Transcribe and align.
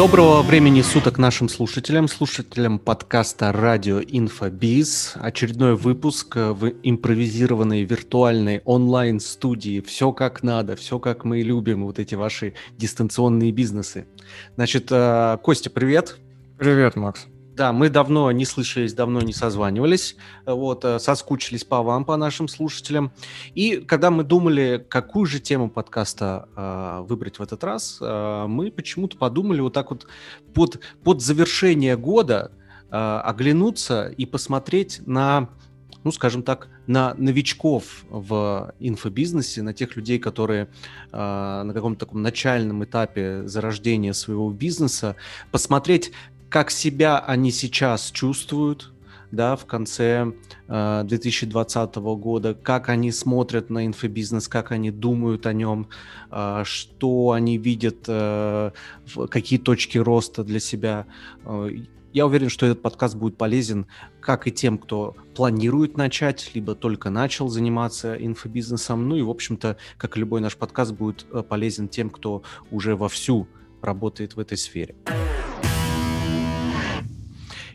Доброго 0.00 0.40
времени 0.40 0.80
суток 0.80 1.18
нашим 1.18 1.50
слушателям, 1.50 2.08
слушателям 2.08 2.78
подкаста 2.78 3.52
«Радио 3.52 4.00
Инфобиз». 4.00 5.12
Очередной 5.16 5.76
выпуск 5.76 6.36
в 6.36 6.72
импровизированной 6.82 7.84
виртуальной 7.84 8.62
онлайн-студии. 8.64 9.82
Все 9.82 10.12
как 10.12 10.42
надо, 10.42 10.74
все 10.74 10.98
как 10.98 11.26
мы 11.26 11.42
любим, 11.42 11.84
вот 11.84 11.98
эти 11.98 12.14
ваши 12.14 12.54
дистанционные 12.78 13.52
бизнесы. 13.52 14.06
Значит, 14.56 14.86
э, 14.90 15.36
Костя, 15.42 15.68
привет. 15.68 16.16
Привет, 16.56 16.96
Макс. 16.96 17.26
Да, 17.60 17.74
мы 17.74 17.90
давно 17.90 18.32
не 18.32 18.46
слышались, 18.46 18.94
давно 18.94 19.20
не 19.20 19.34
созванивались, 19.34 20.16
вот, 20.46 20.82
э, 20.86 20.98
соскучились 20.98 21.62
по 21.62 21.82
вам, 21.82 22.06
по 22.06 22.16
нашим 22.16 22.48
слушателям. 22.48 23.12
И 23.54 23.84
когда 23.86 24.10
мы 24.10 24.24
думали, 24.24 24.82
какую 24.88 25.26
же 25.26 25.40
тему 25.40 25.68
подкаста 25.68 26.48
э, 26.56 27.04
выбрать 27.06 27.38
в 27.38 27.42
этот 27.42 27.62
раз, 27.62 27.98
э, 28.00 28.46
мы 28.48 28.70
почему-то 28.70 29.18
подумали 29.18 29.60
вот 29.60 29.74
так 29.74 29.90
вот 29.90 30.06
под, 30.54 30.80
под 31.04 31.20
завершение 31.20 31.98
года 31.98 32.50
э, 32.90 32.96
оглянуться 32.96 34.08
и 34.08 34.24
посмотреть 34.24 35.02
на 35.04 35.50
ну, 36.02 36.12
скажем 36.12 36.42
так, 36.42 36.68
на 36.86 37.12
новичков 37.18 38.06
в 38.08 38.72
инфобизнесе, 38.80 39.60
на 39.60 39.74
тех 39.74 39.96
людей, 39.96 40.18
которые 40.18 40.68
э, 41.12 41.62
на 41.62 41.74
каком-то 41.74 42.06
таком 42.06 42.22
начальном 42.22 42.84
этапе 42.84 43.46
зарождения 43.46 44.14
своего 44.14 44.50
бизнеса, 44.50 45.16
посмотреть, 45.50 46.12
как 46.50 46.72
себя 46.72 47.18
они 47.20 47.52
сейчас 47.52 48.10
чувствуют, 48.10 48.92
да, 49.30 49.54
в 49.54 49.64
конце 49.64 50.32
э, 50.66 51.02
2020 51.04 51.94
года, 51.96 52.54
как 52.54 52.88
они 52.88 53.12
смотрят 53.12 53.70
на 53.70 53.86
инфобизнес, 53.86 54.48
как 54.48 54.72
они 54.72 54.90
думают 54.90 55.46
о 55.46 55.52
нем, 55.52 55.88
э, 56.32 56.62
что 56.64 57.30
они 57.30 57.56
видят, 57.56 57.98
э, 58.08 58.72
какие 59.30 59.60
точки 59.60 59.98
роста 59.98 60.42
для 60.42 60.58
себя. 60.58 61.06
Э, 61.44 61.70
я 62.12 62.26
уверен, 62.26 62.48
что 62.48 62.66
этот 62.66 62.82
подкаст 62.82 63.14
будет 63.14 63.36
полезен 63.36 63.86
как 64.20 64.48
и 64.48 64.50
тем, 64.50 64.78
кто 64.78 65.14
планирует 65.36 65.96
начать, 65.96 66.50
либо 66.54 66.74
только 66.74 67.08
начал 67.08 67.48
заниматься 67.48 68.16
инфобизнесом. 68.16 69.08
Ну 69.08 69.14
и, 69.14 69.22
в 69.22 69.30
общем-то, 69.30 69.76
как 69.96 70.16
и 70.16 70.20
любой 70.20 70.40
наш 70.40 70.56
подкаст, 70.56 70.92
будет 70.92 71.24
э, 71.30 71.44
полезен 71.48 71.86
тем, 71.86 72.10
кто 72.10 72.42
уже 72.72 72.96
вовсю 72.96 73.46
работает 73.80 74.34
в 74.34 74.40
этой 74.40 74.58
сфере. 74.58 74.96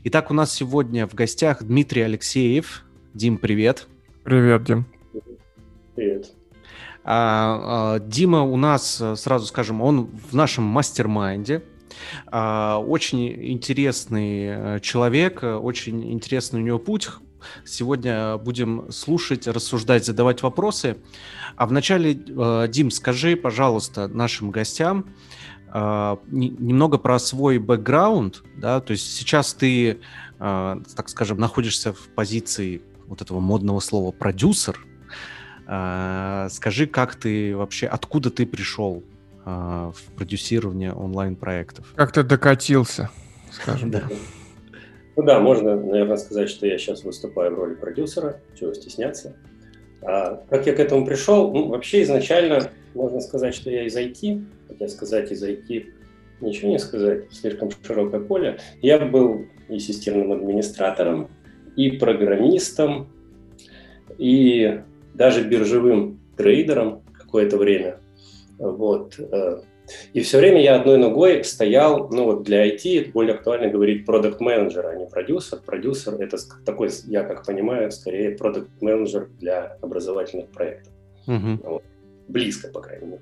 Итак, 0.08 0.30
у 0.30 0.36
нас 0.36 0.53
сегодня 0.53 1.08
в 1.08 1.16
гостях 1.16 1.64
Дмитрий 1.64 2.03
Алексеев. 2.03 2.86
Дим, 3.16 3.39
привет. 3.39 3.88
Привет, 4.23 4.64
Дим. 4.64 4.86
Привет. 5.95 6.31
А, 7.03 7.95
а, 7.95 8.00
Дима 8.00 8.44
у 8.44 8.56
нас, 8.56 9.02
сразу 9.16 9.48
скажем, 9.48 9.81
он 9.81 10.06
в 10.30 10.36
нашем 10.36 10.64
mastermind 10.63 11.47
е. 11.47 11.63
А, 12.28 12.78
очень 12.78 13.52
интересный 13.52 14.76
э, 14.76 14.80
человек, 14.80 15.39
очень 15.42 16.14
интересный 16.14 16.61
у 16.61 16.64
него 16.64 16.78
путь. 16.78 17.09
Сегодня 17.66 18.38
будем 18.38 18.92
слушать, 18.92 19.48
рассуждать, 19.48 20.06
задавать 20.06 20.44
вопросы. 20.44 20.98
А 21.56 21.66
вначале, 21.66 22.14
э, 22.14 22.67
Дим, 22.70 22.92
скажи, 22.92 23.36
пожалуйста, 23.36 24.08
нашим 24.08 24.52
гостям, 24.52 25.08
немного 25.75 26.97
про 26.97 27.19
свой 27.19 27.57
бэкграунд, 27.57 28.43
да, 28.57 28.79
то 28.79 28.91
есть 28.91 29.13
сейчас 29.15 29.53
ты, 29.53 29.99
uh, 30.39 30.85
так 30.95 31.09
скажем, 31.09 31.37
находишься 31.37 31.91
в 31.91 32.07
позиции 32.15 32.81
вот 33.07 33.21
этого 33.21 33.39
модного 33.41 33.81
слова 33.81 34.11
продюсер. 34.11 34.79
Uh, 35.67 36.47
скажи, 36.49 36.87
как 36.87 37.15
ты 37.15 37.58
вообще, 37.58 37.87
откуда 37.87 38.30
ты 38.30 38.45
пришел 38.45 39.03
в 39.43 39.95
продюсирование 40.15 40.91
онлайн-проектов? 40.91 41.93
Как 41.95 42.11
ты 42.11 42.23
докатился, 42.23 43.11
скажем. 43.52 43.91
Да. 43.91 44.02
Ну 45.15 45.23
да, 45.23 45.39
можно, 45.39 45.75
наверное, 45.75 46.17
сказать, 46.17 46.49
что 46.49 46.65
я 46.65 46.77
сейчас 46.77 47.03
выступаю 47.03 47.55
в 47.55 47.59
роли 47.59 47.75
продюсера, 47.75 48.41
чего 48.59 48.73
стесняться. 48.73 49.35
А 50.02 50.43
как 50.49 50.65
я 50.65 50.73
к 50.73 50.80
этому 50.80 51.05
пришел? 51.05 51.52
Ну, 51.52 51.67
вообще 51.67 52.02
изначально 52.03 52.71
можно 52.95 53.20
сказать, 53.20 53.54
что 53.54 53.70
я 53.70 53.86
из 53.86 53.95
IT, 53.95 54.44
хотя 54.67 54.88
сказать 54.88 55.32
из 55.32 55.44
IT 55.44 55.86
ничего 56.42 56.72
не 56.72 56.80
сказать, 56.80 57.32
слишком 57.32 57.70
широкое 57.86 58.20
поле. 58.20 58.60
Я 58.82 59.00
был 59.00 59.45
и 59.70 59.80
системным 59.80 60.32
администратором, 60.32 61.30
и 61.76 61.92
программистом, 61.92 63.10
и 64.17 64.82
даже 65.14 65.48
биржевым 65.48 66.20
трейдером 66.38 67.04
какое-то 67.14 67.58
время. 67.58 68.00
Вот. 68.58 69.20
Э, 69.20 69.62
и 70.14 70.22
все 70.22 70.39
время 70.39 70.62
я 70.62 70.76
одной 70.76 70.98
ногой 70.98 71.44
стоял, 71.44 72.10
ну 72.10 72.26
вот 72.26 72.44
для 72.44 72.67
IT 72.67 73.12
более 73.12 73.36
актуально 73.36 73.70
говорить 73.70 74.06
продукт 74.06 74.39
менеджер 74.39 74.88
а 74.88 74.95
не 74.95 75.06
продюсер. 75.06 75.60
Продюсер 75.60 76.16
это 76.16 76.38
такой, 76.66 76.89
я 77.08 77.23
как 77.23 77.45
понимаю, 77.45 77.92
скорее 77.92 78.32
продукт 78.32 78.70
менеджер 78.82 79.30
для 79.39 79.77
образовательных 79.82 80.50
проектов. 80.50 80.94
Uh-huh. 81.27 81.60
Вот 81.64 81.83
близко, 82.27 82.69
по 82.69 82.81
крайней 82.81 83.08
мере. 83.08 83.21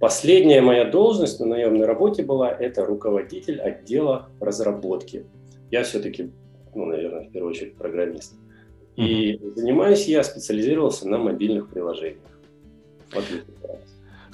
Последняя 0.00 0.60
моя 0.60 0.84
должность 0.84 1.40
на 1.40 1.46
наемной 1.46 1.86
работе 1.86 2.22
была– 2.22 2.50
это 2.58 2.84
руководитель 2.84 3.60
отдела 3.60 4.28
разработки. 4.40 5.24
Я 5.70 5.82
все-таки, 5.82 6.30
ну, 6.74 6.84
наверное, 6.86 7.28
в 7.28 7.32
первую 7.32 7.50
очередь 7.50 7.76
программист. 7.76 8.34
И 8.96 9.32
mm-hmm. 9.32 9.54
занимаюсь 9.56 10.06
я, 10.06 10.22
специализировался 10.22 11.08
на 11.08 11.18
мобильных 11.18 11.68
приложениях. 11.70 12.18
Вот 13.12 13.24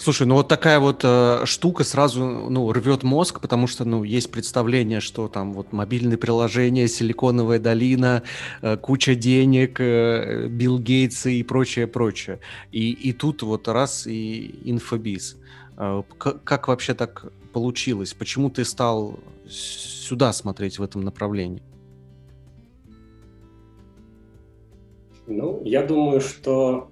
Слушай, 0.00 0.27
ну 0.27 0.37
вот 0.37 0.49
такая 0.49 0.81
вот 0.81 1.03
э, 1.05 1.43
штука 1.44 1.84
сразу 1.84 2.25
ну, 2.25 2.72
рвет 2.72 3.03
мозг, 3.03 3.38
потому 3.38 3.66
что 3.66 3.84
ну, 3.84 4.03
есть 4.03 4.33
представление, 4.33 5.00
что 5.00 5.28
там 5.28 5.53
вот 5.53 5.75
мобильные 5.75 6.16
приложения, 6.16 6.88
Силиконовая 6.88 7.59
долина, 7.59 8.22
э, 8.62 8.78
куча 8.78 9.15
денег, 9.15 9.78
э, 9.78 10.49
Билл 10.49 10.78
Гейтс 10.78 11.27
и 11.27 11.43
прочее, 11.43 11.87
прочее. 11.87 12.41
И, 12.72 12.93
и 12.93 13.12
тут 13.12 13.43
вот 13.43 13.69
раз 13.69 14.06
и 14.06 14.60
инфобиз. 14.65 15.37
Э, 15.77 16.03
как, 16.16 16.44
как 16.44 16.69
вообще 16.69 16.94
так 16.94 17.27
получилось? 17.53 18.15
Почему 18.15 18.49
ты 18.49 18.65
стал 18.65 19.21
сюда 19.50 20.33
смотреть 20.33 20.78
в 20.78 20.83
этом 20.83 21.03
направлении? 21.03 21.62
Ну, 25.27 25.60
я 25.66 25.83
думаю, 25.83 26.22
что 26.22 26.91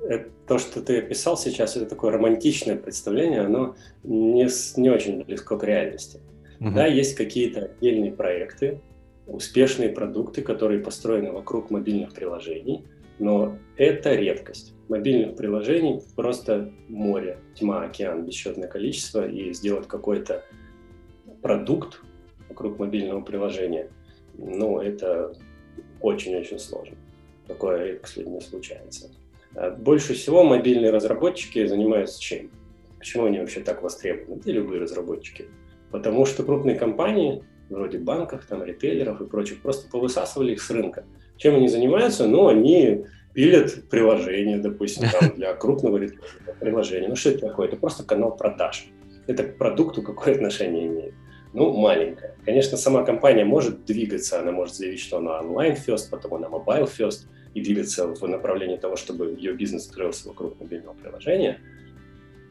это 0.00 0.35
то, 0.46 0.58
что 0.58 0.80
ты 0.80 0.98
описал 0.98 1.36
сейчас, 1.36 1.76
это 1.76 1.86
такое 1.86 2.12
романтичное 2.12 2.76
представление, 2.76 3.40
оно 3.40 3.76
не, 4.04 4.46
не 4.80 4.90
очень 4.90 5.24
близко 5.24 5.58
к 5.58 5.64
реальности. 5.64 6.20
Угу. 6.60 6.70
Да, 6.70 6.86
есть 6.86 7.14
какие-то 7.14 7.64
отдельные 7.66 8.12
проекты, 8.12 8.80
успешные 9.26 9.90
продукты, 9.90 10.42
которые 10.42 10.80
построены 10.80 11.32
вокруг 11.32 11.70
мобильных 11.70 12.14
приложений, 12.14 12.84
но 13.18 13.58
это 13.76 14.14
редкость. 14.14 14.74
Мобильных 14.88 15.36
приложений 15.36 16.02
просто 16.14 16.70
море, 16.88 17.38
тьма, 17.54 17.84
океан, 17.84 18.24
бесчетное 18.24 18.68
количество, 18.68 19.28
и 19.28 19.52
сделать 19.52 19.88
какой-то 19.88 20.44
продукт 21.42 22.00
вокруг 22.48 22.78
мобильного 22.78 23.20
приложения, 23.20 23.90
ну, 24.38 24.80
это 24.80 25.32
очень-очень 26.00 26.58
сложно. 26.58 26.96
Такое 27.46 27.84
редко 27.84 28.08
людьми 28.16 28.40
случается. 28.40 29.10
А 29.56 29.70
больше 29.70 30.14
всего 30.14 30.44
мобильные 30.44 30.90
разработчики 30.90 31.66
занимаются 31.66 32.20
чем? 32.20 32.50
Почему 32.98 33.24
они 33.24 33.38
вообще 33.38 33.60
так 33.60 33.82
востребованы? 33.82 34.42
И 34.44 34.52
любые 34.52 34.82
разработчики. 34.82 35.46
Потому 35.90 36.26
что 36.26 36.42
крупные 36.42 36.76
компании, 36.76 37.42
вроде 37.70 37.98
банков, 37.98 38.44
там, 38.46 38.62
ритейлеров 38.62 39.20
и 39.20 39.26
прочих, 39.26 39.62
просто 39.62 39.88
повысасывали 39.90 40.52
их 40.52 40.62
с 40.62 40.70
рынка. 40.70 41.04
Чем 41.36 41.56
они 41.56 41.68
занимаются? 41.68 42.26
Ну, 42.26 42.48
они 42.48 43.04
пилят 43.32 43.88
приложение, 43.88 44.58
допустим, 44.58 45.08
там, 45.10 45.30
для 45.36 45.54
крупного 45.54 46.00
приложения. 46.60 47.08
Ну, 47.08 47.16
что 47.16 47.30
это 47.30 47.48
такое? 47.48 47.68
Это 47.68 47.76
просто 47.76 48.04
канал 48.04 48.36
продаж. 48.36 48.86
Это 49.26 49.44
к 49.44 49.58
продукту 49.58 50.02
какое 50.02 50.34
отношение 50.34 50.86
имеет? 50.86 51.14
Ну, 51.52 51.72
маленькое. 51.72 52.34
Конечно, 52.44 52.76
сама 52.76 53.04
компания 53.04 53.44
может 53.44 53.86
двигаться, 53.86 54.40
она 54.40 54.52
может 54.52 54.74
заявить, 54.74 55.00
что 55.00 55.18
она 55.18 55.40
online-first, 55.40 56.10
потом 56.10 56.34
она 56.34 56.48
mobile-first, 56.48 57.28
и 57.56 57.62
двигаться 57.62 58.06
в 58.06 58.28
направлении 58.28 58.76
того, 58.76 58.96
чтобы 58.96 59.34
ее 59.38 59.54
бизнес 59.54 59.84
строился 59.84 60.28
вокруг 60.28 60.60
мобильного 60.60 60.94
приложения. 60.94 61.58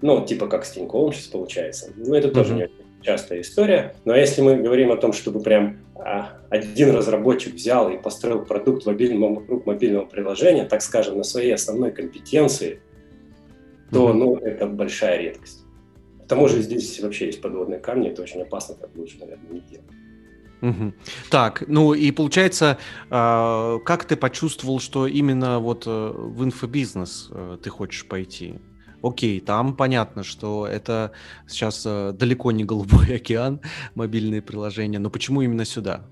Ну, 0.02 0.26
типа 0.26 0.48
как 0.48 0.66
с 0.66 0.72
Тиньковым 0.72 1.14
сейчас 1.14 1.28
получается. 1.28 1.94
Ну, 1.96 2.16
это 2.16 2.32
тоже 2.32 2.56
uh-huh. 2.56 2.58
не 2.58 3.04
частая 3.04 3.42
история. 3.42 3.96
Но 4.04 4.16
если 4.16 4.42
мы 4.42 4.58
говорим 4.58 4.92
о 4.92 4.98
том, 4.98 5.14
чтобы 5.14 5.42
прям 5.42 5.78
а, 5.94 6.40
один 6.50 6.90
разработчик 6.90 7.54
взял 7.54 7.92
и 7.92 8.02
построил 8.02 8.44
продукт 8.44 8.88
мобильного, 8.88 9.36
вокруг 9.36 9.68
мобильного 9.68 10.06
приложения, 10.06 10.66
так 10.66 10.82
скажем, 10.82 11.18
на 11.18 11.24
своей 11.24 11.54
основной 11.54 11.92
компетенции, 11.92 12.82
то, 13.92 14.10
uh-huh. 14.10 14.14
ну, 14.14 14.38
это 14.38 14.66
большая 14.66 15.20
редкость. 15.20 15.66
К 16.24 16.28
тому 16.28 16.48
же 16.48 16.64
здесь 16.64 17.00
вообще 17.00 17.28
есть 17.28 17.42
подводные 17.42 17.80
камни, 17.80 18.10
это 18.10 18.24
очень 18.24 18.42
опасно, 18.42 18.74
так 18.74 18.90
лучше, 18.96 19.20
наверное, 19.20 19.52
не 19.52 19.60
делать. 19.60 19.86
Угу. 20.62 20.94
Так, 21.30 21.64
ну 21.68 21.94
и 21.94 22.12
получается, 22.12 22.78
э, 23.10 23.80
как 23.86 24.06
ты 24.06 24.16
почувствовал, 24.16 24.80
что 24.80 25.06
именно 25.06 25.60
вот 25.60 25.84
э, 25.86 26.12
в 26.16 26.44
инфобизнес 26.44 27.30
э, 27.32 27.58
ты 27.62 27.70
хочешь 27.70 28.08
пойти? 28.08 28.60
окей, 29.06 29.40
там 29.40 29.76
понятно, 29.76 30.24
что 30.24 30.68
это 30.68 31.12
сейчас 31.48 31.84
э, 31.86 32.12
далеко 32.14 32.52
не 32.52 32.64
голубой 32.64 33.16
океан, 33.16 33.62
мобильные 33.94 34.42
приложения, 34.42 35.00
но 35.00 35.10
почему 35.10 35.42
именно 35.42 35.66
сюда? 35.66 36.06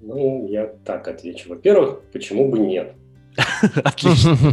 Ну, 0.00 0.46
я 0.48 0.66
так 0.84 1.06
отвечу. 1.08 1.50
Во-первых, 1.50 2.00
почему 2.12 2.50
бы 2.50 2.58
нет? 2.58 2.94
Отлично. 3.84 4.36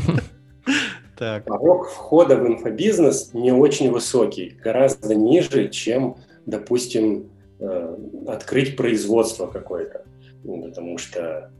Так. 1.17 1.45
Порог 1.45 1.89
входа 1.89 2.35
в 2.35 2.45
инфобизнес 2.45 3.33
не 3.33 3.51
очень 3.51 3.89
высокий, 3.89 4.55
гораздо 4.63 5.15
ниже, 5.15 5.67
чем, 5.69 6.17
допустим, 6.45 7.31
открыть 8.27 8.75
производство 8.75 9.47
какое-то. 9.47 10.05
Потому 10.43 10.97
что 10.97 11.51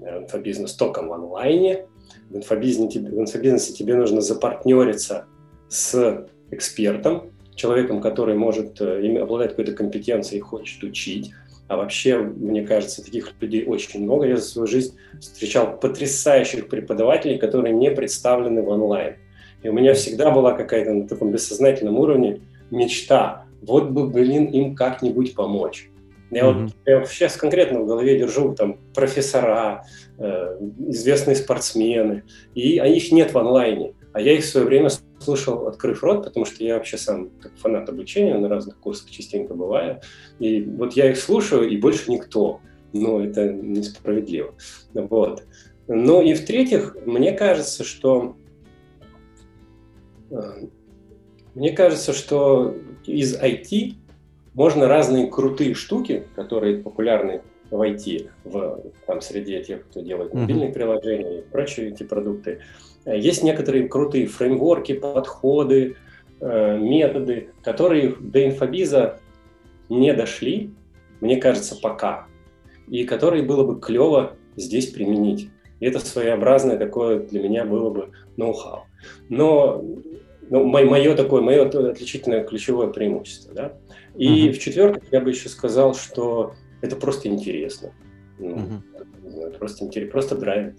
э, 0.00 0.18
инфобизнес 0.22 0.72
только 0.74 1.02
в 1.02 1.12
онлайне. 1.12 1.86
В 2.30 2.36
инфобизнесе, 2.36 3.00
в 3.00 3.18
инфобизнесе 3.18 3.72
тебе 3.72 3.94
нужно 3.94 4.20
запартнериться 4.20 5.26
с 5.68 6.26
экспертом, 6.50 7.30
человеком, 7.54 8.00
который 8.00 8.34
может 8.34 8.80
э, 8.80 9.18
обладать 9.18 9.50
какой-то 9.50 9.72
компетенцией 9.72 10.38
и 10.38 10.42
хочет 10.42 10.82
учить. 10.82 11.32
А 11.66 11.76
вообще, 11.76 12.18
мне 12.18 12.62
кажется, 12.62 13.02
таких 13.02 13.32
людей 13.40 13.64
очень 13.64 14.02
много. 14.02 14.26
Я 14.26 14.36
за 14.36 14.42
свою 14.42 14.66
жизнь 14.66 14.96
встречал 15.18 15.78
потрясающих 15.78 16.68
преподавателей, 16.68 17.38
которые 17.38 17.72
не 17.72 17.90
представлены 17.90 18.62
в 18.62 18.68
онлайн. 18.68 19.16
И 19.62 19.68
у 19.68 19.72
меня 19.72 19.94
всегда 19.94 20.30
была 20.30 20.52
какая-то 20.52 20.92
на 20.92 21.08
таком 21.08 21.32
бессознательном 21.32 21.98
уровне 21.98 22.42
мечта. 22.70 23.43
Вот 23.66 23.90
бы, 23.90 24.08
блин, 24.08 24.46
им 24.46 24.74
как-нибудь 24.74 25.34
помочь. 25.34 25.90
Я 26.30 26.42
mm-hmm. 26.42 26.62
вот 26.62 26.72
я 26.86 27.04
сейчас 27.04 27.36
конкретно 27.36 27.80
в 27.80 27.86
голове 27.86 28.18
держу 28.18 28.54
там 28.54 28.78
профессора, 28.94 29.84
э, 30.18 30.58
известные 30.88 31.36
спортсмены, 31.36 32.24
и 32.54 32.78
а 32.78 32.86
их 32.86 33.12
нет 33.12 33.32
в 33.32 33.38
онлайне. 33.38 33.94
А 34.12 34.20
я 34.20 34.32
их 34.32 34.44
в 34.44 34.48
свое 34.48 34.66
время 34.66 34.90
слушал, 35.18 35.66
открыв 35.66 36.02
рот, 36.02 36.24
потому 36.24 36.44
что 36.46 36.64
я 36.64 36.74
вообще 36.74 36.98
сам 36.98 37.30
как 37.40 37.56
фанат 37.56 37.88
обучения, 37.88 38.38
на 38.38 38.48
разных 38.48 38.78
курсах 38.78 39.10
частенько 39.10 39.54
бываю. 39.54 40.00
И 40.38 40.62
вот 40.62 40.94
я 40.94 41.10
их 41.10 41.18
слушаю, 41.18 41.68
и 41.68 41.76
больше 41.76 42.10
никто. 42.10 42.60
Но 42.92 43.20
это 43.20 43.52
несправедливо. 43.52 44.54
Вот. 44.92 45.44
Ну 45.88 46.22
и 46.22 46.34
в-третьих, 46.34 46.96
мне 47.04 47.32
кажется, 47.32 47.84
что 47.84 48.36
э, 50.30 50.66
мне 51.54 51.72
кажется, 51.72 52.12
что 52.12 52.74
из 53.06 53.36
IT 53.36 53.94
можно 54.54 54.88
разные 54.88 55.28
крутые 55.28 55.74
штуки, 55.74 56.24
которые 56.34 56.78
популярны 56.78 57.42
в 57.70 57.80
IT, 57.80 58.30
в 58.44 58.82
там, 59.06 59.20
среди 59.20 59.62
тех, 59.62 59.84
кто 59.88 60.00
делает 60.00 60.34
мобильные 60.34 60.70
mm-hmm. 60.70 60.72
приложения 60.72 61.38
и 61.38 61.42
прочие 61.42 61.88
эти 61.88 62.02
продукты, 62.04 62.60
есть 63.04 63.42
некоторые 63.42 63.88
крутые 63.88 64.26
фреймворки, 64.26 64.94
подходы, 64.94 65.96
э, 66.40 66.78
методы, 66.78 67.50
которые 67.62 68.14
до 68.18 68.46
инфобиза 68.46 69.20
не 69.88 70.12
дошли, 70.14 70.70
мне 71.20 71.36
кажется, 71.36 71.76
пока, 71.80 72.26
и 72.88 73.04
которые 73.04 73.42
было 73.42 73.64
бы 73.64 73.80
клево 73.80 74.36
здесь 74.56 74.86
применить. 74.90 75.50
И 75.80 75.86
это 75.86 75.98
своеобразное 75.98 76.78
такое 76.78 77.20
для 77.20 77.42
меня 77.42 77.64
было 77.64 77.90
бы 77.90 78.10
ноу-хау. 78.36 78.84
Но 79.28 79.84
ну, 80.50 80.64
мое 80.64 81.14
такое, 81.14 81.42
мое 81.42 81.66
отличительное 81.66 82.44
ключевое 82.44 82.88
преимущество. 82.88 83.54
Да? 83.54 83.72
И 84.16 84.48
uh-huh. 84.48 84.52
в-четвертых, 84.52 85.04
я 85.12 85.20
бы 85.20 85.30
еще 85.30 85.48
сказал, 85.48 85.94
что 85.94 86.54
это 86.80 86.96
просто 86.96 87.28
интересно. 87.28 87.92
Ну, 88.38 88.56
uh-huh. 88.56 89.58
Просто 89.58 89.84
интересно, 89.84 90.12
просто 90.12 90.36
драйвит. 90.36 90.76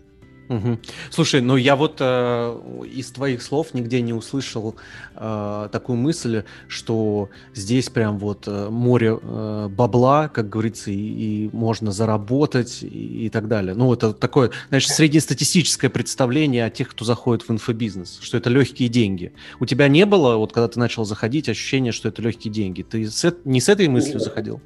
Угу. 0.50 0.80
Слушай, 1.09 1.42
ну 1.42 1.56
я 1.56 1.75
вот 1.75 1.97
э, 2.00 2.83
из 2.94 3.12
твоих 3.12 3.42
слов 3.42 3.74
нигде 3.74 4.01
не 4.01 4.13
услышал 4.13 4.75
э, 5.15 5.69
такую 5.71 5.97
мысль, 5.97 6.44
что 6.68 7.30
здесь 7.53 7.89
прям 7.89 8.19
вот 8.19 8.44
э, 8.47 8.69
море 8.69 9.18
э, 9.19 9.68
бабла, 9.69 10.27
как 10.27 10.50
говорится, 10.50 10.92
и, 10.92 10.95
и 10.95 11.50
можно 11.51 11.92
заработать 11.92 12.83
и, 12.83 13.25
и 13.25 13.30
так 13.30 13.47
далее. 13.47 13.74
Ну 13.74 13.92
это 13.92 14.13
такое, 14.13 14.51
знаешь, 14.69 14.88
среднестатистическое 14.88 15.89
представление 15.89 16.65
о 16.65 16.69
тех, 16.69 16.89
кто 16.89 17.06
заходит 17.06 17.47
в 17.47 17.51
инфобизнес, 17.51 18.19
что 18.21 18.38
это 18.38 18.50
легкие 18.50 18.89
деньги. 18.89 19.33
У 19.59 19.65
тебя 19.65 19.88
не 19.88 20.06
было, 20.06 20.36
вот 20.38 20.53
когда 20.53 20.68
ты 20.68 20.80
начал 20.80 21.06
заходить, 21.06 21.50
ощущение, 21.50 21.92
что 21.92 22.09
это 22.09 22.21
легкие 22.21 22.53
деньги? 22.53 22.83
Ты 22.83 23.09
с, 23.09 23.36
не 23.45 23.62
с 23.62 23.69
этой 23.69 23.88
мыслью 23.88 24.19
заходил? 24.19 24.62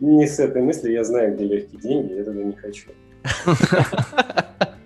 Не 0.00 0.26
с 0.26 0.38
этой 0.40 0.62
мыслью, 0.62 0.92
я 0.92 1.04
знаю, 1.04 1.34
где 1.34 1.44
легкие 1.44 1.80
деньги, 1.80 2.14
я 2.14 2.24
туда 2.24 2.42
не 2.42 2.54
хочу. 2.54 2.90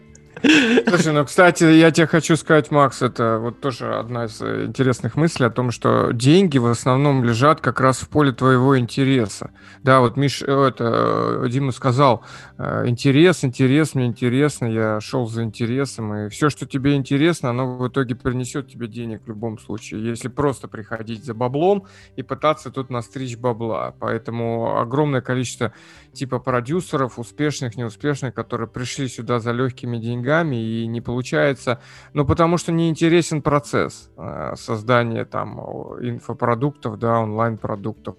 Слушай, 0.42 1.12
ну, 1.12 1.24
кстати, 1.24 1.62
я 1.62 1.92
тебе 1.92 2.08
хочу 2.08 2.34
сказать, 2.36 2.72
Макс, 2.72 3.00
это 3.00 3.38
вот 3.38 3.60
тоже 3.60 3.94
одна 3.94 4.24
из 4.24 4.40
э, 4.40 4.64
интересных 4.64 5.14
мыслей 5.14 5.46
о 5.46 5.50
том, 5.50 5.70
что 5.70 6.10
деньги 6.12 6.58
в 6.58 6.66
основном 6.66 7.22
лежат 7.22 7.60
как 7.60 7.80
раз 7.80 8.00
в 8.00 8.08
поле 8.08 8.32
твоего 8.32 8.76
интереса. 8.76 9.52
Да, 9.84 10.00
вот 10.00 10.16
Миш, 10.16 10.42
э, 10.42 10.46
это, 10.46 11.44
э, 11.44 11.48
Дима 11.48 11.70
сказал, 11.70 12.24
интерес, 12.58 13.44
интерес, 13.44 13.94
мне 13.94 14.06
интересно, 14.06 14.66
я 14.66 15.00
шел 15.00 15.26
за 15.26 15.44
интересом, 15.44 16.14
и 16.14 16.28
все, 16.28 16.50
что 16.50 16.66
тебе 16.66 16.94
интересно, 16.94 17.50
оно 17.50 17.76
в 17.76 17.88
итоге 17.88 18.16
принесет 18.16 18.68
тебе 18.68 18.88
денег 18.88 19.22
в 19.24 19.28
любом 19.28 19.58
случае, 19.58 20.04
если 20.04 20.26
просто 20.26 20.66
приходить 20.66 21.24
за 21.24 21.34
баблом 21.34 21.86
и 22.16 22.22
пытаться 22.22 22.70
тут 22.70 22.90
настричь 22.90 23.36
бабла. 23.36 23.94
Поэтому 24.00 24.80
огромное 24.80 25.20
количество 25.20 25.72
типа 26.12 26.40
продюсеров, 26.40 27.18
успешных, 27.18 27.76
неуспешных, 27.76 28.34
которые 28.34 28.68
пришли 28.68 29.06
сюда 29.08 29.38
за 29.38 29.52
легкими 29.52 29.98
деньгами 29.98 30.31
и 30.40 30.86
не 30.86 31.00
получается, 31.00 31.80
ну 32.14 32.26
потому 32.26 32.58
что 32.58 32.72
не 32.72 32.88
интересен 32.88 33.42
процесс 33.42 34.10
э, 34.16 34.54
создания 34.56 35.24
там 35.24 35.58
инфопродуктов, 36.00 36.98
да, 36.98 37.20
онлайн-продуктов 37.20 38.16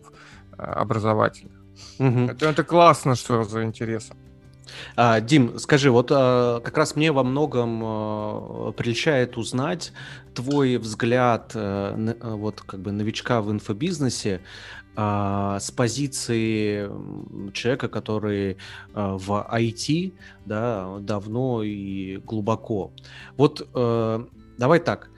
э, 0.57 0.63
образовательных. 0.63 1.57
Угу. 1.99 2.19
Это, 2.31 2.49
это 2.49 2.63
классно, 2.63 3.15
что 3.15 3.43
за 3.43 3.63
интересом. 3.63 4.17
А, 4.95 5.19
Дим, 5.19 5.59
скажи, 5.59 5.91
вот 5.91 6.09
а, 6.11 6.59
как 6.61 6.77
раз 6.77 6.95
мне 6.95 7.11
во 7.11 7.23
многом 7.23 7.81
а, 7.83 8.71
прельщает 8.71 9.37
узнать 9.37 9.91
твой 10.33 10.77
взгляд 10.77 11.51
а, 11.55 11.95
на, 11.95 12.15
вот 12.35 12.61
как 12.61 12.79
бы 12.79 12.91
новичка 12.91 13.41
в 13.41 13.51
инфобизнесе 13.51 14.41
а, 14.95 15.59
с 15.59 15.71
позиции 15.71 16.89
человека, 17.53 17.87
который 17.87 18.57
а, 18.93 19.17
в 19.17 19.31
IT 19.51 20.13
да, 20.45 20.97
давно 20.99 21.63
и 21.63 22.17
глубоко. 22.17 22.91
Вот 23.37 23.67
а, 23.73 24.27
давай 24.57 24.79
так. 24.79 25.09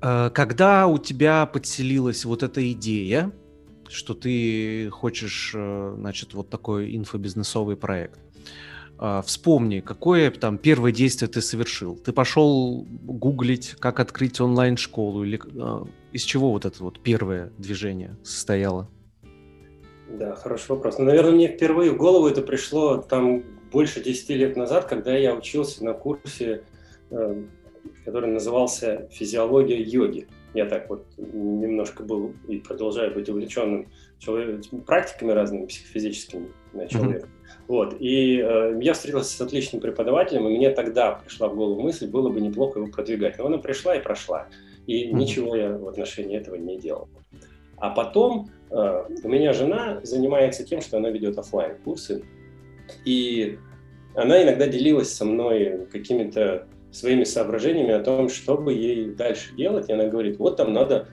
А, 0.00 0.30
когда 0.30 0.86
у 0.86 0.98
тебя 0.98 1.46
подселилась 1.46 2.24
вот 2.24 2.42
эта 2.42 2.70
идея, 2.72 3.32
что 3.88 4.14
ты 4.14 4.90
хочешь, 4.90 5.52
э, 5.54 5.94
значит, 5.96 6.34
вот 6.34 6.50
такой 6.50 6.96
инфобизнесовый 6.96 7.76
проект, 7.76 8.18
вспомни, 9.24 9.80
какое 9.80 10.30
там 10.30 10.58
первое 10.58 10.92
действие 10.92 11.28
ты 11.28 11.40
совершил. 11.40 11.96
Ты 11.96 12.12
пошел 12.12 12.86
гуглить, 13.02 13.74
как 13.78 14.00
открыть 14.00 14.40
онлайн-школу, 14.40 15.24
или 15.24 15.40
а, 15.60 15.86
из 16.12 16.22
чего 16.22 16.52
вот 16.52 16.64
это 16.64 16.82
вот 16.82 17.00
первое 17.00 17.52
движение 17.58 18.16
состояло? 18.22 18.88
Да, 20.08 20.34
хороший 20.36 20.70
вопрос. 20.70 20.98
Ну, 20.98 21.06
наверное, 21.06 21.32
мне 21.32 21.48
впервые 21.48 21.90
в 21.90 21.96
голову 21.96 22.28
это 22.28 22.42
пришло 22.42 22.98
там 22.98 23.42
больше 23.72 24.02
10 24.02 24.30
лет 24.30 24.56
назад, 24.56 24.84
когда 24.84 25.16
я 25.16 25.34
учился 25.34 25.84
на 25.84 25.92
курсе, 25.92 26.62
э, 27.10 27.42
который 28.04 28.30
назывался 28.30 29.08
«Физиология 29.10 29.82
йоги». 29.82 30.28
Я 30.54 30.66
так 30.66 30.88
вот 30.88 31.06
немножко 31.18 32.04
был 32.04 32.32
и 32.46 32.58
продолжаю 32.58 33.12
быть 33.12 33.28
увлеченным 33.28 33.88
человек, 34.20 34.64
практиками 34.86 35.32
разными 35.32 35.66
психофизическими 35.66 36.52
на 36.72 36.86
человека. 36.86 37.26
Mm-hmm. 37.26 37.43
Вот. 37.66 37.96
И 37.98 38.38
э, 38.38 38.78
я 38.82 38.92
встретился 38.92 39.36
с 39.36 39.40
отличным 39.40 39.80
преподавателем, 39.80 40.46
и 40.48 40.56
мне 40.56 40.70
тогда 40.70 41.12
пришла 41.12 41.48
в 41.48 41.56
голову 41.56 41.80
мысль, 41.80 42.06
было 42.06 42.28
бы 42.28 42.40
неплохо 42.40 42.78
его 42.78 42.90
продвигать. 42.90 43.38
Но 43.38 43.46
она 43.46 43.58
пришла 43.58 43.96
и 43.96 44.02
прошла. 44.02 44.48
И 44.86 45.06
mm-hmm. 45.06 45.12
ничего 45.12 45.56
я 45.56 45.70
в 45.70 45.88
отношении 45.88 46.36
этого 46.36 46.56
не 46.56 46.78
делал. 46.78 47.08
А 47.78 47.90
потом 47.90 48.50
э, 48.70 49.04
у 49.22 49.28
меня 49.28 49.52
жена 49.52 50.00
занимается 50.02 50.64
тем, 50.64 50.80
что 50.80 50.98
она 50.98 51.10
ведет 51.10 51.38
офлайн 51.38 51.76
курсы 51.84 52.24
и 53.04 53.58
она 54.14 54.42
иногда 54.42 54.66
делилась 54.66 55.12
со 55.12 55.24
мной 55.24 55.86
какими-то 55.90 56.66
своими 56.92 57.24
соображениями 57.24 57.92
о 57.92 58.00
том, 58.00 58.28
что 58.28 58.56
бы 58.56 58.72
ей 58.72 59.10
дальше 59.10 59.54
делать. 59.56 59.88
И 59.88 59.92
она 59.92 60.06
говорит, 60.06 60.38
вот 60.38 60.56
там 60.56 60.72
надо 60.72 61.08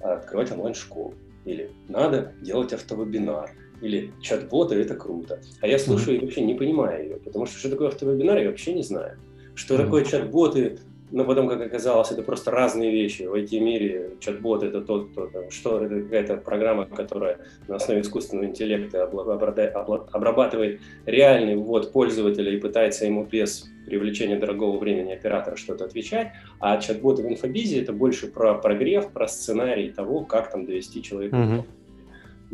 открывать 0.00 0.52
онлайн-школу, 0.52 1.14
или 1.44 1.70
надо 1.88 2.32
делать 2.40 2.72
автовебинар, 2.72 3.50
или 3.84 4.12
чат-боты, 4.20 4.76
это 4.76 4.94
круто. 4.94 5.40
А 5.60 5.66
я 5.66 5.78
слушаю 5.78 6.16
mm-hmm. 6.16 6.22
и 6.22 6.24
вообще 6.24 6.40
не 6.42 6.54
понимаю 6.54 7.04
ее, 7.04 7.16
потому 7.16 7.46
что 7.46 7.58
что 7.58 7.70
такое 7.70 7.88
автовебинар, 7.88 8.38
я 8.38 8.48
вообще 8.48 8.72
не 8.72 8.82
знаю. 8.82 9.18
Что 9.54 9.74
mm-hmm. 9.74 9.84
такое 9.84 10.04
чат-боты, 10.04 10.78
но 11.10 11.24
потом, 11.24 11.48
как 11.48 11.60
оказалось, 11.60 12.10
это 12.10 12.22
просто 12.22 12.50
разные 12.50 12.90
вещи. 12.90 13.22
В 13.22 13.34
IT-мире 13.34 14.16
чат-бот 14.20 14.64
это 14.64 14.80
тот, 14.80 15.10
кто 15.10 15.26
там, 15.26 15.50
что 15.50 15.84
это 15.84 16.00
какая-то 16.00 16.38
программа, 16.38 16.86
которая 16.86 17.38
на 17.68 17.76
основе 17.76 18.00
искусственного 18.00 18.46
интеллекта 18.46 19.04
обрабатывает 19.04 20.80
реальный 21.06 21.56
ввод 21.56 21.92
пользователя 21.92 22.50
и 22.50 22.58
пытается 22.58 23.04
ему 23.04 23.24
без 23.24 23.70
привлечения 23.86 24.38
дорогого 24.38 24.78
времени 24.78 25.12
оператора 25.12 25.56
что-то 25.56 25.84
отвечать. 25.84 26.32
А 26.58 26.80
чат-боты 26.80 27.22
в 27.22 27.28
инфобизе 27.28 27.82
это 27.82 27.92
больше 27.92 28.26
про 28.26 28.54
прогрев, 28.54 29.10
про 29.10 29.28
сценарий 29.28 29.90
того, 29.90 30.24
как 30.24 30.50
там 30.50 30.64
довести 30.64 31.02
человека. 31.02 31.36
Mm-hmm. 31.36 31.64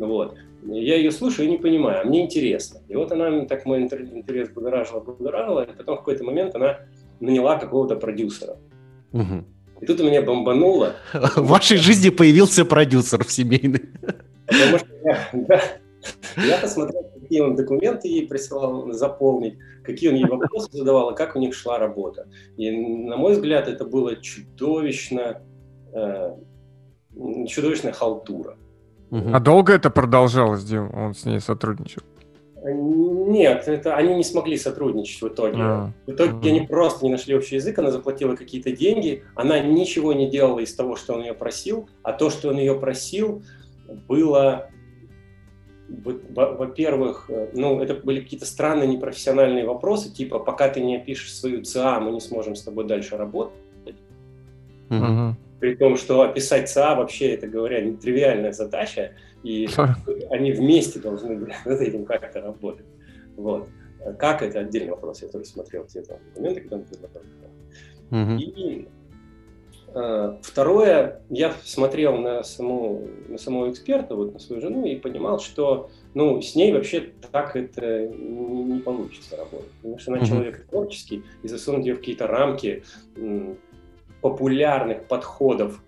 Вот. 0.05 0.35
Я 0.63 0.97
ее 0.97 1.11
слушаю 1.11 1.47
и 1.47 1.51
не 1.51 1.57
понимаю, 1.57 2.01
а 2.01 2.03
мне 2.03 2.23
интересно. 2.23 2.81
И 2.87 2.95
вот 2.95 3.11
она 3.11 3.45
так 3.45 3.65
мой 3.65 3.81
интерес 3.81 4.49
будоражила, 4.49 4.99
будоражила, 4.99 5.63
и 5.63 5.75
потом 5.75 5.95
в 5.95 5.99
какой-то 5.99 6.23
момент 6.23 6.55
она 6.55 6.79
наняла 7.19 7.57
какого-то 7.57 7.95
продюсера. 7.95 8.57
Угу. 9.11 9.45
И 9.81 9.85
тут 9.85 9.99
у 9.99 10.03
меня 10.03 10.21
бомбануло. 10.21 10.93
В 11.13 11.47
вашей 11.47 11.77
жизни 11.77 12.09
появился 12.09 12.65
продюсер 12.65 13.23
в 13.25 13.31
семейный. 13.31 13.81
Потому 14.45 14.77
что 14.77 14.87
я, 15.03 15.29
да, 15.33 15.61
я 16.37 16.57
посмотрел, 16.57 17.09
какие 17.19 17.41
он 17.41 17.55
документы 17.55 18.07
ей 18.07 18.27
присылал 18.27 18.91
заполнить, 18.91 19.57
какие 19.83 20.09
он 20.09 20.15
ей 20.15 20.25
вопросы 20.25 20.69
задавал, 20.71 21.11
и 21.11 21.15
как 21.15 21.35
у 21.35 21.39
них 21.39 21.55
шла 21.55 21.79
работа. 21.79 22.27
И, 22.57 22.69
на 22.71 23.17
мой 23.17 23.33
взгляд, 23.33 23.67
это 23.67 23.85
было 23.85 24.15
чудовищно, 24.15 25.41
э, 25.93 26.35
чудовищная 27.47 27.93
халтура. 27.93 28.57
А 29.11 29.39
долго 29.39 29.73
это 29.73 29.89
продолжалось, 29.89 30.63
Дим? 30.63 30.89
Он 30.95 31.13
с 31.13 31.25
ней 31.25 31.39
сотрудничал? 31.41 32.01
Нет, 32.63 33.67
это 33.67 33.95
они 33.95 34.15
не 34.15 34.23
смогли 34.23 34.55
сотрудничать 34.55 35.21
в 35.21 35.27
итоге. 35.27 35.57
А, 35.59 35.91
в 36.05 36.11
итоге 36.11 36.49
а. 36.49 36.53
они 36.53 36.61
просто 36.67 37.03
не 37.03 37.11
нашли 37.11 37.35
общий 37.35 37.55
язык, 37.55 37.79
она 37.79 37.89
заплатила 37.91 38.35
какие-то 38.35 38.71
деньги, 38.71 39.23
она 39.35 39.59
ничего 39.59 40.13
не 40.13 40.29
делала 40.29 40.59
из 40.59 40.73
того, 40.75 40.95
что 40.95 41.13
он 41.13 41.21
ее 41.21 41.33
просил, 41.33 41.89
а 42.03 42.13
то, 42.13 42.29
что 42.29 42.49
он 42.49 42.57
ее 42.57 42.75
просил, 42.79 43.43
было, 44.07 44.69
во-первых, 45.89 47.25
э, 47.29 47.49
ну, 47.53 47.81
это 47.81 47.95
были 47.95 48.21
какие-то 48.21 48.45
странные 48.45 48.87
непрофессиональные 48.87 49.65
вопросы, 49.65 50.13
типа, 50.13 50.37
пока 50.37 50.69
ты 50.69 50.81
не 50.81 50.97
опишешь 50.97 51.33
свою 51.33 51.63
ЦА, 51.63 51.99
мы 51.99 52.11
не 52.11 52.21
сможем 52.21 52.55
с 52.55 52.61
тобой 52.61 52.85
дальше 52.85 53.17
работать. 53.17 53.55
Угу. 54.89 55.35
При 55.61 55.75
том, 55.75 55.95
что 55.95 56.23
описать 56.23 56.69
ЦА 56.69 56.95
вообще, 56.95 57.35
это 57.35 57.47
говоря, 57.47 57.81
нетривиальная 57.81 58.51
задача, 58.51 59.13
и 59.43 59.69
они 60.31 60.51
вместе 60.51 60.99
должны 60.99 61.35
над 61.65 61.81
этим 61.81 62.03
как-то 62.03 62.41
работать. 62.41 62.87
Вот. 63.37 63.69
Как 64.17 64.41
это 64.41 64.61
отдельный 64.61 64.89
вопрос, 64.89 65.21
я 65.21 65.27
тоже 65.27 65.45
смотрел 65.45 65.85
те 65.85 66.01
там 66.01 66.17
документы, 66.33 66.61
когда 66.61 66.77
мы 66.77 66.83
предлагали. 66.83 68.41
И 68.41 68.87
э, 69.93 70.37
второе, 70.41 71.21
я 71.29 71.53
смотрел 71.63 72.17
на 72.17 72.41
саму, 72.43 73.07
на 73.27 73.37
самого 73.37 73.69
эксперта, 73.69 74.15
вот 74.15 74.33
на 74.33 74.39
свою 74.39 74.63
жену, 74.63 74.87
и 74.87 74.95
понимал, 74.95 75.39
что 75.39 75.91
ну, 76.15 76.41
с 76.41 76.55
ней 76.55 76.73
вообще 76.73 77.11
так 77.31 77.55
это 77.55 78.07
не, 78.07 78.63
не 78.63 78.79
получится 78.79 79.37
работать. 79.37 79.71
Потому 79.83 79.99
что 79.99 80.13
она 80.13 80.25
человек 80.25 80.65
творческий, 80.71 81.23
и 81.43 81.47
засунуть 81.47 81.85
ее 81.85 81.93
в 81.93 81.99
какие-то 81.99 82.25
рамки 82.25 82.83
популярных 84.21 85.07
подходов 85.07 85.81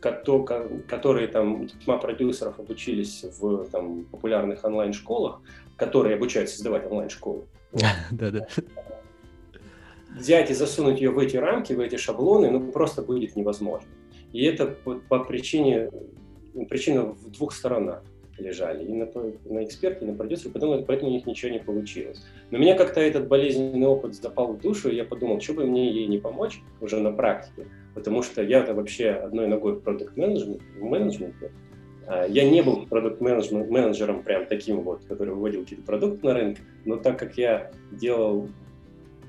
которые 0.00 1.28
там 1.28 1.68
тьма 1.68 1.96
продюсеров 1.98 2.58
обучились 2.58 3.24
в 3.38 3.68
там, 3.70 4.04
популярных 4.04 4.64
онлайн-школах, 4.64 5.40
которые 5.76 6.16
обучают 6.16 6.50
создавать 6.50 6.90
онлайн-школы. 6.90 7.44
Да-да. 8.10 8.46
Взять 10.10 10.50
и 10.50 10.54
засунуть 10.54 11.00
ее 11.00 11.10
в 11.10 11.18
эти 11.18 11.36
рамки, 11.36 11.72
в 11.72 11.80
эти 11.80 11.96
шаблоны, 11.96 12.50
ну 12.50 12.72
просто 12.72 13.02
будет 13.02 13.36
невозможно. 13.36 13.88
И 14.32 14.44
это 14.44 14.66
по, 14.66 14.96
по 14.96 15.20
причине, 15.20 15.90
причина 16.68 17.04
в 17.04 17.30
двух 17.30 17.54
сторонах 17.54 18.02
лежали, 18.42 18.84
и 18.84 18.92
на, 18.92 19.08
на 19.44 19.64
эксперте, 19.64 20.04
и 20.04 20.08
на 20.08 20.14
продюсере, 20.14 20.50
поэтому, 20.52 20.84
поэтому 20.84 21.10
у 21.10 21.14
них 21.14 21.26
ничего 21.26 21.50
не 21.50 21.58
получилось. 21.58 22.24
Но 22.50 22.58
меня 22.58 22.76
как-то 22.76 23.00
этот 23.00 23.28
болезненный 23.28 23.86
опыт 23.86 24.14
запал 24.14 24.52
в 24.52 24.60
душу, 24.60 24.90
и 24.90 24.96
я 24.96 25.04
подумал, 25.04 25.40
что 25.40 25.54
бы 25.54 25.66
мне 25.66 25.90
ей 25.90 26.06
не 26.06 26.18
помочь 26.18 26.60
уже 26.80 26.98
на 27.00 27.12
практике, 27.12 27.68
потому 27.94 28.22
что 28.22 28.42
я-то 28.42 28.74
вообще 28.74 29.10
одной 29.10 29.46
ногой 29.48 29.74
в 29.74 29.80
продукт-менеджменте, 29.80 31.50
а, 32.06 32.26
я 32.26 32.48
не 32.48 32.62
был 32.62 32.86
продукт-менеджером 32.86 34.22
прям 34.22 34.46
таким 34.46 34.80
вот, 34.80 35.04
который 35.04 35.34
выводил 35.34 35.62
какие-то 35.62 35.84
продукты 35.84 36.26
на 36.26 36.34
рынок, 36.34 36.58
но 36.84 36.96
так 36.96 37.18
как 37.18 37.38
я 37.38 37.70
делал 37.90 38.48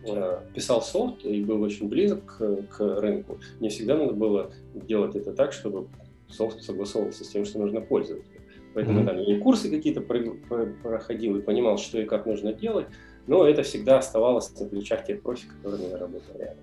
а, 0.07 0.43
писал 0.53 0.81
софт 0.81 1.23
и 1.25 1.43
был 1.43 1.61
очень 1.61 1.87
близок 1.87 2.37
к 2.37 2.79
рынку, 2.79 3.39
мне 3.59 3.69
всегда 3.69 3.97
надо 3.97 4.13
было 4.13 4.51
делать 4.73 5.15
это 5.15 5.33
так, 5.33 5.53
чтобы 5.53 5.87
софт 6.27 6.61
согласовывался 6.61 7.23
с 7.23 7.29
тем, 7.29 7.45
что 7.45 7.59
нужно 7.59 7.81
пользоваться. 7.81 8.32
Поэтому 8.73 9.01
mm-hmm. 9.01 9.05
там 9.05 9.17
я 9.19 9.35
и 9.35 9.39
курсы 9.39 9.69
какие-то 9.69 10.01
проходил 10.01 11.37
и 11.37 11.41
понимал, 11.41 11.77
что 11.77 11.99
и 11.99 12.05
как 12.05 12.25
нужно 12.25 12.53
делать, 12.53 12.87
но 13.27 13.47
это 13.47 13.63
всегда 13.63 13.99
оставалось 13.99 14.57
на 14.59 14.67
плечах 14.67 15.05
тех 15.05 15.21
профи, 15.21 15.47
которые 15.47 15.89
я 15.89 15.97
работал 15.97 16.37
рядом. 16.37 16.57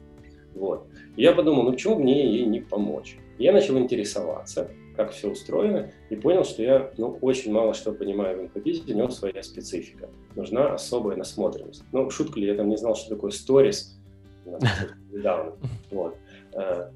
Вот. 0.54 0.86
И 1.16 1.22
я 1.22 1.32
подумал, 1.32 1.62
ну 1.62 1.72
почему 1.72 1.96
мне 1.96 2.30
ей 2.30 2.44
не 2.44 2.60
помочь? 2.60 3.16
И 3.38 3.44
я 3.44 3.52
начал 3.52 3.78
интересоваться, 3.78 4.70
как 4.96 5.12
все 5.12 5.30
устроено, 5.30 5.92
и 6.10 6.16
понял, 6.16 6.44
что 6.44 6.62
я 6.62 6.92
ну, 6.98 7.16
очень 7.20 7.52
мало 7.52 7.72
что 7.72 7.92
понимаю 7.92 8.38
в 8.38 8.42
инфобизе, 8.42 8.82
у 8.92 8.96
него 8.96 9.08
своя 9.10 9.42
специфика. 9.42 10.10
Нужна 10.34 10.74
особая 10.74 11.16
насмотренность. 11.16 11.84
Ну, 11.92 12.10
шутка 12.10 12.40
ли, 12.40 12.46
я 12.46 12.54
там 12.54 12.68
не 12.68 12.76
знал, 12.76 12.96
что 12.96 13.14
такое 13.14 13.30
сторис 13.30 13.98
недавно. 15.12 15.52
Вот. 15.90 16.16
Э, 16.52 16.90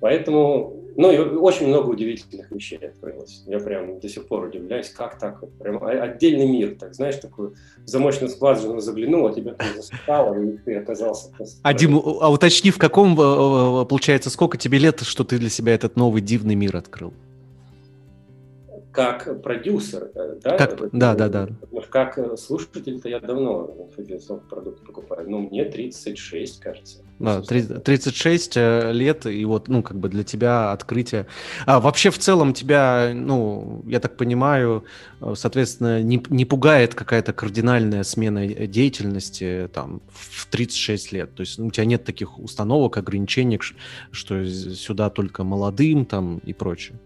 поэтому 0.00 0.83
ну 0.96 1.10
и 1.10 1.18
очень 1.18 1.68
много 1.68 1.90
удивительных 1.90 2.50
вещей 2.50 2.78
открылось. 2.78 3.42
Я 3.46 3.58
прям 3.58 4.00
до 4.00 4.08
сих 4.08 4.26
пор 4.26 4.44
удивляюсь, 4.44 4.90
как 4.90 5.18
так 5.18 5.40
вот, 5.40 5.52
прям 5.58 5.82
отдельный 5.82 6.46
мир, 6.46 6.76
так 6.78 6.94
знаешь, 6.94 7.16
такую 7.16 7.54
замочную 7.84 8.30
скважину 8.30 8.80
заглянул, 8.80 9.26
а 9.26 9.32
тебя 9.32 9.54
там 9.54 9.66
засыпало, 9.76 10.34
и 10.40 10.56
ты 10.58 10.76
оказался. 10.76 11.30
А 11.62 11.74
Дим, 11.74 11.96
а 11.96 12.30
уточни, 12.30 12.70
в 12.70 12.78
каком, 12.78 13.18
э, 13.18 13.82
э, 13.82 13.86
получается, 13.86 14.30
сколько 14.30 14.58
тебе 14.58 14.78
лет, 14.78 15.00
что 15.02 15.24
ты 15.24 15.38
для 15.38 15.50
себя 15.50 15.74
этот 15.74 15.96
новый 15.96 16.22
дивный 16.22 16.54
мир 16.54 16.76
открыл? 16.76 17.12
Как 18.94 19.42
продюсер, 19.42 20.10
э, 20.14 20.36
да? 20.40 20.56
Как, 20.56 20.90
да, 20.92 21.14
да, 21.14 21.28
да. 21.28 21.48
Как 21.90 22.18
слушатель-то 22.38 23.08
я 23.08 23.18
давно 23.20 23.88
продукт 24.48 24.84
покупаю. 24.86 25.28
Ну, 25.28 25.48
мне 25.50 25.64
36, 25.64 26.60
кажется. 26.60 26.98
Да, 27.18 27.40
36 27.42 28.56
э, 28.56 28.92
лет, 28.92 29.26
и 29.26 29.44
вот, 29.44 29.68
ну, 29.68 29.82
как 29.82 29.98
бы 29.98 30.08
для 30.08 30.22
тебя 30.22 30.72
открытие. 30.72 31.26
А 31.66 31.80
вообще, 31.80 32.10
в 32.10 32.18
целом, 32.18 32.54
тебя, 32.54 33.10
ну, 33.14 33.82
я 33.86 33.98
так 33.98 34.16
понимаю, 34.16 34.84
э, 35.20 35.34
соответственно, 35.36 36.00
не, 36.00 36.22
не 36.28 36.44
пугает 36.44 36.94
какая-то 36.94 37.32
кардинальная 37.32 38.04
смена 38.04 38.46
деятельности 38.46 39.68
там 39.72 40.02
в 40.12 40.46
36 40.46 41.12
лет. 41.12 41.34
То 41.34 41.40
есть 41.40 41.58
ну, 41.58 41.66
у 41.66 41.70
тебя 41.72 41.84
нет 41.84 42.04
таких 42.04 42.38
установок, 42.38 42.96
ограничений, 42.96 43.58
что 44.12 44.46
сюда 44.46 45.10
только 45.10 45.42
молодым 45.42 46.06
там 46.06 46.38
и 46.38 46.52
прочее. 46.52 46.98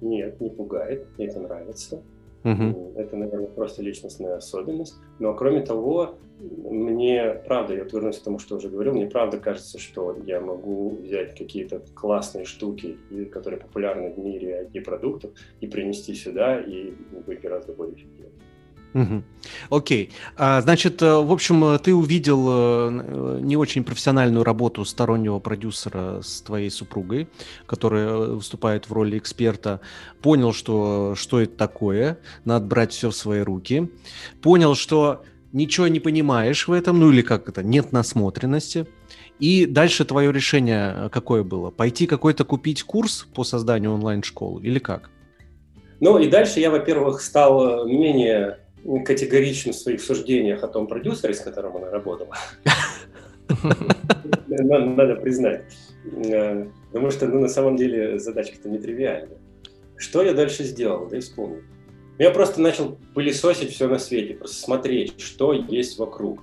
Нет, 0.00 0.40
не 0.40 0.50
пугает, 0.50 1.06
мне 1.16 1.26
это 1.26 1.40
нравится. 1.40 2.02
Угу. 2.44 2.92
Это, 2.96 3.16
наверное, 3.16 3.48
просто 3.48 3.82
личностная 3.82 4.36
особенность. 4.36 4.94
Но 5.18 5.34
кроме 5.34 5.60
того, 5.60 6.14
мне 6.40 7.42
правда, 7.46 7.74
я 7.74 7.82
вернусь 7.84 8.18
к 8.18 8.22
тому, 8.22 8.38
что 8.38 8.56
уже 8.56 8.68
говорил, 8.68 8.94
мне 8.94 9.06
правда 9.06 9.38
кажется, 9.38 9.78
что 9.78 10.16
я 10.24 10.40
могу 10.40 10.90
взять 10.90 11.36
какие-то 11.36 11.82
классные 11.94 12.44
штуки, 12.44 12.96
которые 13.32 13.60
популярны 13.60 14.12
в 14.12 14.18
мире 14.18 14.70
IT-продуктов, 14.72 15.32
и 15.60 15.66
принести 15.66 16.14
сюда 16.14 16.60
и 16.60 16.92
быть 17.26 17.40
гораздо 17.40 17.72
более 17.72 17.96
эффективным. 17.96 18.17
Окей. 19.70 20.12
А, 20.36 20.60
значит, 20.60 21.00
э, 21.02 21.14
в 21.14 21.32
общем, 21.32 21.78
ты 21.78 21.94
увидел 21.94 22.46
э, 22.48 23.38
не 23.40 23.56
очень 23.56 23.84
профессиональную 23.84 24.44
работу 24.44 24.84
стороннего 24.84 25.38
продюсера 25.38 26.20
с 26.22 26.42
твоей 26.42 26.70
супругой, 26.70 27.28
которая 27.66 28.16
выступает 28.16 28.88
в 28.88 28.92
роли 28.92 29.18
эксперта, 29.18 29.80
понял, 30.20 30.52
что, 30.52 31.14
что 31.16 31.40
это 31.40 31.56
такое, 31.56 32.18
надо 32.44 32.66
брать 32.66 32.92
все 32.92 33.10
в 33.10 33.16
свои 33.16 33.40
руки, 33.40 33.90
понял, 34.42 34.74
что 34.74 35.22
ничего 35.52 35.88
не 35.88 36.00
понимаешь 36.00 36.68
в 36.68 36.72
этом, 36.72 36.98
ну 37.00 37.10
или 37.10 37.22
как 37.22 37.48
это, 37.48 37.62
нет 37.62 37.92
насмотренности, 37.92 38.86
и 39.38 39.66
дальше 39.66 40.04
твое 40.04 40.32
решение 40.32 41.08
какое 41.10 41.42
было? 41.44 41.70
Пойти 41.70 42.06
какой-то 42.06 42.44
купить 42.44 42.82
курс 42.82 43.26
по 43.34 43.44
созданию 43.44 43.92
онлайн-школы 43.92 44.62
или 44.62 44.78
как? 44.78 45.10
Ну 46.00 46.18
и 46.18 46.28
дальше 46.28 46.60
я, 46.60 46.70
во-первых, 46.70 47.20
стал 47.20 47.86
менее 47.86 48.58
категоричен 49.04 49.72
в 49.72 49.76
своих 49.76 50.00
суждениях 50.00 50.62
о 50.62 50.68
том 50.68 50.86
продюсере, 50.86 51.34
с 51.34 51.40
которым 51.40 51.76
она 51.76 51.90
работала. 51.90 52.34
Надо 54.48 55.16
признать. 55.16 55.64
Э, 56.04 56.66
потому 56.92 57.10
что, 57.10 57.26
ну, 57.26 57.40
на 57.40 57.48
самом 57.48 57.76
деле, 57.76 58.18
задачка-то 58.18 58.68
нетривиальная. 58.68 59.38
Что 59.96 60.22
я 60.22 60.32
дальше 60.32 60.64
сделал? 60.64 61.06
Да 61.08 61.16
и 61.16 61.20
вспомнил. 61.20 61.62
Я 62.18 62.30
просто 62.30 62.60
начал 62.60 62.98
пылесосить 63.14 63.70
все 63.70 63.86
на 63.86 63.98
свете, 63.98 64.34
просто 64.34 64.56
смотреть, 64.56 65.20
что 65.20 65.52
есть 65.52 65.98
вокруг. 65.98 66.40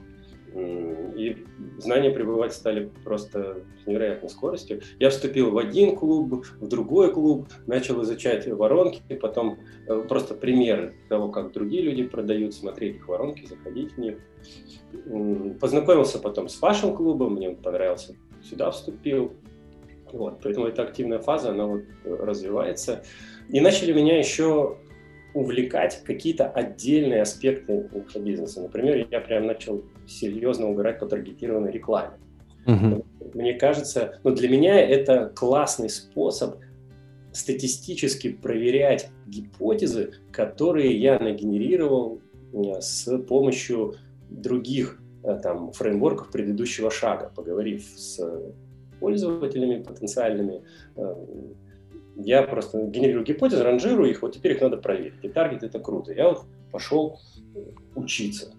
И 0.56 1.46
знания 1.80 2.12
пребывать 2.12 2.54
стали 2.54 2.90
просто 3.04 3.64
с 3.84 3.88
невероятной 3.88 4.30
скоростью. 4.30 4.82
Я 5.00 5.10
вступил 5.10 5.52
в 5.52 5.58
один 5.58 5.98
клуб, 5.98 6.46
в 6.60 6.68
другой 6.68 7.14
клуб, 7.14 7.50
начал 7.68 8.02
изучать 8.04 8.48
воронки, 8.48 9.02
потом 9.22 9.60
э, 9.88 10.06
просто 10.08 10.34
примеры 10.34 10.96
того, 11.10 11.30
как 11.30 11.52
другие 11.52 11.82
люди 11.82 12.04
продают, 12.04 12.54
смотреть 12.54 12.96
их 12.98 13.08
воронки, 13.10 13.46
заходить 13.46 13.94
в 13.94 13.98
них. 13.98 14.18
Познакомился 15.60 16.20
потом 16.20 16.48
с 16.48 16.56
фашн-клубом, 16.56 17.34
мне 17.34 17.50
он 17.50 17.56
понравился, 17.58 18.16
сюда 18.50 18.72
вступил. 18.72 19.34
Вот, 20.14 20.40
поэтому 20.42 20.68
эта 20.68 20.84
активная 20.84 21.20
фаза, 21.20 21.50
она 21.50 21.66
вот 21.66 21.82
развивается. 22.06 23.04
И 23.50 23.60
начали 23.60 23.92
меня 23.92 24.18
еще 24.18 24.78
увлекать 25.36 26.02
какие-то 26.04 26.48
отдельные 26.48 27.22
аспекты 27.22 27.90
инфобизнеса. 27.94 28.62
Например, 28.62 29.06
я 29.12 29.20
прям 29.20 29.46
начал 29.46 29.84
серьезно 30.08 30.70
угорать 30.70 31.00
по 31.00 31.06
таргетированной 31.06 31.72
рекламе. 31.72 32.14
Угу. 32.66 33.06
Мне 33.34 33.54
кажется, 33.54 34.20
ну 34.24 34.32
для 34.32 34.50
меня 34.50 34.80
это 34.80 35.32
классный 35.36 35.90
способ 35.90 36.56
статистически 37.34 38.32
проверять 38.32 39.10
гипотезы, 39.28 40.14
которые 40.32 40.98
я 40.98 41.20
нагенерировал 41.20 42.22
э, 42.54 42.80
с 42.80 43.18
помощью 43.24 43.96
других 44.30 45.02
э, 45.24 45.38
там, 45.44 45.74
фреймворков 45.74 46.32
предыдущего 46.32 46.90
шага, 46.90 47.32
поговорив 47.36 47.84
с 47.84 48.22
пользователями 49.02 49.84
потенциальными, 49.84 50.64
э, 50.96 51.16
я 52.16 52.44
просто 52.44 52.84
генерирую 52.84 53.26
гипотезы, 53.26 53.64
ранжирую 53.64 54.10
их, 54.10 54.22
вот 54.22 54.34
теперь 54.34 54.54
их 54.54 54.62
надо 54.62 54.78
проверить. 54.78 55.16
И 55.22 55.30
таргет 55.30 55.64
это 55.64 55.80
круто. 55.80 56.14
Я 56.14 56.30
вот 56.30 56.44
пошел 56.72 57.20
учиться 57.96 58.52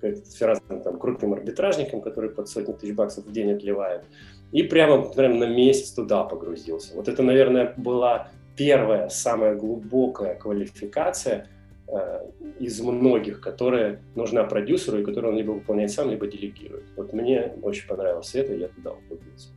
к 0.00 0.40
разным 0.40 0.82
там 0.82 0.98
крутым 0.98 1.32
арбитражникам, 1.32 2.00
которые 2.00 2.32
под 2.32 2.48
сотни 2.48 2.72
тысяч 2.72 2.94
баксов 2.94 3.24
в 3.24 3.32
день 3.32 3.52
отливают. 3.52 4.04
И 4.50 4.62
прямо, 4.62 5.02
прямо 5.02 5.36
на 5.36 5.46
месяц 5.48 5.92
туда 5.92 6.24
погрузился. 6.24 6.94
Вот 6.96 7.08
это, 7.08 7.22
наверное, 7.22 7.72
была 7.76 8.28
первая, 8.56 9.08
самая 9.08 9.54
глубокая 9.54 10.34
квалификация 10.34 11.48
э, 11.88 12.30
из 12.58 12.80
многих, 12.80 13.40
которая 13.40 14.00
нужна 14.14 14.44
продюсеру 14.44 15.00
и 15.00 15.04
которую 15.04 15.32
он 15.32 15.38
либо 15.38 15.52
выполняет 15.52 15.90
сам, 15.90 16.10
либо 16.10 16.26
делегирует. 16.26 16.84
Вот 16.96 17.12
мне 17.12 17.52
очень 17.62 17.86
понравилось 17.86 18.34
это, 18.34 18.54
я 18.54 18.68
туда 18.68 18.92
углубился. 18.92 19.48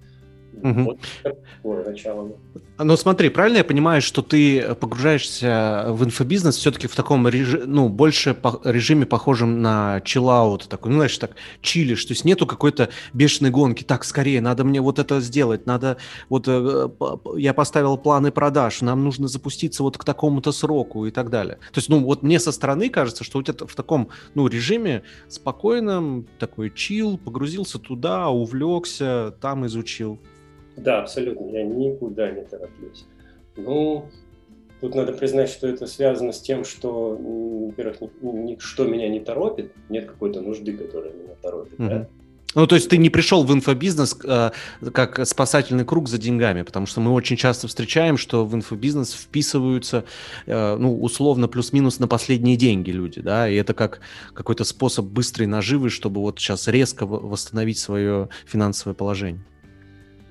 Угу. 0.62 0.82
Вот 0.82 1.00
такое 1.24 1.86
начало. 1.86 2.32
Ну 2.78 2.98
смотри, 2.98 3.30
правильно 3.30 3.58
я 3.58 3.64
понимаю, 3.64 4.02
что 4.02 4.22
ты 4.22 4.76
погружаешься 4.76 5.86
в 5.90 6.04
инфобизнес 6.04 6.58
все-таки 6.58 6.88
в 6.88 6.96
таком 6.96 7.26
режиме, 7.26 7.64
ну, 7.66 7.88
больше 7.88 8.34
по 8.34 8.60
режиме 8.66 9.06
похожем 9.06 9.62
на 9.62 10.02
чиллаут, 10.02 10.68
такой, 10.68 10.92
ну, 10.92 10.98
знаешь, 10.98 11.18
так, 11.18 11.32
чилишь, 11.62 12.04
то 12.04 12.12
есть 12.12 12.26
нету 12.26 12.46
какой-то 12.46 12.90
бешеной 13.14 13.50
гонки, 13.50 13.84
так, 13.84 14.04
скорее, 14.04 14.42
надо 14.42 14.66
мне 14.66 14.82
вот 14.82 15.00
это 15.00 15.22
сделать, 15.22 15.66
надо, 15.66 15.96
вот 16.28 16.46
э, 16.48 16.90
я 17.38 17.54
поставил 17.54 17.98
планы 17.98 18.32
продаж, 18.32 18.82
нам 18.82 19.06
нужно 19.06 19.30
запуститься 19.30 19.82
вот 19.82 19.98
к 19.98 20.04
такому-то 20.04 20.52
сроку 20.52 21.06
и 21.06 21.12
так 21.12 21.30
далее. 21.30 21.56
То 21.72 21.78
есть, 21.78 21.88
ну, 21.88 22.04
вот 22.04 22.24
мне 22.24 22.42
со 22.42 22.52
стороны 22.52 22.90
кажется, 22.90 23.24
что 23.24 23.40
у 23.40 23.44
тебя 23.44 23.66
в 23.66 23.76
таком, 23.76 24.10
ну, 24.34 24.48
режиме 24.48 25.04
спокойном, 25.30 26.28
такой 26.40 26.72
чил, 26.72 27.18
погрузился 27.18 27.80
туда, 27.80 28.28
увлекся, 28.28 29.34
там 29.40 29.66
изучил. 29.66 30.20
Да, 30.77 31.00
абсолютно. 31.00 31.50
Я 31.50 31.63
никуда 31.63 32.32
не 32.32 32.44
тороплюсь. 32.44 33.05
Ну, 33.55 34.05
тут 34.82 34.96
надо 34.96 35.13
признать, 35.13 35.50
что 35.50 35.67
это 35.67 35.88
связано 35.88 36.32
с 36.32 36.41
тем, 36.41 36.65
что, 36.65 37.17
во-первых, 37.17 37.98
что 38.60 38.86
меня 38.86 39.08
не 39.10 39.20
торопит, 39.20 39.72
нет 39.89 40.05
какой-то 40.05 40.41
нужды, 40.41 40.74
которая 40.74 41.13
меня 41.13 41.36
торопит. 41.41 41.79
Mm-hmm. 41.79 41.89
Да? 41.89 42.08
Ну, 42.55 42.67
то 42.67 42.75
есть 42.75 42.89
ты 42.89 42.98
не 42.98 43.10
пришел 43.10 43.44
в 43.44 43.53
инфобизнес 43.53 44.17
э, 44.24 44.51
как 44.94 45.27
спасательный 45.27 45.84
круг 45.84 46.08
за 46.08 46.17
деньгами, 46.17 46.62
потому 46.62 46.86
что 46.86 47.01
мы 47.01 47.12
очень 47.12 47.36
часто 47.36 47.67
встречаем, 47.67 48.17
что 48.17 48.46
в 48.46 48.55
инфобизнес 48.55 49.13
вписываются, 49.13 50.05
э, 50.46 50.77
ну, 50.77 51.01
условно, 51.01 51.50
плюс-минус 51.50 52.00
на 52.00 52.08
последние 52.08 52.55
деньги 52.55 52.91
люди, 52.91 53.20
да, 53.20 53.50
и 53.50 53.55
это 53.55 53.74
как 53.74 54.00
какой-то 54.34 54.63
способ 54.63 55.05
быстрой 55.05 55.48
наживы, 55.48 55.89
чтобы 55.89 56.21
вот 56.21 56.39
сейчас 56.39 56.69
резко 56.69 57.06
восстановить 57.06 57.78
свое 57.78 58.30
финансовое 58.45 58.95
положение. 58.95 59.43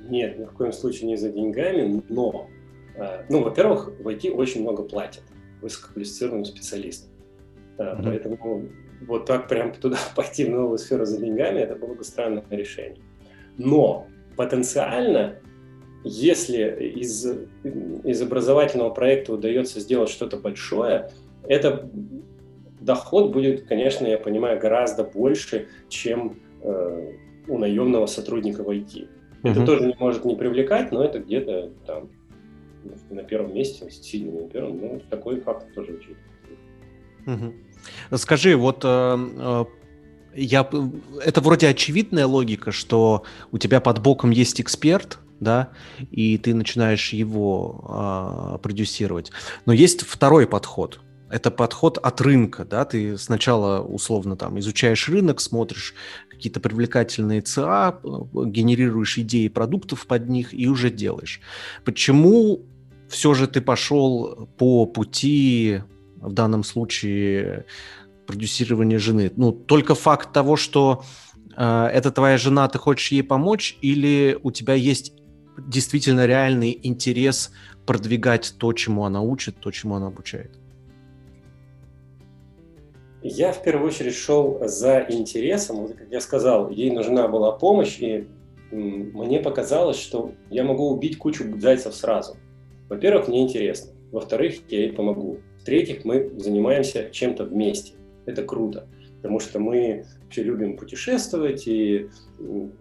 Нет, 0.08 0.38
ни 0.38 0.44
в 0.44 0.52
коем 0.52 0.72
случае 0.72 1.08
не 1.08 1.16
за 1.16 1.30
деньгами, 1.30 2.02
но, 2.08 2.48
э, 2.96 3.24
ну, 3.28 3.42
во-первых, 3.42 3.92
в 3.98 4.08
IT 4.08 4.30
очень 4.30 4.62
много 4.62 4.82
платят 4.82 5.22
высококвалифицированным 5.62 6.44
специалистам. 6.44 7.10
Mm-hmm. 7.78 8.02
Поэтому 8.04 8.68
вот 9.06 9.26
так 9.26 9.48
прям 9.48 9.72
туда 9.72 9.98
пойти 10.16 10.44
в 10.44 10.50
новую 10.50 10.78
сферу 10.78 11.04
за 11.04 11.18
деньгами, 11.18 11.60
это 11.60 11.76
было 11.76 11.94
бы 11.94 12.04
странное 12.04 12.44
решение. 12.50 13.02
Но 13.56 14.06
потенциально, 14.36 15.36
если 16.02 16.92
из, 16.96 17.26
из 18.04 18.22
образовательного 18.22 18.90
проекта 18.90 19.32
удается 19.32 19.80
сделать 19.80 20.10
что-то 20.10 20.36
большое, 20.36 21.10
это 21.46 21.88
доход 22.80 23.32
будет, 23.32 23.66
конечно, 23.66 24.06
я 24.06 24.18
понимаю, 24.18 24.58
гораздо 24.58 25.04
больше, 25.04 25.68
чем 25.88 26.40
э, 26.62 27.12
у 27.48 27.58
наемного 27.58 28.06
сотрудника 28.06 28.62
в 28.62 28.70
IT. 28.70 29.08
Это 29.44 29.60
угу. 29.60 29.66
тоже 29.66 29.86
не 29.86 29.94
может 29.98 30.24
не 30.24 30.34
привлекать, 30.34 30.90
но 30.90 31.04
это 31.04 31.18
где-то 31.18 31.70
там 31.86 32.08
на 33.10 33.22
первом 33.22 33.54
месте, 33.54 33.90
сильно 33.90 34.40
на 34.40 34.48
первом, 34.48 34.80
но 34.80 35.00
такой 35.10 35.40
факт 35.40 35.72
тоже 35.74 35.92
учитывается. 35.92 36.24
Угу. 37.26 38.16
Скажи, 38.16 38.56
вот 38.56 38.80
э, 38.84 39.16
э, 39.18 39.64
я, 40.34 40.68
это 41.22 41.40
вроде 41.42 41.68
очевидная 41.68 42.26
логика, 42.26 42.72
что 42.72 43.24
у 43.52 43.58
тебя 43.58 43.80
под 43.80 44.00
боком 44.00 44.30
есть 44.30 44.60
эксперт, 44.62 45.18
да, 45.40 45.70
и 46.10 46.38
ты 46.38 46.54
начинаешь 46.54 47.12
его 47.12 48.54
э, 48.54 48.58
продюсировать. 48.62 49.30
Но 49.66 49.74
есть 49.74 50.02
второй 50.02 50.46
подход– 50.46 51.00
это 51.34 51.50
подход 51.50 51.98
от 51.98 52.20
рынка, 52.20 52.64
да, 52.64 52.84
ты 52.84 53.18
сначала 53.18 53.82
условно 53.82 54.36
там 54.36 54.58
изучаешь 54.60 55.08
рынок, 55.08 55.40
смотришь 55.40 55.94
какие-то 56.44 56.60
привлекательные 56.60 57.40
ЦА, 57.40 58.00
генерируешь 58.02 59.16
идеи 59.16 59.48
продуктов 59.48 60.06
под 60.06 60.28
них 60.28 60.52
и 60.52 60.68
уже 60.68 60.90
делаешь. 60.90 61.40
Почему 61.86 62.60
все 63.08 63.32
же 63.32 63.46
ты 63.46 63.62
пошел 63.62 64.46
по 64.58 64.84
пути, 64.84 65.80
в 66.20 66.32
данном 66.32 66.62
случае, 66.62 67.64
продюсирования 68.26 68.98
жены? 68.98 69.32
Ну, 69.36 69.52
только 69.52 69.94
факт 69.94 70.34
того, 70.34 70.56
что 70.56 71.02
э, 71.56 71.86
это 71.94 72.10
твоя 72.10 72.36
жена, 72.36 72.68
ты 72.68 72.78
хочешь 72.78 73.10
ей 73.10 73.22
помочь, 73.22 73.78
или 73.80 74.38
у 74.42 74.50
тебя 74.50 74.74
есть 74.74 75.14
действительно 75.56 76.26
реальный 76.26 76.78
интерес 76.82 77.52
продвигать 77.86 78.54
то, 78.58 78.74
чему 78.74 79.06
она 79.06 79.22
учит, 79.22 79.60
то, 79.60 79.70
чему 79.70 79.94
она 79.94 80.08
обучает? 80.08 80.58
Я 83.26 83.52
в 83.52 83.62
первую 83.62 83.88
очередь 83.88 84.14
шел 84.14 84.58
за 84.60 85.06
интересом. 85.08 85.76
Вот, 85.76 85.94
как 85.94 86.10
я 86.10 86.20
сказал, 86.20 86.68
ей 86.68 86.90
нужна 86.90 87.26
была 87.26 87.52
помощь, 87.52 87.98
и 87.98 88.28
мне 88.70 89.40
показалось, 89.40 89.98
что 89.98 90.32
я 90.50 90.62
могу 90.62 90.90
убить 90.90 91.16
кучу 91.16 91.58
зайцев 91.58 91.94
сразу. 91.94 92.36
Во-первых, 92.90 93.28
мне 93.28 93.40
интересно. 93.40 93.92
Во-вторых, 94.12 94.56
я 94.68 94.80
ей 94.80 94.92
помогу. 94.92 95.38
В-третьих, 95.62 96.04
мы 96.04 96.32
занимаемся 96.36 97.08
чем-то 97.10 97.44
вместе. 97.44 97.94
Это 98.26 98.42
круто, 98.42 98.86
потому 99.16 99.40
что 99.40 99.58
мы 99.58 100.04
вообще 100.22 100.42
любим 100.42 100.76
путешествовать, 100.76 101.66
и 101.66 102.10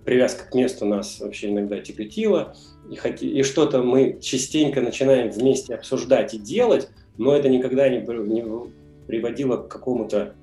привязка 0.03 0.51
к 0.51 0.53
месту 0.53 0.85
нас 0.85 1.21
вообще 1.21 1.51
иногда 1.51 1.79
тяготила. 1.79 2.53
И, 2.91 2.97
хоти... 2.97 3.23
и 3.23 3.43
что-то 3.43 3.81
мы 3.81 4.19
частенько 4.19 4.81
начинаем 4.81 5.31
вместе 5.31 5.73
обсуждать 5.73 6.33
и 6.33 6.37
делать, 6.37 6.89
но 7.17 7.33
это 7.33 7.47
никогда 7.47 7.87
не, 7.87 7.99
не 7.99 8.41
приводило 9.07 9.57
к 9.57 9.67
какому-то 9.67 10.35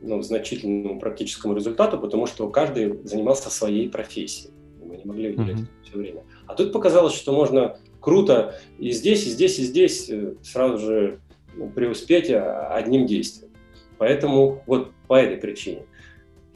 ну, 0.00 0.22
значительному 0.22 0.98
практическому 0.98 1.54
результату, 1.54 1.98
потому 1.98 2.26
что 2.26 2.48
каждый 2.48 2.98
занимался 3.04 3.50
своей 3.50 3.88
профессией. 3.88 4.52
Мы 4.82 4.96
не 4.96 5.04
могли 5.04 5.30
уделять 5.30 5.60
mm-hmm. 5.60 5.88
все 5.88 5.98
время. 5.98 6.24
А 6.46 6.54
тут 6.54 6.72
показалось, 6.72 7.14
что 7.14 7.32
можно 7.32 7.78
круто 8.00 8.56
и 8.78 8.90
здесь, 8.92 9.26
и 9.26 9.30
здесь, 9.30 9.58
и 9.58 9.64
здесь 9.64 10.08
э, 10.10 10.34
сразу 10.42 10.78
же 10.78 11.20
ну, 11.54 11.68
преуспеть 11.68 12.30
а, 12.30 12.74
одним 12.74 13.06
действием. 13.06 13.52
Поэтому 13.98 14.62
вот 14.66 14.92
по 15.06 15.14
этой 15.14 15.36
причине. 15.36 15.82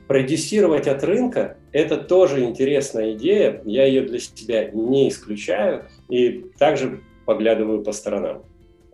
Продюсировать 0.07 0.87
от 0.87 1.03
рынка– 1.03 1.57
это 1.73 1.97
тоже 1.97 2.45
интересная 2.45 3.13
идея. 3.13 3.63
Я 3.65 3.85
ее 3.87 4.03
для 4.03 4.19
себя 4.19 4.71
не 4.71 5.09
исключаю 5.09 5.87
и 6.09 6.47
также 6.59 7.01
поглядываю 7.25 7.83
по 7.83 7.93
сторонам. 7.93 8.45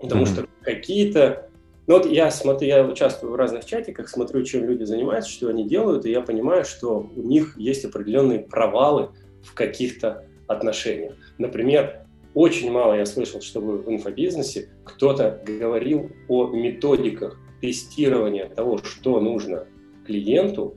Потому 0.01 0.25
mm-hmm. 0.25 0.33
что 0.33 0.47
какие-то 0.63 1.50
ну 1.91 1.97
вот 1.97 2.07
я 2.07 2.31
смотрю, 2.31 2.69
я 2.69 2.85
участвую 2.85 3.33
в 3.33 3.35
разных 3.35 3.65
чатиках, 3.65 4.09
смотрю, 4.09 4.45
чем 4.45 4.65
люди 4.65 4.85
занимаются, 4.85 5.29
что 5.29 5.49
они 5.49 5.67
делают, 5.67 6.07
и 6.07 6.13
я 6.13 6.21
понимаю, 6.21 6.65
что 6.65 7.11
у 7.17 7.21
них 7.21 7.59
есть 7.59 7.85
определенные 7.85 8.39
провалы 8.39 9.09
в 9.43 9.55
каких-то 9.55 10.25
отношениях. 10.47 11.15
Например, 11.39 12.07
очень 12.33 12.71
мало 12.71 12.95
я 12.95 13.05
слышал, 13.07 13.41
чтобы 13.41 13.79
в 13.79 13.91
инфобизнесе 13.91 14.69
кто-то 14.85 15.43
говорил 15.45 16.13
о 16.29 16.51
методиках 16.51 17.37
тестирования 17.61 18.49
того, 18.49 18.79
что 18.79 19.19
нужно 19.19 19.67
клиенту 20.07 20.77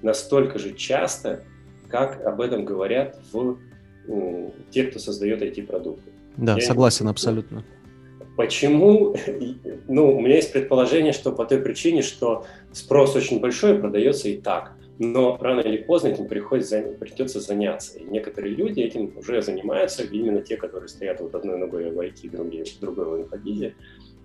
настолько 0.00 0.58
же 0.58 0.72
часто, 0.72 1.44
как 1.90 2.24
об 2.24 2.40
этом 2.40 2.64
говорят 2.64 3.20
в, 3.34 3.58
те, 4.70 4.84
кто 4.84 4.98
создает 4.98 5.42
эти 5.42 5.60
продукты. 5.60 6.10
Да, 6.38 6.54
Я 6.54 6.62
согласен 6.62 7.06
абсолютно. 7.08 7.66
Почему? 8.36 9.14
Ну, 9.86 10.16
у 10.16 10.20
меня 10.20 10.36
есть 10.36 10.52
предположение, 10.52 11.12
что 11.12 11.30
по 11.30 11.44
той 11.44 11.60
причине, 11.60 12.00
что 12.00 12.46
спрос 12.72 13.14
очень 13.16 13.40
большой, 13.40 13.78
продается 13.78 14.30
и 14.30 14.38
так. 14.38 14.72
Но 14.98 15.36
рано 15.38 15.60
или 15.60 15.76
поздно 15.76 16.08
этим 16.08 16.26
приходится, 16.26 16.80
придется 16.80 17.40
заняться. 17.40 17.98
И 17.98 18.04
некоторые 18.04 18.54
люди 18.54 18.80
этим 18.80 19.12
уже 19.18 19.42
занимаются, 19.42 20.04
именно 20.04 20.40
те, 20.40 20.56
которые 20.56 20.88
стоят 20.88 21.20
вот 21.20 21.34
одной 21.34 21.58
ногой 21.58 21.90
в 21.90 21.98
IT, 21.98 22.30
другой 22.80 23.04
в 23.04 23.22
инфобизе. 23.22 23.74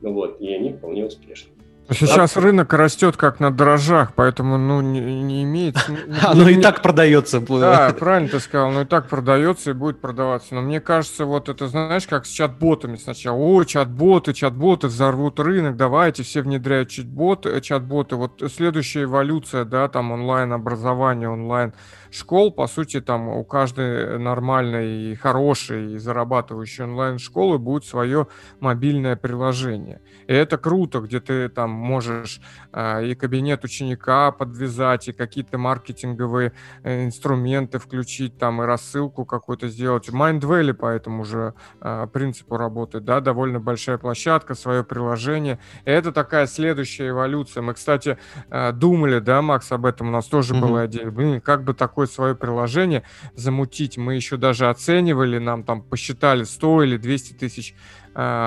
Ну 0.01 0.13
вот, 0.13 0.39
и 0.39 0.53
они 0.53 0.73
вполне 0.73 1.05
успешны. 1.05 1.51
Сейчас 1.91 2.37
а... 2.37 2.41
рынок 2.41 2.73
растет 2.73 3.17
как 3.17 3.39
на 3.39 3.51
дрожжах, 3.51 4.13
поэтому 4.13 4.57
ну, 4.57 4.81
не, 4.81 4.99
не 5.23 5.43
имеет... 5.43 5.75
Оно 6.23 6.49
и 6.49 6.61
так 6.61 6.81
продается. 6.81 7.39
Да, 7.39 7.93
правильно 7.97 8.29
ты 8.29 8.39
сказал, 8.39 8.69
оно 8.69 8.81
и 8.81 8.85
так 8.85 9.07
продается 9.07 9.71
и 9.71 9.73
будет 9.73 9.99
продаваться. 9.99 10.55
Но 10.55 10.61
мне 10.61 10.79
кажется, 10.79 11.25
вот 11.25 11.49
это, 11.49 11.67
знаешь, 11.67 12.07
как 12.07 12.25
с 12.25 12.29
чат-ботами 12.29 12.95
сначала. 12.97 13.37
О, 13.37 13.63
чат-боты, 13.63 14.33
чат-боты 14.33 14.87
взорвут 14.87 15.39
рынок, 15.39 15.77
давайте 15.77 16.23
все 16.23 16.41
внедряют 16.41 16.89
чат-боты. 16.89 17.59
чат-боты. 17.61 18.15
Вот 18.15 18.43
следующая 18.55 19.03
эволюция, 19.03 19.65
да, 19.65 19.87
там 19.87 20.11
онлайн-образование, 20.11 21.29
онлайн 21.29 21.73
школ, 22.11 22.51
по 22.51 22.67
сути, 22.67 23.01
там 23.01 23.27
у 23.27 23.43
каждой 23.43 24.19
нормальной, 24.19 25.15
хорошей 25.15 25.93
и 25.93 25.97
зарабатывающей 25.97 26.83
онлайн-школы 26.83 27.57
будет 27.57 27.85
свое 27.85 28.27
мобильное 28.59 29.15
приложение. 29.15 30.01
И 30.27 30.33
это 30.33 30.57
круто, 30.57 30.99
где 30.99 31.19
ты 31.19 31.49
там 31.49 31.71
можешь 31.71 32.41
э, 32.71 33.07
и 33.07 33.15
кабинет 33.15 33.63
ученика 33.63 34.31
подвязать, 34.31 35.07
и 35.07 35.11
какие-то 35.11 35.57
маркетинговые 35.57 36.53
э, 36.83 37.05
инструменты 37.05 37.79
включить, 37.79 38.37
там 38.37 38.61
и 38.61 38.65
рассылку 38.65 39.25
какую-то 39.25 39.67
сделать. 39.67 40.09
Mindvalley 40.09 40.73
по 40.73 40.87
этому 40.87 41.25
же 41.25 41.53
э, 41.81 42.07
принципу 42.11 42.57
работает, 42.57 43.05
да, 43.05 43.21
довольно 43.21 43.59
большая 43.59 43.97
площадка, 43.97 44.55
свое 44.55 44.83
приложение. 44.83 45.59
И 45.85 45.91
это 45.91 46.11
такая 46.11 46.47
следующая 46.47 47.09
эволюция. 47.09 47.61
Мы, 47.61 47.73
кстати, 47.73 48.17
э, 48.49 48.71
думали, 48.71 49.19
да, 49.19 49.41
Макс, 49.41 49.71
об 49.71 49.85
этом 49.85 50.09
у 50.09 50.11
нас 50.11 50.25
тоже 50.25 50.53
mm-hmm. 50.53 50.61
была 50.61 50.85
идея. 50.85 51.11
Блин, 51.11 51.41
как 51.41 51.63
бы 51.63 51.73
такое 51.99 52.07
свое 52.07 52.35
приложение 52.35 53.03
замутить. 53.35 53.97
Мы 53.97 54.15
еще 54.15 54.37
даже 54.37 54.69
оценивали, 54.69 55.37
нам 55.37 55.63
там 55.63 55.81
посчитали 55.81 56.45
100 56.45 56.83
или 56.83 56.97
200 56.97 57.33
тысяч 57.33 57.75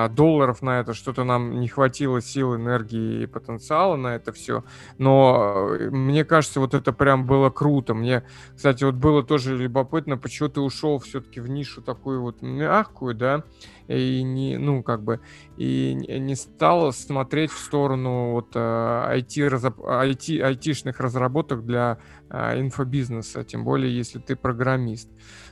долларов 0.08 0.62
на 0.62 0.80
это, 0.80 0.94
что-то 0.94 1.24
нам 1.24 1.60
не 1.60 1.68
хватило 1.68 2.20
сил, 2.20 2.56
энергии 2.56 3.22
и 3.22 3.26
потенциала 3.26 3.96
на 3.96 4.14
это 4.14 4.32
все. 4.32 4.64
Но 4.98 5.68
э, 5.78 5.90
мне 5.90 6.24
кажется, 6.24 6.60
вот 6.60 6.74
это 6.74 6.92
прям 6.92 7.26
было 7.26 7.50
круто. 7.50 7.94
Мне, 7.94 8.24
кстати, 8.54 8.84
вот 8.84 8.94
было 8.94 9.22
тоже 9.22 9.56
любопытно, 9.56 10.16
почему 10.16 10.48
ты 10.48 10.60
ушел 10.60 10.98
все-таки 10.98 11.40
в 11.40 11.48
нишу 11.48 11.82
такую 11.82 12.22
вот 12.22 12.42
мягкую, 12.42 13.14
да, 13.14 13.44
и 13.88 14.22
не, 14.22 14.58
ну, 14.58 14.82
как 14.82 15.02
бы, 15.02 15.20
и 15.56 15.94
не 15.94 16.34
стал 16.34 16.92
смотреть 16.92 17.50
в 17.50 17.58
сторону 17.58 18.32
вот 18.32 18.54
IT, 18.54 19.48
разоб... 19.48 19.78
IT, 19.78 20.40
айтишных 20.40 21.00
разработок 21.00 21.64
для 21.64 21.98
э, 22.30 22.60
инфобизнеса, 22.60 23.44
тем 23.44 23.64
более, 23.64 23.94
если 23.94 24.18
ты 24.18 24.36
программист. 24.36 25.08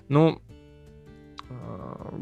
Ну, 0.09 0.41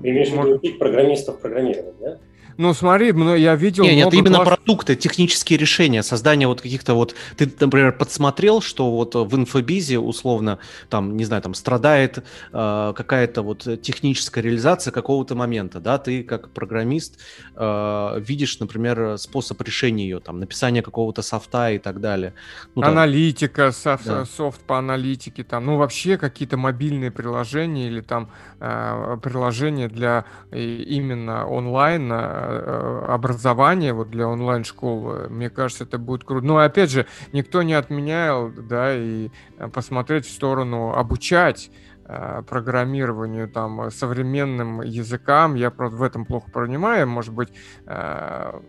ты 0.02 0.10
имеешь 0.10 0.28
в 0.28 0.32
виду 0.32 0.56
учить 0.56 0.78
программистов 0.78 1.40
программировать, 1.40 1.98
да? 2.00 2.18
Ну, 2.58 2.74
смотри, 2.74 3.14
я 3.40 3.54
видел... 3.54 3.84
Нет, 3.84 3.94
нет, 3.94 4.14
именно 4.14 4.42
класс... 4.42 4.48
продукты, 4.48 4.96
технические 4.96 5.58
решения, 5.58 6.02
создание 6.02 6.48
вот 6.48 6.60
каких-то 6.60 6.94
вот... 6.94 7.14
Ты, 7.36 7.50
например, 7.60 7.92
подсмотрел, 7.92 8.60
что 8.60 8.90
вот 8.90 9.14
в 9.14 9.36
инфобизе, 9.36 10.00
условно, 10.00 10.58
там, 10.90 11.16
не 11.16 11.24
знаю, 11.24 11.40
там 11.40 11.54
страдает 11.54 12.18
э, 12.52 12.92
какая-то 12.96 13.42
вот 13.42 13.66
техническая 13.80 14.42
реализация 14.42 14.90
какого-то 14.90 15.36
момента, 15.36 15.78
да? 15.78 15.98
Ты 15.98 16.24
как 16.24 16.50
программист 16.50 17.20
э, 17.54 18.20
видишь, 18.26 18.58
например, 18.58 19.18
способ 19.18 19.62
решения 19.62 20.02
ее, 20.02 20.18
там, 20.18 20.40
написание 20.40 20.82
какого-то 20.82 21.22
софта 21.22 21.70
и 21.70 21.78
так 21.78 22.00
далее. 22.00 22.34
Ну, 22.74 22.82
Аналитика, 22.82 23.70
софт, 23.70 24.04
да. 24.06 24.24
софт 24.24 24.60
по 24.62 24.78
аналитике, 24.78 25.44
там, 25.44 25.66
ну, 25.66 25.76
вообще 25.76 26.18
какие-то 26.18 26.56
мобильные 26.56 27.12
приложения 27.12 27.86
или 27.86 28.00
там 28.00 28.30
э, 28.58 29.16
приложения 29.22 29.88
для 29.88 30.24
именно 30.50 31.46
онлайн 31.46 32.10
Э, 32.47 32.47
образование 32.48 33.92
вот 33.92 34.10
для 34.10 34.28
онлайн-школ, 34.28 35.28
мне 35.28 35.50
кажется, 35.50 35.84
это 35.84 35.98
будет 35.98 36.24
круто. 36.24 36.46
Но 36.46 36.58
опять 36.58 36.90
же, 36.90 37.06
никто 37.32 37.62
не 37.62 37.74
отменял, 37.74 38.50
да, 38.50 38.94
и 38.94 39.30
э, 39.58 39.68
посмотреть 39.68 40.26
в 40.26 40.32
сторону 40.32 40.92
обучать 40.94 41.70
э, 42.06 42.42
программированию, 42.48 43.48
там, 43.48 43.90
современным 43.90 44.80
языкам. 44.82 45.54
Я, 45.54 45.70
правда, 45.70 45.96
в 45.96 46.02
этом 46.02 46.24
плохо 46.24 46.50
понимаю, 46.50 47.08
может 47.08 47.34
быть, 47.34 47.48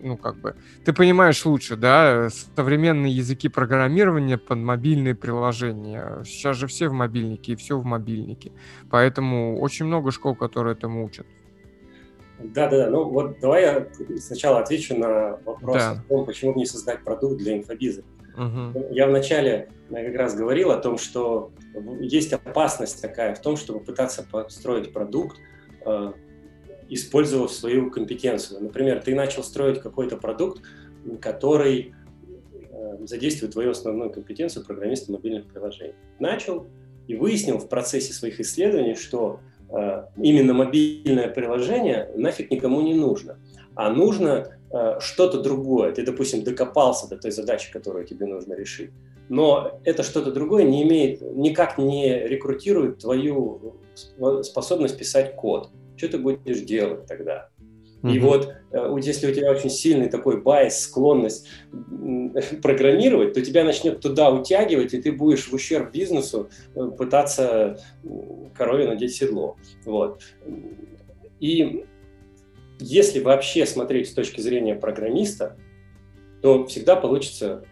ну, 0.02 0.18
как 0.18 0.38
бы, 0.42 0.56
ты 0.86 0.94
понимаешь 0.94 1.46
лучше, 1.46 1.76
да, 1.76 2.30
современные 2.56 3.13
языки 3.13 3.50
программирования 3.50 4.38
под 4.38 4.58
мобильные 4.60 5.15
приложения. 5.15 6.24
Сейчас 6.26 6.58
же 6.58 6.68
все 6.68 6.89
в 6.89 6.94
мобильнике, 6.94 7.54
и 7.54 7.56
все 7.56 7.78
в 7.78 7.86
мобильнике. 7.86 8.52
Поэтому 8.89 9.60
очень 9.60 9.86
много 9.86 10.12
школ, 10.12 10.36
которые 10.36 10.74
этому 10.74 11.06
учат. 11.06 11.26
Да, 12.43 12.69
да, 12.69 12.86
да. 12.86 12.89
Ну 12.89 13.10
вот 13.10 13.39
давай 13.39 13.63
я 13.63 13.88
сначала 14.17 14.60
отвечу 14.60 14.95
на 14.97 15.38
вопрос 15.45 15.78
да. 15.78 15.91
о 15.91 16.10
том, 16.10 16.25
почему 16.25 16.54
не 16.56 16.65
создать 16.65 17.04
продукт 17.04 17.38
для 17.38 17.58
инфобиза. 17.58 18.04
Угу. 18.38 18.88
Я 18.91 19.08
вначале 19.08 19.69
как 19.89 20.15
раз 20.15 20.36
говорил 20.36 20.71
о 20.71 20.78
том, 20.78 20.97
что 20.97 21.52
есть 21.99 22.32
опасность 22.32 23.02
такая 23.02 23.36
в 23.36 23.41
том, 23.41 23.58
чтобы 23.58 23.82
пытаться 23.82 24.23
построить 24.23 24.93
продукт, 24.93 25.38
э, 25.86 26.13
использовав 26.88 27.52
свою 27.52 27.91
компетенцию. 27.91 28.63
Например, 28.63 29.02
ты 29.02 29.13
начал 29.13 29.43
строить 29.43 29.82
какой-то 29.82 30.15
продукт, 30.15 30.62
который 31.21 31.93
э, 32.54 33.06
задействует 33.06 33.54
твою 33.54 33.71
основную 33.71 34.12
компетенцию 34.12 34.65
программиста 34.65 35.12
мобильных 35.12 35.47
приложений. 35.47 35.95
Начал 36.19 36.67
и 37.08 37.15
выяснил 37.15 37.58
в 37.58 37.67
процессе 37.67 38.13
своих 38.13 38.39
исследований, 38.39 38.95
что 38.95 39.41
именно 40.18 40.54
мобильное 40.54 41.28
приложение 41.28 42.10
нафиг 42.16 42.52
никому 42.52 42.82
не 42.82 42.94
нужно, 42.94 43.40
а 43.76 43.92
нужно 43.92 44.58
э, 44.72 45.00
что-то 45.00 45.42
другое. 45.42 45.92
Ты, 45.92 46.04
допустим, 46.04 46.44
докопался 46.44 47.08
до 47.08 47.18
той 47.18 47.32
задачи, 47.32 47.72
которую 47.72 48.06
тебе 48.06 48.26
нужно 48.26 48.54
решить. 48.54 48.92
Но 49.30 49.80
это 49.86 50.02
что-то 50.04 50.32
другое 50.32 50.64
не 50.64 50.84
имеет, 50.84 51.22
никак 51.22 51.78
не 51.78 52.28
рекрутирует 52.28 52.98
твою 52.98 53.76
способность 54.44 54.98
писать 54.98 55.36
код. 55.36 55.70
Что 55.98 56.10
ты 56.10 56.18
будешь 56.18 56.62
делать 56.62 57.06
тогда? 57.06 57.50
Mm-hmm. 58.02 58.14
И 58.14 58.20
вот 58.20 58.54
э, 58.72 58.96
если 59.02 59.30
у 59.30 59.34
тебя 59.34 59.52
очень 59.52 59.70
сильный 59.70 60.10
такой 60.10 60.42
байс, 60.42 60.80
склонность 60.80 61.48
программировать, 62.62 63.34
то 63.34 63.42
тебя 63.42 63.64
начнет 63.64 64.00
туда 64.00 64.32
утягивать, 64.32 64.94
и 64.94 65.02
ты 65.02 65.12
будешь 65.12 65.48
в 65.48 65.54
ущерб 65.54 65.92
бизнесу 65.92 66.50
э, 66.76 66.88
пытаться 66.98 67.80
корове 68.56 68.88
надеть 68.88 69.16
седло. 69.16 69.58
Вот. 69.86 70.22
И 71.40 71.86
если 72.80 73.20
вообще 73.20 73.66
смотреть 73.66 74.10
с 74.10 74.14
точки 74.14 74.40
зрения 74.40 74.76
программиста, 74.76 75.58
то 76.42 76.66
всегда 76.68 76.96
получится 76.96 77.66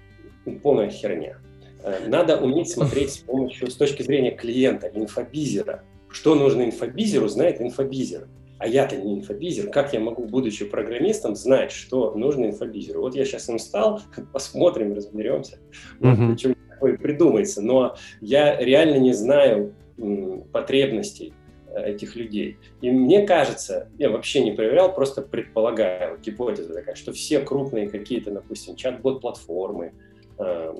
полная 0.62 0.90
херня. 0.90 1.38
Э, 1.84 2.06
надо 2.06 2.38
уметь 2.38 2.70
смотреть 2.70 3.14
с 3.14 3.18
помощью, 3.18 3.72
с 3.72 3.76
точки 3.76 4.04
зрения 4.04 4.32
клиента, 4.32 4.92
инфобизера. 4.94 5.84
Что 6.10 6.36
нужно 6.36 6.64
инфобизеру, 6.64 7.30
знает 7.30 7.62
инфобизер 7.62 8.28
а 8.60 8.68
я-то 8.68 8.96
не 8.96 9.16
инфобизер, 9.16 9.70
как 9.70 9.94
я 9.94 10.00
могу, 10.00 10.26
будучи 10.26 10.66
программистом, 10.66 11.36
знать, 11.36 11.72
что 11.72 12.14
нужно 12.16 12.46
инфобизеру? 12.46 13.02
Вот 13.02 13.16
я 13.16 13.26
сейчас 13.26 13.50
им 13.50 13.60
стал, 13.60 14.02
посмотрим, 14.34 14.94
разберемся, 14.94 15.60
mm-hmm. 16.00 16.38
что 16.38 16.56
такое 16.70 16.98
придумается, 16.98 17.62
но 17.62 17.96
я 18.22 18.58
реально 18.58 18.98
не 18.98 19.14
знаю 19.14 19.74
м, 19.98 20.44
потребностей 20.52 21.34
э, 21.70 21.92
этих 21.92 22.16
людей. 22.16 22.58
И 22.82 22.90
мне 22.90 23.26
кажется, 23.28 23.90
я 23.98 24.10
вообще 24.10 24.44
не 24.44 24.52
проверял, 24.52 24.94
просто 24.94 25.22
предполагаю, 25.22 26.12
вот 26.12 26.22
гипотеза 26.22 26.74
такая, 26.74 26.96
что 26.96 27.12
все 27.14 27.40
крупные 27.42 27.90
какие-то, 27.90 28.32
допустим, 28.32 28.76
чат-бот-платформы 28.76 29.94
э, 30.40 30.74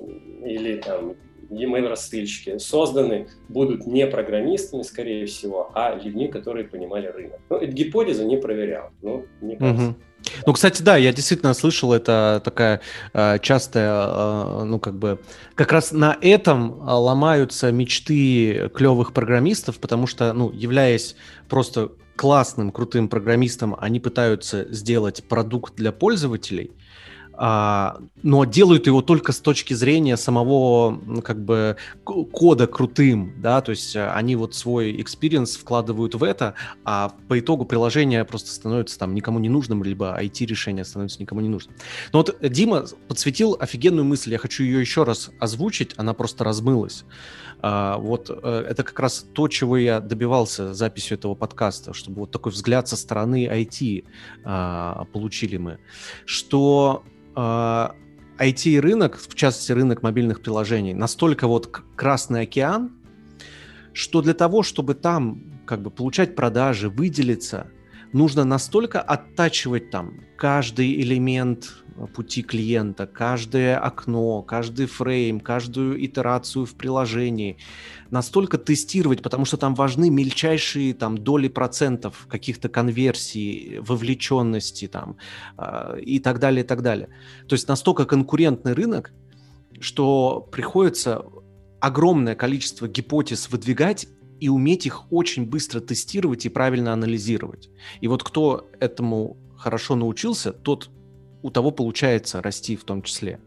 или 0.44 0.76
там 0.76 1.16
email-рассылщики 1.50 2.58
созданы 2.58 3.28
будут 3.48 3.86
не 3.86 4.06
программистами, 4.06 4.82
скорее 4.82 5.26
всего, 5.26 5.70
а 5.74 5.94
людьми, 5.94 6.28
которые 6.28 6.66
понимали 6.66 7.06
рынок. 7.06 7.40
Ну, 7.50 7.56
эту 7.56 7.72
гипотезу 7.72 8.26
не 8.26 8.36
проверял, 8.36 8.90
но 9.02 9.24
мне 9.40 9.56
кажется. 9.56 9.84
Угу. 9.86 9.94
Ну, 10.46 10.52
кстати, 10.52 10.82
да, 10.82 10.96
я 10.96 11.12
действительно 11.12 11.54
слышал, 11.54 11.92
это 11.92 12.42
такая 12.44 12.80
э, 13.12 13.38
частая, 13.40 13.90
э, 13.90 14.64
ну, 14.64 14.78
как 14.80 14.98
бы, 14.98 15.20
как 15.54 15.72
раз 15.72 15.92
на 15.92 16.16
этом 16.20 16.80
ломаются 16.80 17.70
мечты 17.70 18.68
клевых 18.74 19.12
программистов, 19.12 19.78
потому 19.78 20.06
что, 20.06 20.32
ну, 20.32 20.50
являясь 20.50 21.14
просто 21.48 21.92
классным, 22.16 22.72
крутым 22.72 23.08
программистом, 23.08 23.76
они 23.78 24.00
пытаются 24.00 24.66
сделать 24.72 25.24
продукт 25.28 25.74
для 25.76 25.92
пользователей– 25.92 26.72
но 27.40 28.44
делают 28.44 28.86
его 28.88 29.00
только 29.00 29.30
с 29.32 29.38
точки 29.38 29.72
зрения 29.72 30.16
самого, 30.16 31.00
как 31.22 31.44
бы, 31.44 31.76
кода 32.04 32.66
крутым, 32.66 33.34
да, 33.40 33.60
то 33.60 33.70
есть 33.70 33.94
э, 33.94 34.10
они 34.10 34.34
вот 34.34 34.54
свой 34.56 34.92
experience 34.92 35.58
вкладывают 35.58 36.16
в 36.16 36.24
это, 36.24 36.54
а 36.84 37.12
по 37.28 37.38
итогу 37.38 37.64
приложение 37.64 38.24
просто 38.24 38.50
становится 38.50 38.98
там 38.98 39.14
никому 39.14 39.38
не 39.38 39.48
нужным, 39.48 39.84
либо 39.84 40.18
IT-решение 40.20 40.84
становится 40.84 41.20
никому 41.20 41.40
не 41.40 41.48
нужным. 41.48 41.76
Но 42.12 42.20
вот 42.20 42.36
Дима 42.42 42.86
подсветил 43.06 43.56
офигенную 43.58 44.04
мысль, 44.04 44.32
я 44.32 44.38
хочу 44.38 44.64
ее 44.64 44.80
еще 44.80 45.04
раз 45.04 45.30
озвучить, 45.38 45.94
она 45.96 46.14
просто 46.14 46.42
размылась. 46.42 47.04
А, 47.60 47.98
вот 47.98 48.30
э, 48.30 48.66
это 48.68 48.82
как 48.82 48.98
раз 49.00 49.24
то, 49.32 49.48
чего 49.48 49.76
я 49.76 50.00
добивался 50.00 50.74
записью 50.74 51.18
этого 51.18 51.34
подкаста, 51.34 51.92
чтобы 51.92 52.20
вот 52.20 52.30
такой 52.30 52.52
взгляд 52.52 52.88
со 52.88 52.96
стороны 52.96 53.46
IT 53.46 54.04
а, 54.44 55.04
получили 55.12 55.56
мы, 55.56 55.78
что 56.24 57.04
IT-рынок, 57.34 59.14
а, 59.14 59.18
в 59.18 59.34
частности 59.34 59.72
рынок 59.72 60.02
мобильных 60.02 60.42
приложений, 60.42 60.94
настолько 60.94 61.46
вот 61.46 61.66
красный 61.96 62.42
океан, 62.42 62.92
что 63.92 64.22
для 64.22 64.34
того, 64.34 64.62
чтобы 64.62 64.94
там 64.94 65.42
как 65.66 65.82
бы 65.82 65.90
получать 65.90 66.34
продажи, 66.34 66.88
выделиться, 66.88 67.70
нужно 68.12 68.44
настолько 68.44 69.00
оттачивать 69.00 69.90
там 69.90 70.20
каждый 70.36 71.00
элемент 71.00 71.84
пути 72.06 72.42
клиента, 72.42 73.06
каждое 73.06 73.78
окно, 73.78 74.42
каждый 74.42 74.86
фрейм, 74.86 75.40
каждую 75.40 76.04
итерацию 76.04 76.64
в 76.66 76.74
приложении, 76.74 77.58
настолько 78.10 78.58
тестировать, 78.58 79.22
потому 79.22 79.44
что 79.44 79.56
там 79.56 79.74
важны 79.74 80.10
мельчайшие 80.10 80.94
там 80.94 81.18
доли 81.18 81.48
процентов 81.48 82.26
каких-то 82.28 82.68
конверсий, 82.68 83.78
вовлеченности 83.80 84.88
там 84.88 85.16
э, 85.56 86.00
и 86.00 86.18
так 86.20 86.38
далее, 86.38 86.64
и 86.64 86.66
так 86.66 86.82
далее. 86.82 87.08
То 87.46 87.54
есть 87.54 87.68
настолько 87.68 88.04
конкурентный 88.04 88.72
рынок, 88.72 89.12
что 89.80 90.46
приходится 90.52 91.24
огромное 91.80 92.34
количество 92.34 92.88
гипотез 92.88 93.50
выдвигать 93.50 94.08
и 94.40 94.48
уметь 94.48 94.86
их 94.86 95.10
очень 95.12 95.46
быстро 95.46 95.80
тестировать 95.80 96.46
и 96.46 96.48
правильно 96.48 96.92
анализировать. 96.92 97.70
И 98.00 98.08
вот 98.08 98.22
кто 98.22 98.68
этому 98.80 99.36
хорошо 99.56 99.96
научился, 99.96 100.52
тот 100.52 100.90
у 101.42 101.50
того 101.50 101.70
получается 101.70 102.42
расти 102.42 102.76
в 102.76 102.84
том 102.84 103.02
числе. 103.02 103.40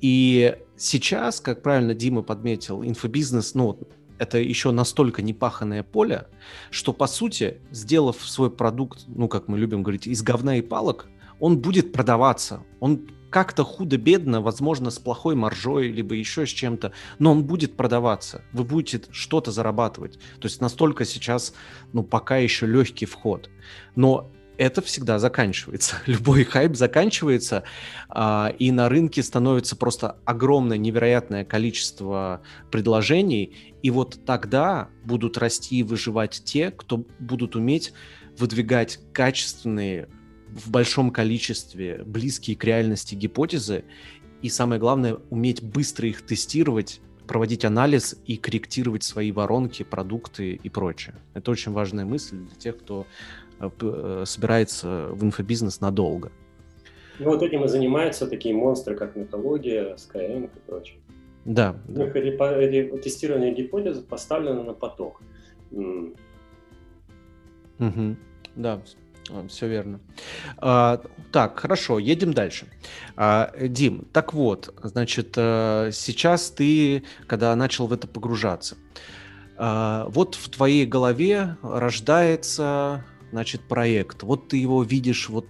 И 0.00 0.56
сейчас, 0.76 1.40
как 1.40 1.62
правильно 1.62 1.94
Дима 1.94 2.22
подметил, 2.22 2.82
инфобизнес, 2.82 3.54
ну, 3.54 3.78
это 4.18 4.38
еще 4.38 4.70
настолько 4.70 5.22
непаханное 5.22 5.82
поле, 5.82 6.26
что, 6.70 6.92
по 6.92 7.06
сути, 7.06 7.60
сделав 7.70 8.16
свой 8.20 8.50
продукт, 8.50 9.04
ну, 9.08 9.28
как 9.28 9.48
мы 9.48 9.58
любим 9.58 9.82
говорить, 9.82 10.06
из 10.06 10.22
говна 10.22 10.56
и 10.56 10.62
палок, 10.62 11.08
он 11.38 11.58
будет 11.58 11.92
продаваться. 11.92 12.62
Он 12.80 13.08
как-то 13.30 13.64
худо-бедно, 13.64 14.42
возможно, 14.42 14.90
с 14.90 14.98
плохой 14.98 15.36
маржой, 15.36 15.88
либо 15.88 16.14
еще 16.14 16.46
с 16.46 16.50
чем-то, 16.50 16.92
но 17.18 17.32
он 17.32 17.44
будет 17.44 17.76
продаваться. 17.76 18.42
Вы 18.52 18.64
будете 18.64 19.02
что-то 19.10 19.52
зарабатывать. 19.52 20.18
То 20.38 20.48
есть 20.48 20.60
настолько 20.60 21.04
сейчас, 21.04 21.54
ну, 21.92 22.02
пока 22.02 22.36
еще 22.36 22.66
легкий 22.66 23.06
вход. 23.06 23.48
Но 23.94 24.30
это 24.60 24.82
всегда 24.82 25.18
заканчивается. 25.18 25.96
Любой 26.06 26.44
хайп 26.44 26.76
заканчивается, 26.76 27.64
а, 28.10 28.54
и 28.58 28.70
на 28.70 28.90
рынке 28.90 29.22
становится 29.22 29.74
просто 29.74 30.18
огромное, 30.26 30.76
невероятное 30.76 31.46
количество 31.46 32.42
предложений, 32.70 33.56
и 33.82 33.90
вот 33.90 34.20
тогда 34.26 34.90
будут 35.02 35.38
расти 35.38 35.78
и 35.78 35.82
выживать 35.82 36.42
те, 36.44 36.70
кто 36.70 37.06
будут 37.18 37.56
уметь 37.56 37.94
выдвигать 38.36 39.00
качественные, 39.14 40.08
в 40.50 40.68
большом 40.70 41.10
количестве, 41.10 42.02
близкие 42.04 42.56
к 42.56 42.64
реальности 42.64 43.14
гипотезы, 43.14 43.84
и 44.42 44.48
самое 44.48 44.80
главное, 44.80 45.18
уметь 45.30 45.62
быстро 45.62 46.08
их 46.08 46.22
тестировать, 46.22 47.00
проводить 47.30 47.64
анализ 47.64 48.16
и 48.26 48.36
корректировать 48.36 49.04
свои 49.04 49.30
воронки, 49.30 49.84
продукты 49.84 50.58
и 50.60 50.68
прочее. 50.68 51.14
Это 51.32 51.52
очень 51.52 51.70
важная 51.70 52.04
мысль 52.04 52.38
для 52.38 52.56
тех, 52.56 52.76
кто 52.78 53.06
собирается 54.24 55.08
в 55.10 55.24
инфобизнес 55.24 55.80
надолго. 55.80 56.30
Ну 57.18 57.26
вот 57.26 57.42
этим 57.42 57.64
и 57.64 57.68
занимаются 57.68 58.26
такие 58.26 58.54
монстры, 58.54 58.96
как 58.96 59.14
металлогия, 59.16 59.96
Skyeng 59.96 60.46
и 60.46 60.60
прочее. 60.66 60.98
Да. 61.44 61.76
да. 61.86 62.06
Тестирование 62.10 63.54
гипотез 63.54 63.98
поставлено 63.98 64.62
на 64.62 64.72
поток. 64.72 65.20
Угу. 67.78 68.16
Да, 68.56 68.80
все 69.48 69.68
верно. 69.68 70.00
А, 70.58 71.00
так, 71.32 71.58
хорошо, 71.60 71.98
едем 71.98 72.32
дальше. 72.32 72.66
А, 73.16 73.52
Дим, 73.60 74.06
так 74.12 74.34
вот, 74.34 74.74
значит, 74.82 75.34
э, 75.36 75.90
сейчас 75.92 76.50
ты, 76.50 77.04
когда 77.26 77.54
начал 77.56 77.86
в 77.86 77.92
это 77.92 78.06
погружаться, 78.06 78.76
а, 79.56 80.06
вот 80.08 80.34
в 80.34 80.48
твоей 80.50 80.86
голове 80.86 81.56
рождается 81.62 83.04
значит, 83.30 83.62
проект. 83.62 84.22
Вот 84.22 84.48
ты 84.48 84.56
его 84.56 84.82
видишь 84.82 85.28
вот 85.28 85.46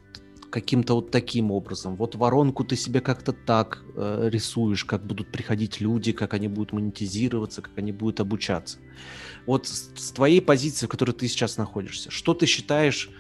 каким-то 0.51 0.95
вот 0.95 1.11
таким 1.11 1.51
образом. 1.51 1.97
Вот 1.97 2.17
воронку 2.17 2.65
ты 2.65 2.77
себе 2.77 3.01
как-то 3.01 3.33
так 3.33 3.83
э, 3.95 4.29
рисуешь, 4.31 4.85
как 4.85 5.07
будут 5.07 5.31
приходить 5.31 5.81
люди, 5.81 6.13
как 6.13 6.35
они 6.35 6.49
будут 6.49 6.73
монетизироваться, 6.73 7.63
как 7.63 7.73
они 7.79 7.93
будут 7.93 8.21
обучаться. 8.21 8.79
Вот 9.47 9.67
с, 9.67 9.91
с 9.97 10.11
твоей 10.11 10.43
позиции, 10.43 10.87
в 10.87 10.89
которой 10.89 11.13
ты 11.13 11.29
сейчас 11.29 11.57
находишься, 11.57 12.11
что 12.11 12.35
ты 12.35 12.47
считаешь 12.47 13.11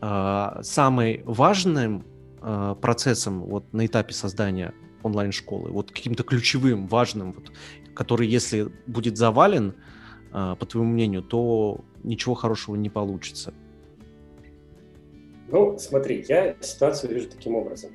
э, 0.00 0.60
самым 0.62 1.22
важным 1.24 2.04
э, 2.40 2.74
процессом 2.80 3.42
вот 3.42 3.72
на 3.72 3.86
этапе 3.86 4.14
создания 4.14 4.74
онлайн-школы, 5.02 5.70
вот 5.70 5.90
каким-то 5.92 6.22
ключевым, 6.22 6.86
важным, 6.86 7.32
вот, 7.32 7.52
который, 7.94 8.26
если 8.28 8.72
будет 8.86 9.16
завален, 9.16 9.74
э, 10.32 10.56
по 10.58 10.66
твоему 10.66 10.90
мнению, 10.90 11.22
то 11.22 11.84
ничего 12.02 12.34
хорошего 12.34 12.76
не 12.76 12.90
получится. 12.90 13.52
Ну, 15.50 15.78
смотри, 15.78 16.24
я 16.28 16.56
ситуацию 16.60 17.12
вижу 17.12 17.28
таким 17.28 17.56
образом. 17.56 17.90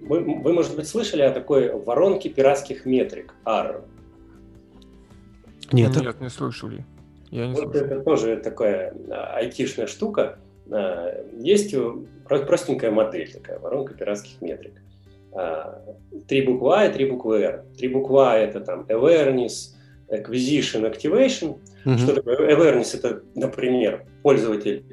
Вы, 0.00 0.20
вы, 0.20 0.52
может 0.52 0.74
быть, 0.74 0.88
слышали 0.88 1.22
о 1.22 1.30
такой 1.30 1.72
воронке 1.72 2.30
пиратских 2.30 2.84
метрик, 2.84 3.34
R? 3.44 3.84
Нет, 5.72 5.96
Нет 5.96 6.20
не 6.20 6.28
слышали. 6.30 6.84
Я 7.30 7.46
не 7.46 7.54
вот 7.54 7.70
слышал. 7.70 7.86
это 7.86 8.00
тоже 8.00 8.36
такая 8.38 8.94
а, 9.10 9.36
айтишная 9.36 9.86
штука. 9.86 10.38
А, 10.70 11.24
есть 11.38 11.74
простенькая 12.28 12.90
модель, 12.90 13.30
такая 13.32 13.58
воронка 13.60 13.94
пиратских 13.94 14.40
метрик. 14.40 14.82
А, 15.32 15.84
три 16.26 16.42
буквы 16.42 16.74
А 16.74 16.86
и 16.86 16.92
три 16.92 17.08
буквы 17.08 17.42
R. 17.42 17.64
Три 17.76 17.88
буквы 17.88 18.26
А 18.26 18.36
это 18.36 18.60
там 18.60 18.86
awareness, 18.88 19.74
acquisition, 20.08 20.90
activation. 20.90 21.60
Угу. 21.84 21.98
Что 21.98 22.14
такое 22.14 22.56
awareness? 22.56 22.98
Это, 22.98 23.22
например, 23.36 24.06
пользователь 24.22 24.84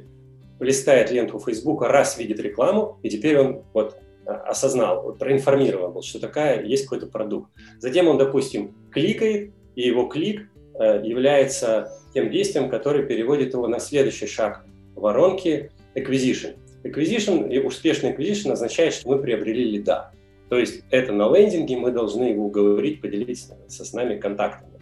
листает 0.60 1.12
ленту 1.12 1.40
Фейсбука, 1.40 1.88
раз 1.88 2.18
видит 2.18 2.40
рекламу, 2.40 3.00
и 3.04 3.10
теперь 3.10 3.38
он 3.38 3.64
вот 3.74 3.98
а, 4.26 4.34
осознал, 4.50 5.04
вот, 5.04 5.20
проинформирован 5.20 5.94
был, 5.94 6.02
что 6.02 6.20
такая 6.20 6.64
есть 6.64 6.84
какой-то 6.84 7.08
продукт. 7.08 7.52
Затем 7.80 8.08
он, 8.08 8.18
допустим, 8.18 8.76
кликает, 8.92 9.52
и 9.76 9.82
его 9.88 10.08
клик 10.08 10.50
э, 10.80 11.02
является 11.04 11.92
тем 12.14 12.32
действием, 12.32 12.70
которое 12.70 13.06
переводит 13.06 13.54
его 13.54 13.68
на 13.68 13.80
следующий 13.80 14.26
шаг 14.26 14.66
воронки 14.96 15.72
acquisition. 15.96 16.56
Acquisition 16.84 17.50
и 17.50 17.60
успешный 17.60 18.12
acquisition 18.12 18.52
означает, 18.52 18.94
что 18.94 19.10
мы 19.10 19.22
приобрели 19.22 19.64
лида. 19.64 20.12
То 20.50 20.58
есть 20.58 20.84
это 20.90 21.12
на 21.12 21.34
лендинге, 21.34 21.78
мы 21.78 21.92
должны 21.92 22.24
его 22.26 22.46
уговорить 22.46 23.02
поделиться 23.02 23.58
со 23.68 23.86
с 23.86 23.94
нами 23.94 24.18
контактами. 24.18 24.80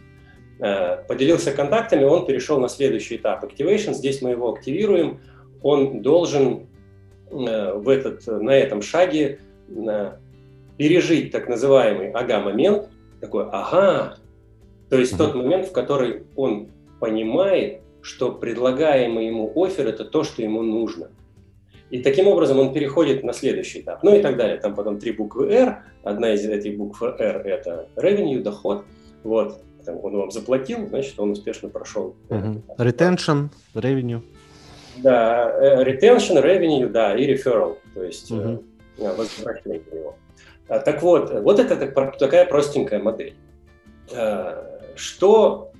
Э, 0.60 1.04
поделился 1.08 1.52
контактами, 1.52 2.04
он 2.04 2.26
перешел 2.26 2.60
на 2.60 2.70
следующий 2.70 3.18
этап 3.18 3.44
activation. 3.44 3.94
Здесь 3.94 4.22
мы 4.22 4.32
его 4.32 4.54
активируем, 4.54 5.20
он 5.66 6.04
должен 6.04 6.68
э, 7.32 7.74
в 7.74 7.90
этот, 7.90 8.28
на 8.28 8.52
этом 8.52 8.84
шаге 8.84 9.40
э, 9.68 10.12
пережить 10.78 11.32
так 11.32 11.50
называемый 11.50 12.12
ага-момент, 12.12 12.90
такой 13.20 13.46
ага, 13.52 14.16
то 14.92 15.00
есть 15.00 15.18
тот 15.18 15.34
момент, 15.34 15.66
в 15.66 15.72
который 15.72 16.22
он 16.36 16.70
понимает, 17.00 17.82
что 18.04 18.32
предлагаемый 18.32 19.26
ему 19.26 19.52
офер– 19.56 19.88
это 19.88 20.06
то, 20.06 20.24
что 20.24 20.44
ему 20.44 20.62
нужно. 20.62 21.10
И 21.90 22.04
таким 22.04 22.28
образом 22.28 22.60
он 22.60 22.72
переходит 22.72 23.24
на 23.24 23.34
следующий 23.34 23.80
этап. 23.80 24.04
Ну 24.04 24.16
и 24.16 24.22
так 24.22 24.38
далее. 24.38 24.58
Там 24.58 24.76
потом 24.76 25.00
три 25.00 25.14
буквы 25.14 25.52
R. 25.52 25.84
Одна 26.04 26.34
из 26.36 26.46
этих 26.46 26.78
букв 26.78 27.02
R– 27.02 27.42
это 27.46 27.88
revenue, 27.96 28.44
доход. 28.44 28.86
Вот. 29.24 29.64
Там 29.84 29.98
он 30.04 30.16
вам 30.16 30.30
заплатил, 30.32 30.88
значит, 30.90 31.20
он 31.20 31.32
успешно 31.32 31.70
прошел. 31.70 32.16
Uh-huh. 32.30 32.62
Retention, 32.78 33.50
revenue. 33.74 34.22
Да, 34.98 35.52
э, 35.60 35.84
retention, 35.84 36.42
revenue, 36.44 36.88
да, 36.88 37.16
и 37.16 37.34
referral, 37.34 37.78
то 37.94 38.04
есть 38.04 38.32
угу. 38.32 38.64
возвращение 38.98 39.82
его. 39.92 40.16
А, 40.68 40.80
так 40.80 41.02
вот, 41.02 41.32
вот 41.32 41.60
это 41.60 41.76
такая 42.18 42.46
простенькая 42.46 43.00
модель. 43.00 43.36
А, 44.14 44.80
что 44.96 45.72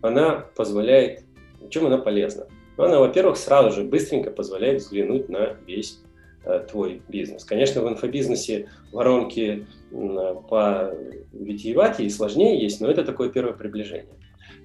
она 0.00 0.46
позволяет, 0.54 1.24
чем 1.68 1.86
она 1.86 1.98
полезна? 1.98 2.46
Ну, 2.76 2.84
она, 2.84 2.98
во-первых, 2.98 3.36
сразу 3.36 3.72
же 3.72 3.84
быстренько 3.84 4.30
позволяет 4.30 4.80
взглянуть 4.80 5.28
на 5.28 5.56
весь 5.66 6.00
э, 6.44 6.64
твой 6.70 7.02
бизнес. 7.08 7.44
Конечно, 7.44 7.82
в 7.82 7.88
инфобизнесе 7.88 8.68
воронки 8.92 9.66
по 9.90 10.94
витиеватее 11.32 12.06
и 12.06 12.10
сложнее 12.10 12.62
есть, 12.62 12.80
но 12.80 12.88
это 12.90 13.04
такое 13.04 13.28
первое 13.28 13.52
приближение. 13.52 14.14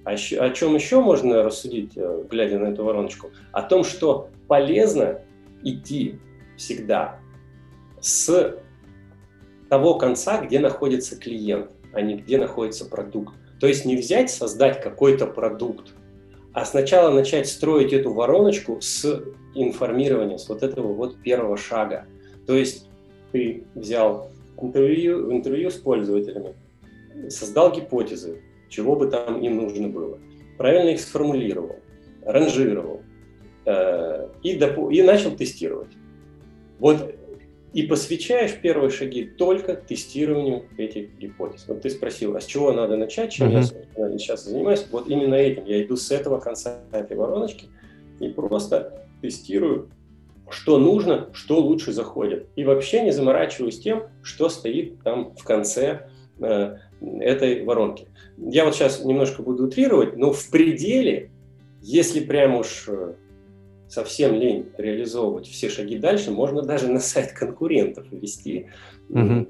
А 0.06 0.12
еще, 0.12 0.38
о 0.38 0.50
чем 0.50 0.76
еще 0.76 1.00
можно 1.00 1.42
рассудить, 1.42 1.96
э, 1.96 2.22
глядя 2.30 2.60
на 2.60 2.68
эту 2.68 2.84
вороночку? 2.84 3.32
О 3.50 3.60
том, 3.60 3.82
что 3.82 4.28
полезно 4.46 5.18
идти 5.64 6.20
всегда 6.56 7.18
с 8.00 8.56
того 9.68 9.96
конца, 9.96 10.40
где 10.40 10.60
находится 10.60 11.18
клиент, 11.18 11.72
а 11.92 12.02
не 12.02 12.18
где 12.18 12.38
находится 12.38 12.84
продукт. 12.84 13.34
То 13.58 13.66
есть 13.66 13.84
не 13.84 13.96
взять, 13.96 14.30
создать 14.30 14.80
какой-то 14.80 15.26
продукт, 15.26 15.94
а 16.52 16.64
сначала 16.64 17.12
начать 17.12 17.48
строить 17.48 17.92
эту 17.92 18.12
вороночку 18.12 18.80
с 18.80 19.24
информирования, 19.56 20.36
с 20.36 20.48
вот 20.48 20.62
этого 20.62 20.92
вот 20.92 21.20
первого 21.20 21.56
шага. 21.56 22.06
То 22.46 22.54
есть 22.54 22.88
ты 23.32 23.64
взял 23.74 24.30
интервью, 24.62 25.32
интервью 25.32 25.68
с 25.68 25.74
пользователями, 25.74 26.54
создал 27.28 27.72
гипотезы, 27.72 28.40
чего 28.68 28.96
бы 28.96 29.08
там 29.08 29.40
им 29.40 29.56
нужно 29.56 29.88
было, 29.88 30.18
правильно 30.58 30.90
их 30.90 31.00
сформулировал, 31.00 31.76
ранжировал 32.24 33.02
э, 33.64 34.28
и, 34.42 34.58
доп- 34.58 34.92
и 34.92 35.02
начал 35.02 35.32
тестировать. 35.32 35.92
Вот 36.78 37.14
и 37.76 37.82
посвящаешь 37.82 38.54
первые 38.54 38.90
шаги 38.90 39.24
только 39.24 39.74
тестированию 39.74 40.64
этих 40.78 41.18
гипотез. 41.18 41.66
Вот 41.68 41.82
ты 41.82 41.90
спросил, 41.90 42.34
а 42.34 42.40
с 42.40 42.46
чего 42.46 42.72
надо 42.72 42.96
начать, 42.96 43.32
чем 43.32 43.50
uh-huh. 43.50 44.12
я 44.12 44.18
сейчас 44.18 44.44
занимаюсь? 44.44 44.86
Вот 44.90 45.08
именно 45.08 45.34
этим. 45.34 45.66
Я 45.66 45.82
иду 45.82 45.96
с 45.96 46.10
этого 46.10 46.38
конца 46.40 46.78
этой 46.90 47.18
вороночки 47.18 47.66
и 48.18 48.28
просто 48.28 49.06
тестирую, 49.20 49.90
что 50.48 50.78
нужно, 50.78 51.28
что 51.34 51.60
лучше 51.60 51.92
заходит. 51.92 52.46
И 52.56 52.64
вообще 52.64 53.02
не 53.02 53.10
заморачиваюсь 53.10 53.78
тем, 53.78 54.04
что 54.22 54.48
стоит 54.48 55.02
там 55.02 55.34
в 55.36 55.44
конце 55.44 56.08
э, 56.38 56.76
этой 57.00 57.64
воронки. 57.64 58.08
Я 58.36 58.64
вот 58.64 58.74
сейчас 58.74 59.04
немножко 59.04 59.42
буду 59.42 59.64
утрировать, 59.64 60.16
но 60.16 60.32
в 60.32 60.50
пределе, 60.50 61.30
если 61.82 62.20
прям 62.20 62.56
уж 62.56 62.88
э, 62.88 63.14
совсем 63.88 64.34
лень 64.34 64.66
реализовывать 64.76 65.46
все 65.46 65.68
шаги 65.68 65.98
дальше, 65.98 66.30
можно 66.30 66.62
даже 66.62 66.88
на 66.88 67.00
сайт 67.00 67.32
конкурентов 67.32 68.06
ввести 68.10 68.66
угу. 69.08 69.46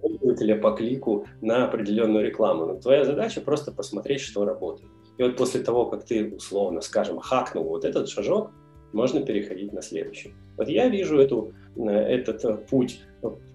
пользователя 0.00 0.56
по 0.56 0.72
клику 0.72 1.26
на 1.40 1.66
определенную 1.66 2.24
рекламу. 2.24 2.66
Но 2.66 2.74
твоя 2.76 3.04
задача 3.04 3.40
просто 3.40 3.72
посмотреть, 3.72 4.20
что 4.20 4.44
работает. 4.44 4.90
И 5.18 5.22
вот 5.22 5.36
после 5.36 5.60
того, 5.62 5.86
как 5.86 6.04
ты 6.04 6.34
условно, 6.34 6.80
скажем, 6.80 7.18
хакнул 7.18 7.64
вот 7.64 7.84
этот 7.84 8.08
шажок, 8.08 8.50
можно 8.92 9.20
переходить 9.24 9.72
на 9.72 9.82
следующий. 9.82 10.34
Вот 10.56 10.68
я 10.68 10.88
вижу 10.88 11.18
эту, 11.18 11.52
э, 11.76 11.90
этот 11.90 12.66
путь 12.66 13.00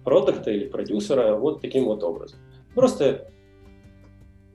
продукта 0.04 0.50
или 0.50 0.68
продюсера 0.68 1.34
вот 1.36 1.60
таким 1.60 1.84
вот 1.84 2.02
образом. 2.02 2.38
Просто 2.74 3.28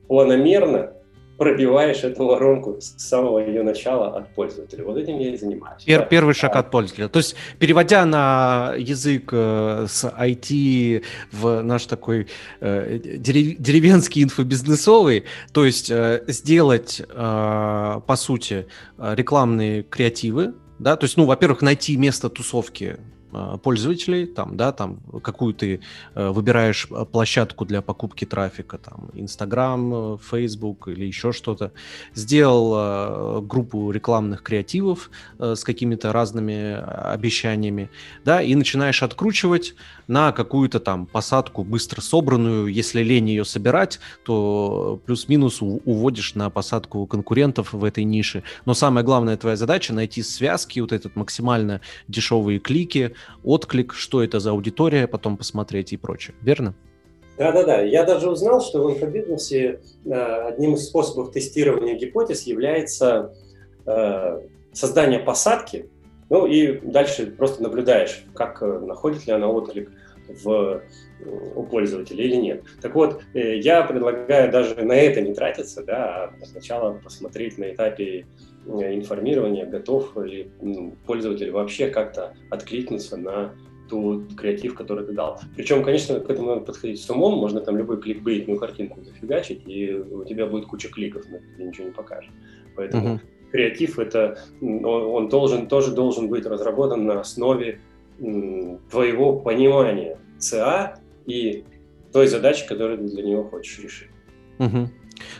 планомерно 0.08 0.92
пробиваешь 1.38 2.02
эту 2.02 2.26
воронку 2.26 2.80
с 2.80 2.96
самого 2.98 3.38
ее 3.38 3.62
начала 3.62 4.08
от 4.08 4.34
пользователя. 4.34 4.84
Вот 4.84 4.98
этим 4.98 5.18
я 5.18 5.32
и 5.32 5.36
занимаюсь. 5.36 5.84
Пер, 5.84 6.04
первый 6.06 6.34
шаг 6.34 6.56
от 6.56 6.70
пользователя. 6.72 7.08
То 7.08 7.20
есть, 7.20 7.36
переводя 7.60 8.04
на 8.04 8.74
язык 8.76 9.30
э, 9.32 9.86
с 9.88 10.04
IT 10.04 11.04
в 11.30 11.62
наш 11.62 11.86
такой 11.86 12.26
э, 12.60 12.98
деревенский 12.98 14.24
инфобизнесовый, 14.24 15.24
то 15.52 15.64
есть 15.64 15.90
э, 15.90 16.24
сделать, 16.26 17.00
э, 17.08 18.00
по 18.04 18.16
сути, 18.16 18.66
рекламные 18.98 19.84
креативы, 19.84 20.54
да, 20.80 20.96
то 20.96 21.04
есть, 21.04 21.16
ну, 21.16 21.24
во-первых, 21.24 21.62
найти 21.62 21.96
место 21.96 22.28
тусовки 22.28 22.96
пользователей, 23.62 24.26
там, 24.26 24.56
да, 24.56 24.72
там, 24.72 24.98
какую 25.22 25.54
ты 25.54 25.80
э, 26.14 26.28
выбираешь 26.28 26.86
а, 26.90 27.04
площадку 27.04 27.64
для 27.64 27.82
покупки 27.82 28.24
трафика, 28.24 28.78
там, 28.78 29.10
э, 29.92 30.18
Facebook 30.30 30.88
или 30.88 31.04
еще 31.04 31.32
что-то, 31.32 31.72
сделал 32.14 32.74
э, 32.76 33.40
группу 33.42 33.90
рекламных 33.90 34.42
креативов 34.42 35.10
э, 35.38 35.54
с 35.54 35.64
какими-то 35.64 36.12
разными 36.12 36.74
обещаниями, 37.12 37.90
да, 38.24 38.40
и 38.42 38.54
начинаешь 38.54 39.02
откручивать 39.02 39.74
на 40.06 40.32
какую-то 40.32 40.80
там 40.80 41.06
посадку 41.06 41.64
быстро 41.64 42.00
собранную, 42.00 42.66
если 42.68 43.02
лень 43.02 43.28
ее 43.28 43.44
собирать, 43.44 44.00
то 44.24 45.00
плюс-минус 45.04 45.58
уводишь 45.60 46.34
на 46.34 46.50
посадку 46.50 47.06
конкурентов 47.06 47.72
в 47.72 47.84
этой 47.84 48.04
нише, 48.04 48.42
но 48.64 48.74
самая 48.74 49.04
главная 49.04 49.36
твоя 49.36 49.56
задача 49.56 49.92
найти 49.92 50.22
связки, 50.22 50.80
вот 50.80 50.92
этот 50.92 51.14
максимально 51.14 51.80
дешевые 52.08 52.58
клики, 52.58 53.14
отклик, 53.44 53.94
что 53.94 54.22
это 54.22 54.40
за 54.40 54.50
аудитория, 54.50 55.06
потом 55.06 55.36
посмотреть 55.36 55.92
и 55.92 55.96
прочее. 55.96 56.34
Верно? 56.42 56.74
Да-да-да. 57.38 57.82
Я 57.82 58.04
даже 58.04 58.28
узнал, 58.28 58.60
что 58.60 58.82
в 58.82 58.92
инфобизнесе 58.92 59.80
э, 60.04 60.12
одним 60.12 60.74
из 60.74 60.86
способов 60.86 61.30
тестирования 61.30 61.94
гипотез 61.94 62.42
является 62.42 63.32
э, 63.86 64.40
создание 64.72 65.20
посадки, 65.20 65.88
ну 66.30 66.46
и 66.46 66.80
дальше 66.80 67.26
просто 67.26 67.62
наблюдаешь, 67.62 68.24
как 68.34 68.60
э, 68.60 68.80
находит 68.80 69.26
ли 69.28 69.32
она 69.32 69.48
отклик 69.48 69.90
в, 70.42 70.82
у 71.54 71.62
пользователя 71.62 72.24
или 72.24 72.36
нет. 72.36 72.64
Так 72.82 72.94
вот, 72.94 73.22
я 73.32 73.82
предлагаю 73.82 74.50
даже 74.52 74.74
на 74.74 74.92
это 74.92 75.22
не 75.22 75.32
тратиться, 75.32 75.82
да, 75.82 76.32
а 76.42 76.44
сначала 76.44 76.94
посмотреть 76.94 77.56
на 77.56 77.72
этапе 77.72 78.26
информирования, 78.66 79.66
готов 79.66 80.16
ли 80.18 80.50
пользователь 81.06 81.50
вообще 81.50 81.88
как-то 81.88 82.34
откликнуться 82.50 83.16
на 83.16 83.54
тот 83.88 84.34
креатив, 84.34 84.74
который 84.74 85.06
ты 85.06 85.12
дал. 85.12 85.40
Причем, 85.56 85.82
конечно, 85.82 86.20
к 86.20 86.30
этому 86.30 86.48
надо 86.48 86.60
подходить 86.62 87.00
с 87.00 87.10
умом, 87.10 87.38
можно 87.38 87.60
там 87.60 87.76
любую 87.76 87.98
кликбейтную 87.98 88.58
картинку 88.58 89.02
зафигачить, 89.02 89.62
и 89.66 89.94
у 89.94 90.24
тебя 90.24 90.46
будет 90.46 90.66
куча 90.66 90.88
кликов, 90.88 91.24
но 91.30 91.38
тебе 91.38 91.64
ничего 91.66 91.86
не 91.86 91.92
покажет. 91.92 92.30
Поэтому 92.76 93.14
uh-huh. 93.16 93.20
креатив 93.50 93.98
это, 93.98 94.38
он, 94.60 94.84
он 94.84 95.28
должен, 95.28 95.66
тоже 95.66 95.92
должен 95.92 96.28
быть 96.28 96.46
разработан 96.46 97.06
на 97.06 97.20
основе 97.20 97.80
м, 98.20 98.78
твоего 98.90 99.38
понимания 99.40 100.18
ЦА 100.38 101.00
и 101.26 101.64
той 102.12 102.26
задачи, 102.26 102.66
которую 102.66 102.98
ты 102.98 103.04
для 103.04 103.22
него 103.22 103.44
хочешь 103.44 103.78
решить. 103.80 104.08
Uh-huh. 104.58 104.88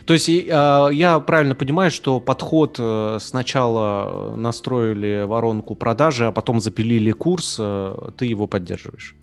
То 0.05 0.13
есть 0.13 0.29
а, 0.51 0.89
я 0.89 1.19
правильно 1.19 1.55
понимаю, 1.55 1.91
что 1.91 2.19
подход 2.19 2.77
э, 2.79 3.17
сначала 3.19 4.33
настроили 4.35 5.23
воронку 5.25 5.75
продажи, 5.75 6.25
а 6.25 6.31
потом 6.31 6.59
запилили 6.59 7.11
курс, 7.11 7.57
э, 7.59 7.95
ты 8.17 8.25
его 8.25 8.47
поддерживаешь? 8.47 9.15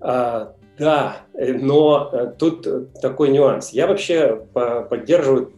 А, 0.00 0.52
да, 0.78 1.16
э, 1.34 1.52
но 1.54 2.34
тут 2.38 2.66
такой 3.00 3.30
нюанс. 3.30 3.70
Я 3.70 3.86
вообще 3.86 4.40
поддерживаю 4.88 5.52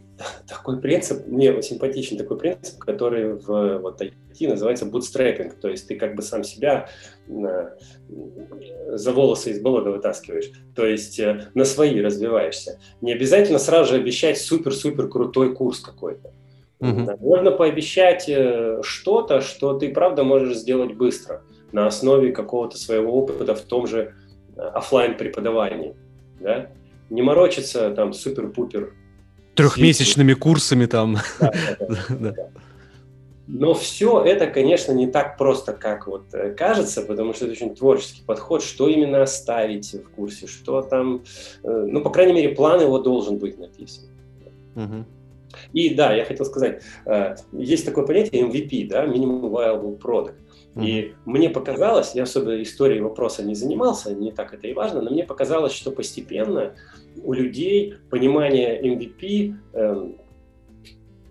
такой 0.48 0.80
принцип, 0.80 1.26
мне 1.26 1.62
симпатичен 1.62 2.16
такой 2.16 2.38
принцип, 2.38 2.78
который 2.78 3.34
в 3.34 3.78
вот, 3.78 4.00
IT 4.00 4.48
называется 4.48 4.86
bootstrapping, 4.86 5.54
то 5.60 5.68
есть 5.68 5.88
ты 5.88 5.96
как 5.96 6.14
бы 6.14 6.22
сам 6.22 6.44
себя 6.44 6.88
на, 7.26 7.74
за 8.88 9.12
волосы 9.12 9.50
из 9.50 9.60
болота 9.60 9.90
вытаскиваешь, 9.90 10.50
то 10.74 10.86
есть 10.86 11.18
э, 11.18 11.48
на 11.54 11.64
свои 11.64 12.00
развиваешься. 12.00 12.78
Не 13.00 13.12
обязательно 13.12 13.58
сразу 13.58 13.90
же 13.90 14.00
обещать 14.00 14.38
супер-супер 14.38 15.08
крутой 15.08 15.54
курс 15.54 15.80
какой-то. 15.80 16.32
Mm-hmm. 16.80 17.18
Можно 17.20 17.52
пообещать 17.52 18.28
э, 18.28 18.80
что-то, 18.82 19.40
что 19.40 19.78
ты 19.78 19.92
правда 19.92 20.24
можешь 20.24 20.56
сделать 20.56 20.94
быстро 20.94 21.42
на 21.70 21.86
основе 21.86 22.32
какого-то 22.32 22.76
своего 22.76 23.12
опыта 23.12 23.54
в 23.54 23.60
том 23.60 23.86
же 23.86 24.14
э, 24.56 24.60
офлайн 24.60 25.16
преподавании, 25.16 25.94
да? 26.40 26.70
Не 27.08 27.22
морочиться 27.22 27.90
там 27.90 28.12
супер-пупер 28.12 28.94
Трехмесячными 29.54 30.34
курсами 30.34 30.86
там. 30.86 31.18
Но 33.48 33.74
все 33.74 34.22
это, 34.24 34.46
конечно, 34.46 34.92
не 34.92 35.08
так 35.08 35.36
просто, 35.36 35.72
как 35.72 36.06
вот 36.06 36.32
э, 36.32 36.54
кажется, 36.54 37.02
потому 37.02 37.34
что 37.34 37.44
это 37.44 37.52
очень 37.52 37.74
творческий 37.74 38.22
подход, 38.22 38.62
что 38.62 38.88
именно 38.88 39.22
оставить 39.22 39.92
в 39.92 40.08
курсе, 40.10 40.46
что 40.46 40.80
там, 40.80 41.22
э, 41.64 41.86
ну, 41.88 42.00
по 42.00 42.10
крайней 42.10 42.32
мере, 42.32 42.54
план 42.54 42.80
его 42.80 42.98
должен 42.98 43.38
быть 43.38 43.58
написан. 43.58 44.04
Угу. 44.76 45.04
И 45.72 45.94
да, 45.94 46.14
я 46.14 46.24
хотел 46.24 46.46
сказать, 46.46 46.82
э, 47.04 47.34
есть 47.52 47.84
такое 47.84 48.06
понятие 48.06 48.46
MVP, 48.48 48.88
да, 48.88 49.04
Minimum 49.04 49.50
Viable 49.50 49.98
Product. 50.00 50.34
Mm-hmm. 50.74 50.86
И 50.86 51.14
мне 51.26 51.50
показалось, 51.50 52.14
я 52.14 52.22
особо 52.22 52.62
историей 52.62 53.00
вопроса 53.00 53.42
не 53.42 53.54
занимался, 53.54 54.14
не 54.14 54.32
так 54.32 54.54
это 54.54 54.66
и 54.68 54.72
важно, 54.72 55.02
но 55.02 55.10
мне 55.10 55.24
показалось, 55.24 55.72
что 55.72 55.90
постепенно 55.90 56.74
у 57.22 57.32
людей 57.34 57.94
понимание 58.10 58.80
MVP 58.80 59.54
э, 59.74 59.78
эм, 59.78 60.16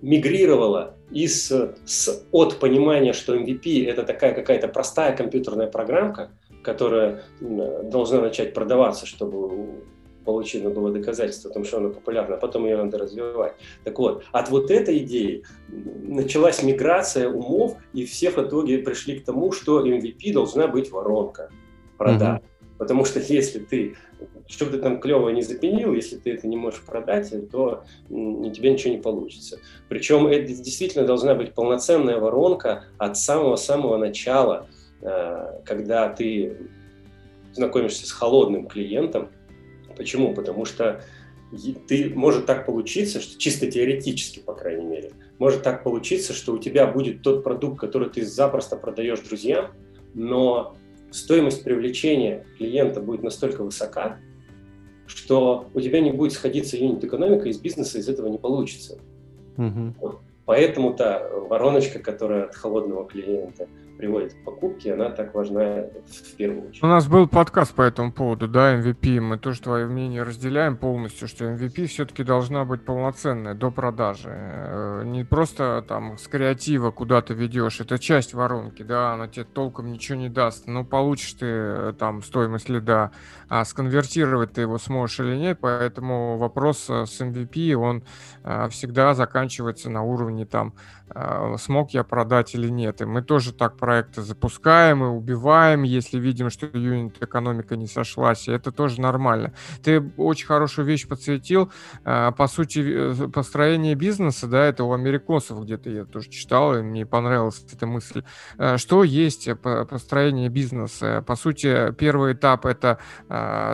мигрировало 0.02 0.96
из, 1.10 1.52
с, 1.52 2.26
от 2.32 2.60
понимания, 2.60 3.14
что 3.14 3.36
MVP 3.36 3.88
это 3.88 4.04
такая 4.04 4.34
какая-то 4.34 4.68
простая 4.68 5.16
компьютерная 5.16 5.68
программка, 5.68 6.32
которая 6.64 7.24
должна 7.40 8.22
начать 8.22 8.54
продаваться, 8.54 9.06
чтобы 9.06 9.84
получено 10.26 10.70
было 10.70 10.92
доказательство 10.92 11.52
о 11.52 11.54
том, 11.54 11.64
что 11.64 11.78
она 11.78 11.90
популярна, 11.90 12.36
а 12.36 12.38
потом 12.38 12.66
ее 12.66 12.78
надо 12.78 12.98
развивать. 12.98 13.54
Так 13.84 13.98
вот, 14.00 14.24
от 14.32 14.50
вот 14.50 14.72
этой 14.72 15.00
идеи 15.00 15.44
началась 15.68 16.64
миграция 16.64 17.30
умов, 17.30 17.78
и 17.94 18.06
все 18.06 18.32
в 18.32 18.38
итоге 18.38 18.80
пришли 18.80 19.20
к 19.20 19.26
тому, 19.26 19.52
что 19.52 19.86
MVP 19.86 20.34
должна 20.34 20.68
быть 20.68 20.92
воронка 20.92 21.50
продаж. 21.98 22.40
Mm-hmm. 22.40 22.52
Потому 22.82 23.06
что 23.06 23.20
если 23.20 23.60
ты, 23.60 23.96
что 24.48 24.66
бы 24.66 24.72
ты 24.72 24.80
там 24.80 25.00
клево 25.00 25.30
не 25.30 25.44
запенил, 25.44 25.94
если 25.94 26.18
ты 26.18 26.34
это 26.34 26.48
не 26.48 26.58
можешь 26.58 26.82
продать, 26.82 27.32
то 27.52 27.84
у 28.10 28.50
тебя 28.50 28.72
ничего 28.72 28.96
не 28.96 29.00
получится. 29.00 29.60
Причем 29.88 30.26
это 30.26 30.48
действительно 30.48 31.06
должна 31.06 31.36
быть 31.36 31.54
полноценная 31.54 32.18
воронка 32.18 32.86
от 32.98 33.18
самого-самого 33.18 33.98
начала, 33.98 34.66
э, 35.04 35.62
когда 35.64 36.10
ты 36.10 36.58
знакомишься 37.54 38.08
с 38.08 38.12
холодным 38.12 38.68
клиентом. 38.68 39.30
Почему? 40.02 40.34
Потому 40.34 40.66
что 40.66 41.04
ты, 41.88 42.12
может 42.16 42.48
так 42.48 42.66
получиться, 42.66 43.22
что 43.22 43.38
чисто 43.38 43.70
теоретически, 43.70 44.40
по 44.40 44.56
крайней 44.56 44.84
мере, 44.84 45.12
может 45.38 45.62
так 45.62 45.84
получиться, 45.84 46.34
что 46.34 46.54
у 46.54 46.58
тебя 46.58 46.88
будет 46.88 47.22
тот 47.22 47.44
продукт, 47.44 47.80
который 47.80 48.10
ты 48.10 48.26
запросто 48.26 48.78
продаешь 48.78 49.20
друзьям, 49.20 49.68
но 50.16 50.76
стоимость 51.12 51.64
привлечения 51.64 52.48
клиента 52.58 53.00
будет 53.00 53.22
настолько 53.22 53.64
высока, 53.64 54.18
что 55.06 55.70
у 55.76 55.82
тебя 55.82 56.00
не 56.00 56.12
будет 56.12 56.34
сходиться 56.34 56.78
юнит-экономика, 56.78 57.48
из 57.48 57.60
бизнеса 57.60 58.00
из 58.00 58.10
этого 58.10 58.28
не 58.28 58.40
получится. 58.40 58.98
Угу. 59.58 60.20
Поэтому-то 60.46 61.30
вороночка, 61.48 62.00
которая 62.00 62.46
от 62.46 62.56
холодного 62.56 63.08
клиента– 63.08 63.68
приводит 64.02 64.34
к 64.34 64.44
покупке, 64.44 64.96
она 64.96 65.12
так 65.12 65.36
важна 65.36 65.84
в 66.08 66.36
первую 66.36 66.70
очередь. 66.70 66.84
У 66.84 66.88
нас 66.88 67.08
был 67.08 67.28
подкаст 67.28 67.76
по 67.76 67.84
этому 67.84 68.12
поводу, 68.12 68.48
да, 68.48 68.76
MVP. 68.76 69.22
Мы 69.22 69.38
тоже 69.38 69.62
твое 69.62 69.86
мнение 69.86 70.24
разделяем 70.24 70.76
полностью, 70.76 71.28
что 71.28 71.46
MVP 71.46 71.86
все-таки 71.86 72.24
должна 72.24 72.66
быть 72.66 72.84
полноценная 72.84 73.54
до 73.54 73.70
продажи. 73.70 74.32
Э, 74.32 75.04
не 75.06 75.24
просто 75.24 75.86
там 75.88 76.18
с 76.18 76.28
креатива 76.28 76.90
куда 76.90 77.22
ты 77.22 77.36
ведешь, 77.36 77.80
это 77.80 78.00
часть 78.00 78.34
воронки, 78.34 78.82
да, 78.82 79.14
она 79.14 79.28
тебе 79.28 79.46
толком 79.46 79.92
ничего 79.92 80.18
не 80.18 80.30
даст. 80.30 80.66
Ну, 80.66 80.84
получишь 80.84 81.34
ты 81.34 81.46
э, 81.46 81.94
там 82.00 82.24
стоимость 82.24 82.70
лида, 82.70 83.12
а 83.50 83.64
сконвертировать 83.64 84.54
ты 84.54 84.62
его 84.62 84.80
сможешь 84.80 85.20
или 85.20 85.36
нет, 85.36 85.60
поэтому 85.62 86.40
вопрос 86.40 86.88
э, 86.90 87.06
с 87.06 87.22
MVP, 87.22 87.76
он 87.76 88.04
всегда 88.72 89.14
заканчивается 89.14 89.92
на 89.92 90.02
уровне 90.02 90.48
там 90.48 90.74
смог 91.58 91.92
я 91.92 92.04
продать 92.04 92.56
или 92.56 92.70
нет. 92.70 93.02
И 93.02 93.06
мы 93.06 93.22
тоже 93.22 93.54
так 93.54 93.78
проекты 93.78 94.22
запускаем 94.22 95.04
и 95.04 95.08
убиваем, 95.08 95.84
если 95.84 96.20
видим, 96.20 96.50
что 96.50 96.66
юнит 96.66 97.22
экономика 97.22 97.76
не 97.76 97.88
сошлась. 97.88 98.48
И 98.48 98.52
это 98.52 98.72
тоже 98.72 99.02
нормально. 99.02 99.54
Ты 99.84 100.02
очень 100.18 100.46
хорошую 100.46 100.86
вещь 100.86 101.08
подсветил. 101.08 101.72
А, 102.04 102.32
по 102.32 102.48
сути, 102.48 103.30
построение 103.30 103.96
бизнеса, 103.96 104.48
да, 104.48 104.66
это 104.66 104.84
у 104.84 104.94
американцев 104.94 105.60
где-то 105.62 105.90
я 105.90 106.06
тоже 106.06 106.30
читал, 106.30 106.76
и 106.76 106.82
мне 106.82 107.06
понравилась 107.06 107.66
эта 107.72 107.86
мысль. 107.86 108.24
А, 108.58 108.78
что 108.78 109.04
есть 109.04 109.50
построение 109.62 110.50
бизнеса? 110.50 111.24
По 111.26 111.36
сути, 111.36 111.92
первый 111.94 112.34
этап— 112.34 112.66
это 112.68 113.00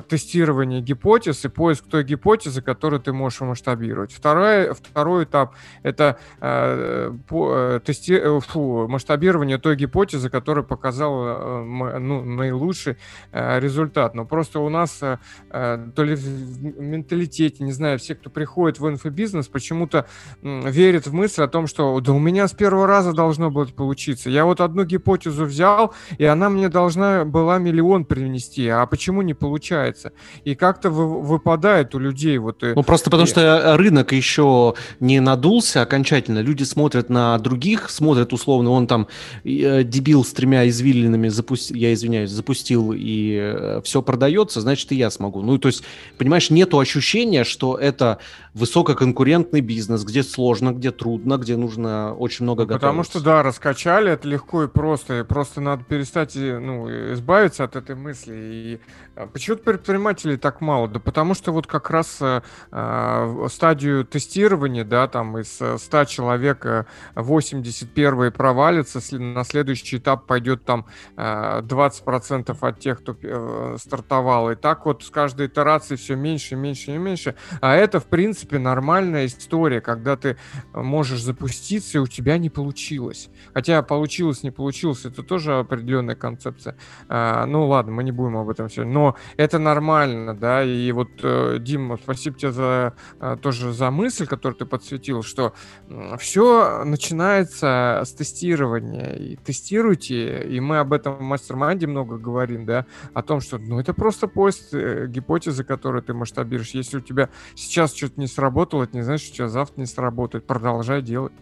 тестирование 0.09 0.81
гипотез 0.81 1.45
и 1.45 1.49
поиск 1.49 1.85
той 1.87 2.03
гипотезы, 2.03 2.61
которую 2.61 2.99
ты 2.99 3.13
можешь 3.13 3.41
масштабировать. 3.41 4.11
Второй, 4.11 4.73
второй 4.73 5.23
этап— 5.25 5.55
это 5.83 6.17
по, 7.27 7.53
э, 7.53 7.79
тести, 7.83 8.13
э, 8.13 8.39
фу, 8.39 8.87
масштабирование 8.87 9.57
той 9.57 9.75
гипотезы, 9.75 10.29
которая 10.29 10.63
показала 10.63 11.61
э, 11.61 11.99
ну, 11.99 12.23
наилучший 12.23 12.97
результат. 13.31 14.15
Но 14.15 14.25
просто 14.25 14.59
у 14.59 14.69
нас 14.69 14.99
то 14.99 16.03
ли 16.03 16.15
в 16.15 16.61
менталитете, 16.79 17.63
не 17.63 17.71
знаю, 17.71 17.99
все, 17.99 18.15
кто 18.15 18.29
приходит 18.29 18.79
в 18.79 18.87
инфобизнес, 18.87 19.47
почему-то 19.47 20.05
верят 20.41 21.07
в 21.07 21.13
мысль 21.13 21.43
о 21.43 21.47
том, 21.47 21.67
что 21.67 21.99
да 21.99 22.13
у 22.13 22.19
меня 22.19 22.47
с 22.47 22.53
первого 22.53 22.87
раза 22.87 23.13
должно 23.13 23.51
было 23.51 23.65
получиться. 23.65 24.29
Я 24.29 24.45
вот 24.45 24.61
одну 24.61 24.83
гипотезу 24.83 25.45
взял, 25.45 25.93
и 26.17 26.25
она 26.25 26.49
мне 26.49 26.69
должна 26.69 27.25
была 27.25 27.57
миллион 27.57 28.05
принести. 28.05 28.67
А 28.67 28.85
почему 28.85 29.21
не 29.21 29.33
получается? 29.33 30.13
И 30.43 30.55
как-то 30.55 30.89
вы, 30.89 31.21
выпадает 31.21 31.93
у 31.95 31.99
людей 31.99 32.37
вот... 32.37 32.61
Ну 32.61 32.83
просто 32.83 33.09
потому 33.09 33.27
и... 33.27 33.29
что 33.29 33.77
рынок 33.77 34.11
еще 34.11 34.75
не 34.99 35.19
надулся 35.19 35.81
окончательно. 35.81 36.39
Люди 36.39 36.63
смотрят 36.63 37.09
на 37.09 37.16
на 37.17 37.37
других, 37.39 37.89
смотрят 37.89 38.31
условно, 38.31 38.69
он 38.69 38.85
там 38.85 39.07
э, 39.43 39.83
дебил 39.83 40.23
с 40.23 40.31
тремя 40.33 40.69
извилинами, 40.69 41.29
запусти, 41.29 41.77
я 41.77 41.91
извиняюсь, 41.93 42.29
запустил, 42.29 42.93
и 42.95 43.39
э, 43.41 43.81
все 43.83 44.01
продается, 44.03 44.61
значит, 44.61 44.91
и 44.91 44.95
я 44.95 45.09
смогу. 45.09 45.41
Ну, 45.41 45.57
то 45.57 45.67
есть, 45.69 45.83
понимаешь, 46.19 46.51
нету 46.51 46.77
ощущения, 46.77 47.43
что 47.43 47.75
это 47.75 48.19
высококонкурентный 48.57 49.61
бизнес, 49.61 50.03
где 50.03 50.23
сложно, 50.23 50.73
где 50.73 50.91
трудно, 50.91 51.37
где 51.37 51.55
нужно 51.55 52.15
очень 52.15 52.43
много 52.43 52.65
ну, 52.65 52.73
Потому 52.73 53.03
что, 53.03 53.23
да, 53.23 53.43
раскачали, 53.43 54.11
это 54.11 54.27
легко 54.27 54.63
и 54.63 54.67
просто, 54.67 55.19
и 55.19 55.23
просто 55.23 55.61
надо 55.61 55.83
перестать, 55.83 56.35
ну, 56.35 57.13
избавиться 57.13 57.63
от 57.63 57.75
этой 57.75 57.95
мысли. 57.95 58.33
И 58.35 58.79
а, 59.15 59.27
почему 59.27 59.57
предпринимателей 59.57 60.37
так 60.37 60.61
мало? 60.61 60.87
Да 60.87 60.99
потому 60.99 61.35
что 61.35 61.51
вот 61.51 61.67
как 61.67 61.89
раз 61.91 62.17
э, 62.19 62.41
э, 62.71 63.47
стадию 63.51 64.05
тестирования, 64.05 64.83
да, 64.83 65.07
там 65.07 65.37
из 65.37 65.59
100 65.77 66.05
человек 66.05 66.65
81 67.15 68.31
провалится, 68.31 68.99
на 69.17 69.43
следующий 69.43 69.97
этап 69.97 70.25
пойдет 70.25 70.65
там 70.65 70.85
20% 71.15 72.49
э, 72.49 72.67
от 72.67 72.79
тех, 72.79 72.99
кто 73.01 73.15
э, 73.21 73.77
стартовал. 73.79 74.51
И 74.51 74.55
так 74.55 74.85
вот 74.85 75.03
с 75.03 75.09
каждой 75.09 75.47
итерацией 75.47 75.97
все 75.97 76.15
меньше, 76.15 76.55
меньше 76.55 76.95
и 76.95 76.97
меньше. 76.97 77.35
А 77.61 77.75
это, 77.75 77.99
в 77.99 78.05
принципе, 78.05 78.46
нормальная 78.51 79.25
история, 79.25 79.81
когда 79.81 80.15
ты 80.15 80.37
можешь 80.73 81.21
запуститься, 81.21 81.97
и 81.97 82.01
у 82.01 82.07
тебя 82.07 82.37
не 82.37 82.49
получилось. 82.49 83.29
Хотя 83.53 83.81
получилось, 83.81 84.43
не 84.43 84.51
получилось, 84.51 85.05
это 85.05 85.23
тоже 85.23 85.59
определенная 85.59 86.15
концепция. 86.15 86.77
А, 87.09 87.45
ну 87.45 87.67
ладно, 87.67 87.91
мы 87.91 88.03
не 88.03 88.11
будем 88.11 88.37
об 88.37 88.49
этом 88.49 88.69
все. 88.69 88.85
Но 88.85 89.15
это 89.37 89.59
нормально, 89.59 90.35
да, 90.35 90.63
и 90.63 90.91
вот, 90.91 91.09
э, 91.23 91.57
Дима, 91.59 91.97
спасибо 91.97 92.37
тебе 92.37 92.51
за 92.51 92.93
тоже 93.41 93.73
за 93.73 93.91
мысль, 93.91 94.25
которую 94.25 94.57
ты 94.57 94.65
подсветил, 94.65 95.23
что 95.23 95.53
все 96.19 96.83
начинается 96.85 98.01
с 98.05 98.11
тестирования. 98.13 99.13
И 99.13 99.35
тестируйте, 99.35 100.43
и 100.43 100.59
мы 100.59 100.79
об 100.79 100.93
этом 100.93 101.15
в 101.15 101.21
мастер-майнде 101.21 101.87
много 101.87 102.17
говорим, 102.17 102.65
да, 102.65 102.85
о 103.13 103.23
том, 103.23 103.41
что, 103.41 103.57
ну, 103.57 103.79
это 103.79 103.93
просто 103.93 104.27
поиск 104.27 104.73
э, 104.73 105.07
гипотезы, 105.07 105.63
которую 105.63 106.03
ты 106.03 106.13
масштабируешь. 106.13 106.71
Если 106.71 106.97
у 106.97 107.01
тебя 107.01 107.29
сейчас 107.55 107.93
что-то 107.95 108.19
не 108.19 108.27
сработало, 108.37 108.83
это 108.83 108.95
не 108.95 109.01
значит, 109.03 109.25
что 109.25 109.33
у 109.33 109.37
тебя 109.37 109.49
завтра 109.49 109.81
не 109.81 109.87
сработает. 109.87 110.45
Продолжай 110.45 111.01
делать. 111.01 111.33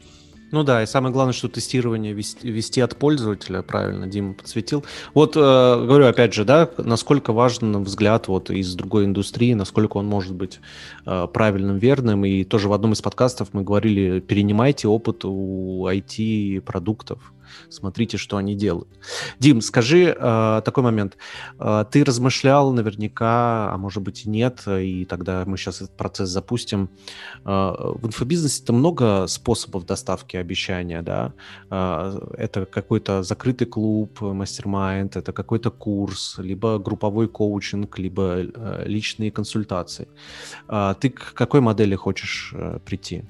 Ну 0.52 0.64
да, 0.64 0.84
и 0.84 0.86
самое 0.86 1.12
главное, 1.12 1.34
что 1.34 1.50
тестирование 1.50 2.14
вести, 2.14 2.50
вести 2.50 2.80
от 2.80 2.96
пользователя, 2.96 3.62
правильно 3.62 4.08
Дима 4.08 4.34
подсветил. 4.34 4.86
Вот 5.14 5.36
э, 5.36 5.40
говорю 5.40 6.06
опять 6.06 6.34
же, 6.34 6.46
да, 6.46 6.70
насколько 6.78 7.34
важен 7.34 7.84
взгляд 7.84 8.30
вот 8.30 8.50
из 8.50 8.74
другой 8.76 9.06
индустрии, 9.06 9.54
насколько 9.54 9.98
он 9.98 10.06
может 10.06 10.34
быть 10.34 10.62
э, 11.06 11.28
правильным, 11.34 11.78
верным. 11.78 12.24
И 12.24 12.46
тоже 12.46 12.70
в 12.70 12.74
одном 12.74 12.94
из 12.94 13.02
подкастов 13.02 13.50
мы 13.52 13.64
говорили, 13.64 14.22
перенимайте 14.22 14.88
опыт 14.88 15.26
у 15.26 15.88
IT-продуктов 15.88 17.34
смотрите, 17.70 18.18
что 18.18 18.38
они 18.38 18.56
делают. 18.56 18.88
Дим, 19.40 19.62
скажи 19.62 20.16
э, 20.18 20.62
такой 20.64 20.84
момент. 20.84 21.18
Э, 21.60 21.86
ты 21.90 22.04
размышлял 22.04 22.72
наверняка, 22.72 23.72
а 23.72 23.78
может 23.78 24.04
быть 24.04 24.26
и 24.26 24.30
нет, 24.30 24.64
и 24.68 25.06
тогда 25.06 25.44
мы 25.46 25.58
сейчас 25.58 25.82
этот 25.82 25.98
процесс 25.98 26.30
запустим. 26.30 26.90
Э, 27.46 27.74
в 27.96 28.06
инфобизнесе-то 28.06 28.74
много 28.74 29.28
способов 29.28 29.86
доставки 29.86 30.38
обещания, 30.38 31.02
да? 31.02 31.34
Э, 31.70 32.20
это 32.38 32.66
какой-то 32.66 33.24
закрытый 33.24 33.68
клуб, 33.68 34.22
мастер-майнд, 34.22 35.16
это 35.16 35.32
какой-то 35.34 35.72
курс, 35.72 36.36
либо 36.38 36.80
групповой 36.80 37.28
коучинг, 37.28 38.00
либо 38.00 38.38
э, 38.38 38.84
личные 38.86 39.32
консультации. 39.32 40.08
Э, 40.68 40.96
ты 41.00 41.10
к 41.10 41.34
какой 41.34 41.62
модели 41.62 41.96
хочешь 41.96 42.54
э, 42.56 42.80
прийти? 42.86 43.24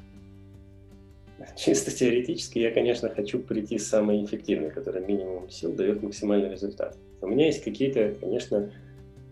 Чисто 1.56 1.92
теоретически 1.92 2.60
я, 2.60 2.72
конечно, 2.72 3.10
хочу 3.10 3.40
прийти 3.40 3.78
самой 3.78 4.24
эффективной, 4.24 4.72
которая 4.72 5.04
минимум 5.06 5.50
сил 5.50 5.74
дает 5.74 6.04
максимальный 6.04 6.50
результат. 6.50 6.98
У 7.22 7.28
меня 7.28 7.48
есть 7.48 7.64
какие-то, 7.64 8.14
конечно, 8.20 8.72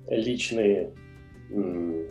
личные 0.07 0.91
м- 1.51 2.07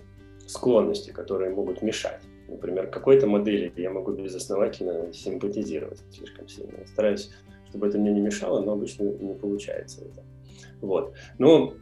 склонности, 0.47 1.11
которые 1.11 1.51
могут 1.51 1.83
мешать. 1.83 2.21
Например, 2.49 2.87
какой-то 2.87 3.27
модели 3.27 3.73
я 3.77 3.91
могу 3.91 4.13
безосновательно 4.13 5.13
симпатизировать 5.13 6.01
слишком 6.11 6.49
сильно. 6.49 6.73
Я 6.81 6.87
стараюсь, 6.87 7.31
чтобы 7.71 7.89
это 7.89 7.99
мне 7.99 8.13
не 8.13 8.21
мешало, 8.21 8.61
но 8.61 8.73
обычно 8.73 9.05
не 9.05 9.35
получается 9.35 10.03
это. 10.03 10.23
Вот. 10.83 11.15
Ну, 11.39 11.75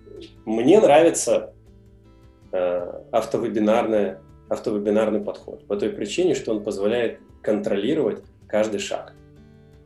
мне 0.45 0.81
нравится 0.81 1.53
э, 2.53 3.03
автовебинарная, 3.11 4.21
автовебинарный 4.49 5.21
подход 5.21 5.67
по 5.67 5.77
той 5.77 5.91
причине, 5.91 6.35
что 6.35 6.53
он 6.53 6.63
позволяет 6.63 7.19
контролировать 7.43 8.23
каждый 8.47 8.81
шаг. 8.81 9.15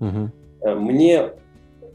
Угу. 0.00 0.30
Мне 0.76 1.30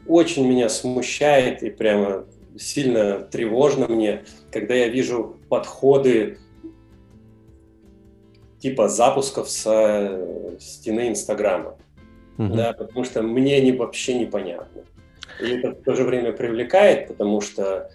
очень 0.07 0.47
меня 0.47 0.69
смущает 0.69 1.63
и 1.63 1.69
прямо 1.69 2.25
сильно 2.57 3.19
тревожно 3.19 3.87
мне, 3.87 4.23
когда 4.51 4.73
я 4.73 4.87
вижу 4.87 5.37
подходы 5.49 6.37
типа 8.59 8.89
запусков 8.89 9.49
с 9.49 9.63
э, 9.65 10.57
стены 10.59 11.09
Инстаграма. 11.09 11.77
Угу. 12.37 12.55
Да, 12.55 12.73
потому 12.73 13.03
что 13.03 13.21
мне 13.21 13.61
не, 13.61 13.71
вообще 13.71 14.15
непонятно. 14.15 14.83
И 15.41 15.49
это 15.51 15.71
в 15.71 15.83
то 15.83 15.95
же 15.95 16.03
время 16.03 16.33
привлекает, 16.33 17.07
потому 17.07 17.41
что, 17.41 17.91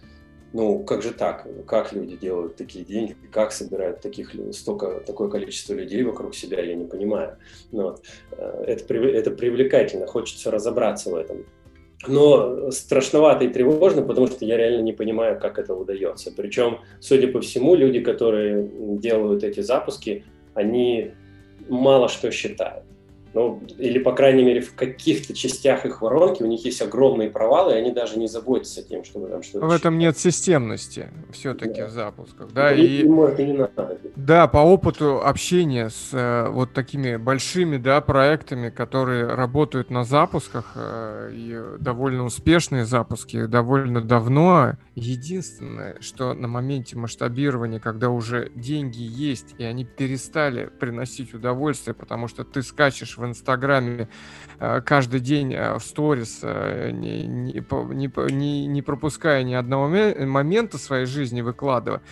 ну, 0.55 0.85
как 0.85 1.03
же 1.03 1.11
так? 1.11 1.49
Как 1.67 1.93
люди 1.93 2.17
делают 2.17 2.55
такие 2.55 2.85
деньги? 2.85 3.17
Как 3.33 3.51
собирают 3.51 4.01
таких, 4.01 4.33
столько, 4.53 5.01
такое 5.01 5.29
количество 5.29 5.75
людей 5.75 6.05
вокруг 6.05 6.37
себя, 6.37 6.63
я 6.63 6.77
не 6.77 6.85
понимаю. 6.85 7.39
Но 7.73 7.83
вот. 7.83 8.05
Э, 8.39 8.65
это, 8.69 8.95
это 8.95 9.33
привлекательно, 9.33 10.07
хочется 10.07 10.53
разобраться 10.53 11.11
в 11.11 11.17
этом. 11.17 11.45
Но 12.07 12.71
страшновато 12.71 13.47
и 13.47 13.49
тревожно, 13.49 14.03
потому 14.03 14.29
что 14.29 14.45
я 14.45 14.57
реально 14.57 14.83
не 14.83 14.93
понимаю, 14.93 15.41
как 15.41 15.59
это 15.59 15.75
удается. 15.75 16.31
Причем, 16.31 16.79
судя 17.01 17.27
по 17.27 17.41
всему, 17.41 17.75
люди, 17.75 17.99
которые 17.99 18.71
делают 18.99 19.43
эти 19.43 19.59
запуски, 19.59 20.25
они 20.55 21.15
мало 21.69 22.09
что 22.09 22.31
считают 22.31 22.85
ну, 23.35 23.61
или, 23.79 23.99
по 23.99 24.13
крайней 24.13 24.45
мере, 24.45 24.61
в 24.61 24.75
каких-то 24.75 25.35
частях 25.35 25.85
их 25.85 26.01
воронки 26.01 26.43
у 26.43 26.47
них 26.47 26.65
есть 26.65 26.81
огромные 26.81 27.31
провалы, 27.31 27.73
и 27.73 27.77
они 27.77 27.91
даже 27.91 28.17
не 28.19 28.29
заботятся 28.29 28.83
тем, 28.83 29.05
чтобы 29.05 29.29
там 29.29 29.43
что-то... 29.43 29.67
В 29.67 29.73
этом 29.73 29.99
нет 29.99 30.17
системности 30.17 31.09
все-таки 31.33 31.81
да. 31.81 31.87
в 31.89 31.91
запусках, 31.91 32.53
да, 32.53 32.73
и, 32.73 33.03
и, 33.03 33.09
может, 33.09 33.41
и 33.41 33.45
не 33.45 33.55
надо. 33.55 33.99
Да, 34.15 34.47
по 34.47 34.59
опыту 34.59 35.21
общения 35.21 35.91
с 35.91 36.11
э, 36.13 36.49
вот 36.49 36.73
такими 36.73 37.17
большими, 37.17 37.77
да, 37.77 38.01
проектами, 38.01 38.71
которые 38.71 39.27
работают 39.27 39.91
на 39.91 40.05
запусках, 40.05 40.73
э, 40.77 41.31
и 41.33 41.61
довольно 41.81 42.25
успешные 42.25 42.85
запуски, 42.85 43.47
довольно 43.47 44.01
давно, 44.01 44.75
единственное, 44.95 45.97
что 46.01 46.35
на 46.35 46.47
моменте 46.47 46.97
масштабирования, 46.97 47.81
когда 47.81 48.11
уже 48.11 48.53
деньги 48.55 49.03
есть, 49.03 49.57
и 49.59 49.65
они 49.65 49.85
перестали 49.85 50.71
приносить 50.79 51.35
удовольствие, 51.35 51.95
потому 51.95 52.29
что 52.29 52.45
ты 52.45 52.63
скачешь 52.63 53.19
в 53.19 53.24
в 53.27 53.31
Инстаграме 53.31 54.09
э, 54.59 54.81
каждый 54.81 55.21
день 55.21 55.53
э, 55.55 55.79
в 55.79 55.81
сторис, 55.81 56.41
э, 56.43 56.91
не, 56.93 57.27
не, 57.27 57.65
не, 58.33 58.67
не 58.67 58.83
пропуская 58.83 59.43
ни 59.43 59.55
одного 59.55 59.89
момента 59.89 60.79
своей 60.79 61.07
жизни, 61.07 61.41
выкладывая, 61.43 62.03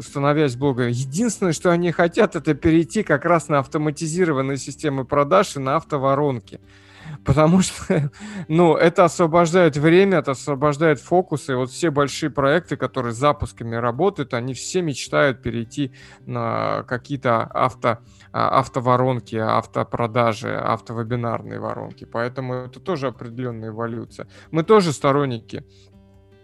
становясь 0.00 0.56
блогером. 0.56 0.90
Единственное, 0.90 1.52
что 1.52 1.70
они 1.70 1.92
хотят, 1.92 2.36
это 2.36 2.54
перейти 2.54 3.02
как 3.02 3.24
раз 3.24 3.48
на 3.48 3.58
автоматизированные 3.58 4.56
системы 4.56 5.04
продаж 5.04 5.56
и 5.56 5.60
на 5.60 5.76
автоворонки 5.76 6.60
потому 7.24 7.60
что, 7.60 8.10
ну, 8.48 8.76
это 8.76 9.04
освобождает 9.04 9.76
время, 9.76 10.18
это 10.18 10.32
освобождает 10.32 11.00
фокус, 11.00 11.48
и 11.48 11.54
вот 11.54 11.70
все 11.70 11.90
большие 11.90 12.30
проекты, 12.30 12.76
которые 12.76 13.12
с 13.12 13.16
запусками 13.16 13.76
работают, 13.76 14.34
они 14.34 14.54
все 14.54 14.82
мечтают 14.82 15.42
перейти 15.42 15.92
на 16.26 16.82
какие-то 16.84 17.42
авто, 17.42 17.98
а, 18.32 18.58
автоворонки, 18.60 19.36
автопродажи, 19.36 20.54
автовебинарные 20.54 21.60
воронки, 21.60 22.04
поэтому 22.04 22.54
это 22.54 22.80
тоже 22.80 23.08
определенная 23.08 23.70
эволюция. 23.70 24.28
Мы 24.50 24.62
тоже 24.62 24.92
сторонники 24.92 25.64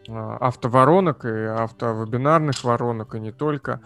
а, 0.09 0.37
автоворонок 0.39 1.25
и 1.25 1.45
автовебинарных 1.45 2.65
воронок, 2.65 3.15
и 3.15 3.21
не 3.21 3.33
только. 3.33 3.81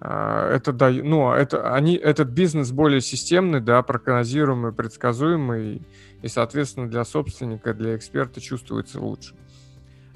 А, 0.00 0.50
это 0.52 0.72
да, 0.72 0.90
ну, 0.90 1.32
это, 1.32 1.74
они, 1.74 1.96
этот 1.96 2.28
бизнес 2.28 2.70
более 2.70 3.00
системный, 3.00 3.60
да, 3.60 3.82
прогнозируемый, 3.82 4.72
предсказуемый, 4.72 5.82
и, 6.22 6.28
соответственно, 6.28 6.88
для 6.88 7.04
собственника, 7.04 7.74
для 7.74 7.96
эксперта 7.96 8.40
чувствуется 8.40 9.00
лучше. 9.00 9.34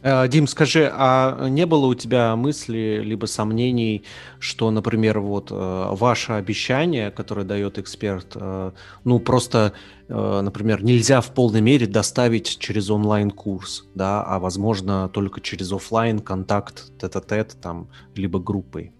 Э, 0.02 0.26
Дим, 0.26 0.46
скажи, 0.48 0.90
а 0.92 1.48
не 1.48 1.64
было 1.64 1.86
у 1.86 1.94
тебя 1.94 2.34
мысли 2.34 3.00
либо 3.02 3.26
сомнений, 3.26 4.02
что, 4.40 4.70
например, 4.70 5.20
вот 5.20 5.50
э, 5.50 5.54
ваше 5.54 6.32
обещание, 6.32 7.10
которое 7.10 7.44
дает 7.44 7.78
эксперт, 7.78 8.32
э, 8.34 8.72
ну 9.04 9.20
просто, 9.20 9.72
например, 10.08 10.84
нельзя 10.84 11.22
в 11.22 11.32
полной 11.32 11.62
мере 11.62 11.86
доставить 11.86 12.58
через 12.58 12.90
онлайн-курс, 12.90 13.86
да, 13.94 14.22
а 14.22 14.38
возможно 14.40 15.08
только 15.08 15.40
через 15.40 15.72
офлайн 15.72 16.18
контакт 16.18 16.92
тет-а-тет 17.00 17.56
там 17.62 17.88
либо 18.14 18.38
группой? 18.38 18.92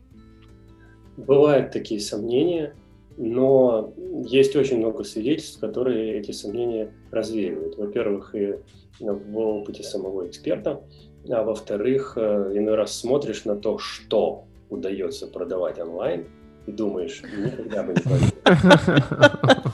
Бывают 1.19 1.71
такие 1.73 2.01
сомнения, 2.01 2.75
но 3.17 3.93
есть 4.25 4.57
очень 4.57 4.79
много 4.79 5.05
свидетельств, 5.05 5.61
которые 5.61 6.19
эти 6.19 6.33
сомнения 6.33 6.93
развеивают. 7.11 7.77
Во-первых, 7.77 8.35
и 8.35 8.57
в 9.01 9.39
опыте 9.39 9.83
самого 9.83 10.27
эксперта, 10.29 10.83
а 11.29 11.43
во-вторых, 11.43 12.15
э, 12.17 12.53
иной 12.55 12.75
раз 12.75 12.99
смотришь 12.99 13.45
на 13.45 13.57
то, 13.57 13.79
что 13.79 14.45
удается 14.71 15.27
продавать 15.27 15.79
онлайн, 15.79 16.27
и 16.67 16.73
думаешь, 16.73 17.23
никогда 17.23 17.83
бы 17.83 17.95
не 17.95 18.01
поверил. 18.01 18.33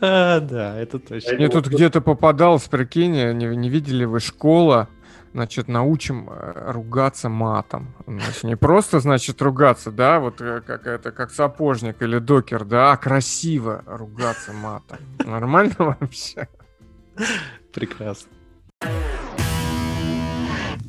Да, 0.00 0.78
это 0.78 0.98
точно. 0.98 1.34
Мне 1.34 1.48
тут 1.48 1.66
где-то 1.66 2.00
попадалось, 2.00 2.68
прикинь, 2.68 3.32
не 3.36 3.68
видели 3.68 4.04
вы 4.04 4.20
школа, 4.20 4.88
значит, 5.32 5.68
научим 5.68 6.28
э, 6.30 6.72
ругаться 6.72 7.28
матом. 7.28 7.94
Значит, 8.06 8.44
не 8.44 8.56
просто, 8.56 9.00
значит, 9.00 9.40
ругаться, 9.42 9.90
да, 9.90 10.20
вот 10.20 10.40
э, 10.40 10.60
как 10.66 10.86
это, 10.86 11.12
как 11.12 11.30
сапожник 11.30 12.02
или 12.02 12.18
докер, 12.18 12.64
да, 12.64 12.92
а 12.92 12.96
красиво 12.96 13.82
ругаться 13.86 14.52
матом. 14.52 14.98
Нормально 15.24 15.74
вообще? 16.00 16.48
Прекрасно. 17.72 18.30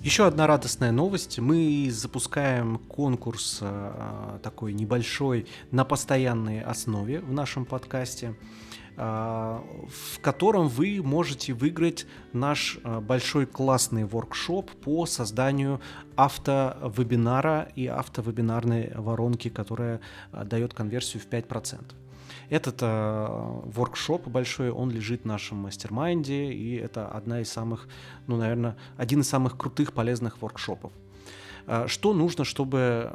Еще 0.04 0.26
одна 0.26 0.48
радостная 0.48 0.92
новость. 0.92 1.38
Мы 1.38 1.88
запускаем 1.92 2.80
конкурс 2.80 3.60
э, 3.62 4.40
такой 4.42 4.74
небольшой 4.74 5.46
на 5.70 5.86
постоянной 5.86 6.62
основе 6.62 7.20
в 7.20 7.32
нашем 7.32 7.66
подкасте. 7.66 8.34
А, 8.98 9.64
в 9.88 10.20
котором 10.20 10.68
вы 10.68 11.02
можете 11.02 11.54
выиграть 11.54 12.06
наш 12.34 12.78
а, 12.84 13.00
большой 13.00 13.46
классный 13.46 14.04
воркшоп 14.04 14.70
по 14.70 15.06
созданию 15.06 15.80
автовебинара 16.16 17.70
и 17.76 17.88
автовебинарной 17.88 18.92
воронки, 18.96 19.50
которая 19.50 20.02
а, 20.32 20.44
дает 20.44 20.74
конверсию 20.74 21.24
в 21.24 21.28
5%. 21.28 21.82
Этот 22.50 22.82
воркшоп 22.82 24.28
большой, 24.28 24.72
он 24.72 24.92
лежит 24.92 25.22
в 25.22 25.26
нашем 25.26 25.60
мастер-майнде, 25.60 26.52
и 26.52 26.76
это 26.76 27.08
одна 27.08 27.40
из 27.40 27.50
самых, 27.50 27.88
ну, 28.28 28.36
наверное, 28.36 28.76
один 28.98 29.22
из 29.22 29.30
самых 29.30 29.58
крутых, 29.58 29.94
полезных 29.94 30.42
воркшопов. 30.42 30.92
Что 31.88 32.14
нужно, 32.14 32.44
чтобы 32.44 33.10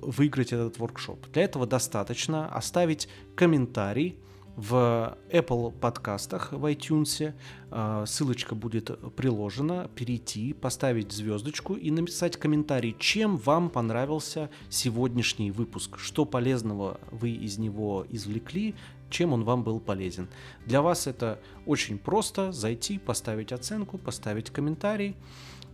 выиграть 0.00 0.54
этот 0.54 0.78
воркшоп? 0.78 1.26
Для 1.34 1.42
этого 1.42 1.66
достаточно 1.66 2.48
оставить 2.48 3.10
комментарий 3.34 4.18
в 4.56 5.16
Apple 5.30 5.70
подкастах 5.70 6.52
в 6.52 6.64
iTunes. 6.64 7.34
А, 7.70 8.06
ссылочка 8.06 8.54
будет 8.54 8.90
приложена. 9.14 9.88
Перейти, 9.94 10.52
поставить 10.54 11.12
звездочку 11.12 11.74
и 11.74 11.90
написать 11.90 12.36
комментарий, 12.36 12.96
чем 12.98 13.36
вам 13.36 13.68
понравился 13.68 14.50
сегодняшний 14.70 15.50
выпуск, 15.50 15.98
что 15.98 16.24
полезного 16.24 16.98
вы 17.10 17.30
из 17.30 17.58
него 17.58 18.06
извлекли, 18.10 18.74
чем 19.10 19.32
он 19.32 19.44
вам 19.44 19.62
был 19.62 19.78
полезен. 19.78 20.28
Для 20.64 20.82
вас 20.82 21.06
это 21.06 21.38
очень 21.66 21.98
просто 21.98 22.50
зайти, 22.50 22.98
поставить 22.98 23.52
оценку, 23.52 23.98
поставить 23.98 24.50
комментарий 24.50 25.16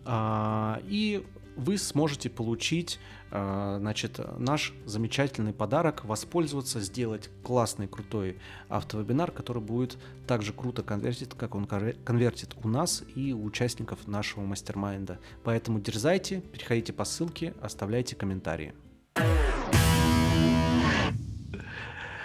а, 0.04 0.80
и 0.84 1.24
вы 1.56 1.78
сможете 1.78 2.30
получить 2.30 2.98
э, 3.30 3.76
значит, 3.78 4.20
наш 4.38 4.72
замечательный 4.84 5.52
подарок, 5.52 6.04
воспользоваться, 6.04 6.80
сделать 6.80 7.30
классный, 7.42 7.88
крутой 7.88 8.38
автовебинар, 8.68 9.30
который 9.30 9.62
будет 9.62 9.98
так 10.26 10.42
же 10.42 10.52
круто 10.52 10.82
конвертить, 10.82 11.30
как 11.36 11.54
он 11.54 11.66
конвертит 11.66 12.54
у 12.62 12.68
нас 12.68 13.02
и 13.14 13.32
у 13.32 13.44
участников 13.44 14.06
нашего 14.06 14.44
мастер-майнда. 14.44 15.18
Поэтому 15.44 15.80
дерзайте, 15.80 16.40
переходите 16.40 16.92
по 16.92 17.04
ссылке, 17.04 17.54
оставляйте 17.60 18.16
комментарии. 18.16 18.72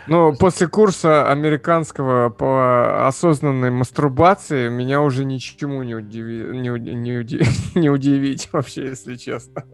Ну, 0.07 0.35
после 0.35 0.67
курса 0.67 1.29
американского 1.29 2.29
по 2.29 3.07
осознанной 3.07 3.71
мастурбации 3.71 4.69
меня 4.69 5.01
уже 5.01 5.25
ничему 5.25 5.83
не, 5.83 5.95
удиви... 5.95 6.57
не, 6.57 6.69
уди... 6.69 7.41
не 7.75 7.89
удивить 7.89 8.49
вообще, 8.51 8.85
если 8.87 9.15
честно. 9.15 9.65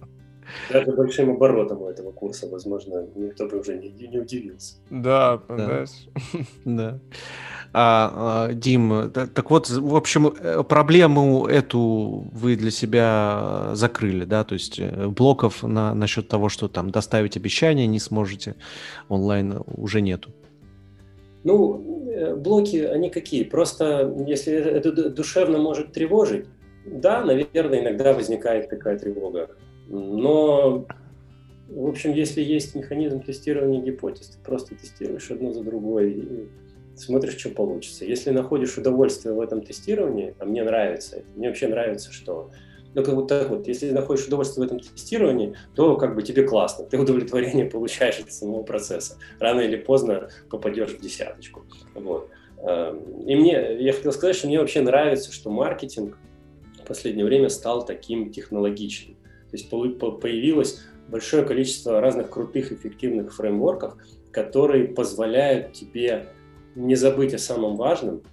Даже 0.71 0.91
большим 0.91 1.31
оборотом 1.31 1.81
у 1.81 1.87
этого 1.87 2.11
курса, 2.11 2.47
возможно, 2.49 3.05
никто 3.15 3.47
бы 3.47 3.59
уже 3.59 3.77
не, 3.77 3.89
не 3.89 4.19
удивился. 4.19 4.75
Да, 4.89 5.37
понимаешь? 5.37 6.07
Да. 6.65 6.99
А, 7.75 8.47
а, 8.49 8.53
Дим, 8.53 9.11
так 9.11 9.49
вот, 9.49 9.69
в 9.69 9.95
общем, 9.95 10.27
э, 10.27 10.63
проблему 10.63 11.47
эту 11.47 12.27
вы 12.31 12.55
для 12.55 12.69
себя 12.69 13.71
закрыли, 13.73 14.25
да, 14.25 14.43
то 14.43 14.53
есть 14.53 14.79
э, 14.79 15.07
блоков 15.07 15.63
на, 15.63 15.95
насчет 15.95 16.27
того, 16.27 16.49
что 16.49 16.67
там 16.67 16.91
доставить 16.91 17.35
обещания 17.35 17.87
не 17.87 17.99
сможете 17.99 18.55
онлайн 19.09 19.59
уже 19.75 20.01
нету. 20.01 20.29
Ну, 21.43 22.07
э, 22.09 22.35
блоки, 22.35 22.77
они 22.77 23.09
какие? 23.09 23.43
Просто, 23.43 24.13
если 24.27 24.53
это 24.53 25.09
душевно 25.09 25.57
может 25.57 25.93
тревожить, 25.93 26.45
да, 26.85 27.23
наверное, 27.23 27.81
иногда 27.81 28.13
возникает 28.13 28.69
такая 28.69 28.99
тревога. 28.99 29.49
Но, 29.93 30.87
в 31.69 31.87
общем, 31.87 32.13
если 32.13 32.41
есть 32.41 32.73
механизм 32.73 33.21
тестирования 33.21 33.79
гипотез, 33.79 34.27
ты 34.29 34.39
просто 34.43 34.73
тестируешь 34.75 35.29
одно 35.29 35.53
за 35.53 35.63
другой 35.63 36.11
и 36.11 36.47
смотришь, 36.95 37.37
что 37.37 37.49
получится. 37.49 38.03
Если 38.03 38.31
находишь 38.31 38.75
удовольствие 38.75 39.35
в 39.35 39.39
этом 39.39 39.61
тестировании, 39.61 40.33
а 40.39 40.45
мне 40.45 40.63
нравится 40.63 41.21
мне 41.35 41.47
вообще 41.47 41.67
нравится, 41.67 42.11
что 42.11 42.49
ну, 42.95 43.03
как 43.03 43.13
вот 43.13 43.27
так 43.27 43.49
вот, 43.49 43.67
если 43.67 43.91
находишь 43.91 44.25
удовольствие 44.25 44.63
в 44.63 44.67
этом 44.67 44.79
тестировании, 44.79 45.55
то 45.75 45.95
как 45.95 46.15
бы 46.15 46.23
тебе 46.23 46.43
классно, 46.43 46.85
ты 46.85 46.97
удовлетворение 46.99 47.65
получаешь 47.65 48.19
от 48.19 48.31
самого 48.31 48.63
процесса. 48.63 49.17
Рано 49.39 49.61
или 49.61 49.75
поздно 49.75 50.29
попадешь 50.49 50.89
в 50.89 51.01
десяточку. 51.01 51.65
Вот. 51.95 52.29
Эм, 52.57 53.21
и 53.27 53.35
мне, 53.35 53.77
я 53.79 53.93
хотел 53.93 54.11
сказать, 54.11 54.35
что 54.35 54.47
мне 54.47 54.59
вообще 54.59 54.81
нравится, 54.81 55.31
что 55.31 55.49
маркетинг 55.49 56.17
в 56.83 56.87
последнее 56.87 57.25
время 57.25 57.49
стал 57.49 57.85
таким 57.85 58.31
технологичным. 58.31 59.17
То 59.53 59.57
есть 59.57 59.69
появилось 59.69 60.81
большое 61.07 61.45
количество 61.45 62.01
разных 62.01 62.31
крутых, 62.31 62.71
эффективных 62.71 63.35
фреймворков, 63.35 63.97
которые 64.31 64.87
позволяют 64.87 65.73
тебе 65.73 66.29
не 66.73 66.95
забыть 66.95 67.35
о 67.35 67.37
самом 67.37 67.75
важном, 67.75 68.23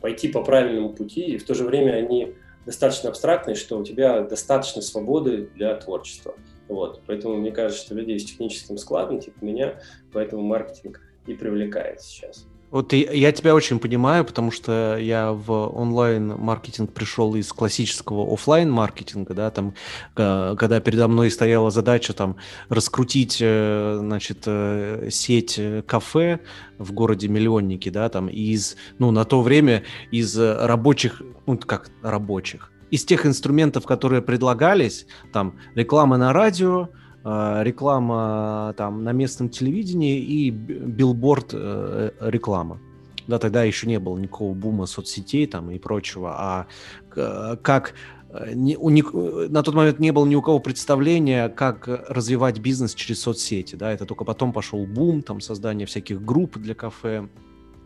пойти 0.00 0.28
по 0.28 0.42
правильному 0.42 0.94
пути, 0.94 1.20
и 1.20 1.36
в 1.36 1.44
то 1.44 1.52
же 1.52 1.64
время 1.64 1.92
они 1.92 2.32
достаточно 2.64 3.10
абстрактные, 3.10 3.56
что 3.56 3.78
у 3.78 3.84
тебя 3.84 4.22
достаточно 4.22 4.80
свободы 4.80 5.50
для 5.54 5.74
творчества. 5.76 6.34
Вот. 6.66 7.02
Поэтому 7.06 7.36
мне 7.36 7.52
кажется, 7.52 7.84
что 7.84 7.94
людей 7.94 8.18
с 8.18 8.24
техническим 8.24 8.78
складом, 8.78 9.20
типа 9.20 9.44
меня, 9.44 9.78
поэтому 10.14 10.40
маркетинг 10.40 11.02
и 11.26 11.34
привлекает 11.34 12.00
сейчас. 12.00 12.46
Вот 12.70 12.92
и, 12.92 13.08
я 13.12 13.30
тебя 13.30 13.54
очень 13.54 13.78
понимаю, 13.78 14.24
потому 14.24 14.50
что 14.50 14.96
я 14.98 15.32
в 15.32 15.50
онлайн-маркетинг 15.50 16.92
пришел 16.92 17.34
из 17.36 17.52
классического 17.52 18.32
офлайн 18.32 18.70
маркетинга 18.70 19.34
да, 19.34 19.50
там, 19.50 19.74
когда 20.14 20.80
передо 20.80 21.06
мной 21.06 21.30
стояла 21.30 21.70
задача 21.70 22.12
там 22.12 22.36
раскрутить, 22.68 23.38
э, 23.40 23.96
значит, 24.00 24.42
э, 24.46 25.08
сеть 25.10 25.54
э, 25.58 25.82
кафе 25.86 26.40
в 26.78 26.92
городе 26.92 27.28
Миллионники, 27.28 27.88
да, 27.88 28.08
там, 28.08 28.28
из, 28.28 28.76
ну, 28.98 29.12
на 29.12 29.24
то 29.24 29.42
время 29.42 29.84
из 30.10 30.36
рабочих, 30.36 31.22
ну, 31.46 31.56
как 31.58 31.90
рабочих, 32.02 32.72
из 32.90 33.04
тех 33.04 33.26
инструментов, 33.26 33.84
которые 33.86 34.22
предлагались, 34.22 35.06
там, 35.32 35.58
реклама 35.74 36.16
на 36.16 36.32
радио, 36.32 36.88
реклама 37.26 38.72
там 38.76 39.02
на 39.02 39.12
местном 39.12 39.48
телевидении 39.48 40.20
и 40.20 40.50
билборд 40.50 41.50
э, 41.54 42.10
реклама. 42.20 42.78
Да, 43.26 43.40
тогда 43.40 43.64
еще 43.64 43.88
не 43.88 43.98
было 43.98 44.16
никакого 44.16 44.54
бума 44.54 44.86
соцсетей 44.86 45.46
там 45.48 45.70
и 45.72 45.78
прочего, 45.80 46.36
а 46.38 46.66
как 47.10 47.94
э, 48.30 48.52
не, 48.54 48.76
у 48.76 48.90
них, 48.90 49.12
на 49.12 49.64
тот 49.64 49.74
момент 49.74 49.98
не 49.98 50.12
было 50.12 50.24
ни 50.24 50.36
у 50.36 50.42
кого 50.42 50.60
представления, 50.60 51.48
как 51.48 51.88
развивать 51.88 52.60
бизнес 52.60 52.94
через 52.94 53.22
соцсети, 53.22 53.74
да, 53.74 53.90
это 53.90 54.04
только 54.06 54.24
потом 54.24 54.52
пошел 54.52 54.86
бум, 54.86 55.22
там, 55.22 55.40
создание 55.40 55.86
всяких 55.86 56.24
групп 56.24 56.58
для 56.58 56.76
кафе, 56.76 57.28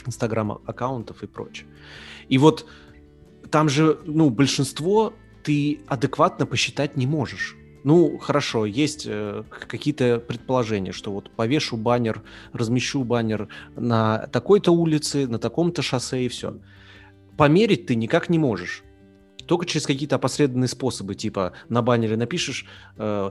инстаграм-аккаунтов 0.04 1.22
и 1.22 1.26
прочее. 1.26 1.66
И 2.28 2.36
вот 2.36 2.66
там 3.50 3.70
же, 3.70 3.98
ну, 4.04 4.28
большинство 4.28 5.14
ты 5.42 5.80
адекватно 5.86 6.44
посчитать 6.44 6.98
не 6.98 7.06
можешь. 7.06 7.56
Ну, 7.82 8.18
хорошо, 8.18 8.66
есть 8.66 9.04
э, 9.06 9.42
какие-то 9.68 10.18
предположения, 10.18 10.92
что 10.92 11.12
вот 11.12 11.30
повешу 11.30 11.76
баннер, 11.76 12.22
размещу 12.52 13.04
баннер 13.04 13.48
на 13.76 14.26
такой-то 14.28 14.70
улице, 14.70 15.26
на 15.26 15.38
таком-то 15.38 15.80
шоссе 15.80 16.24
и 16.24 16.28
все. 16.28 16.58
Померить 17.38 17.86
ты 17.86 17.94
никак 17.94 18.28
не 18.28 18.38
можешь. 18.38 18.82
Только 19.46 19.64
через 19.64 19.86
какие-то 19.86 20.16
опосредованные 20.16 20.68
способы, 20.68 21.14
типа 21.14 21.54
на 21.68 21.80
баннере 21.80 22.16
напишешь 22.16 22.66
э, 22.98 23.30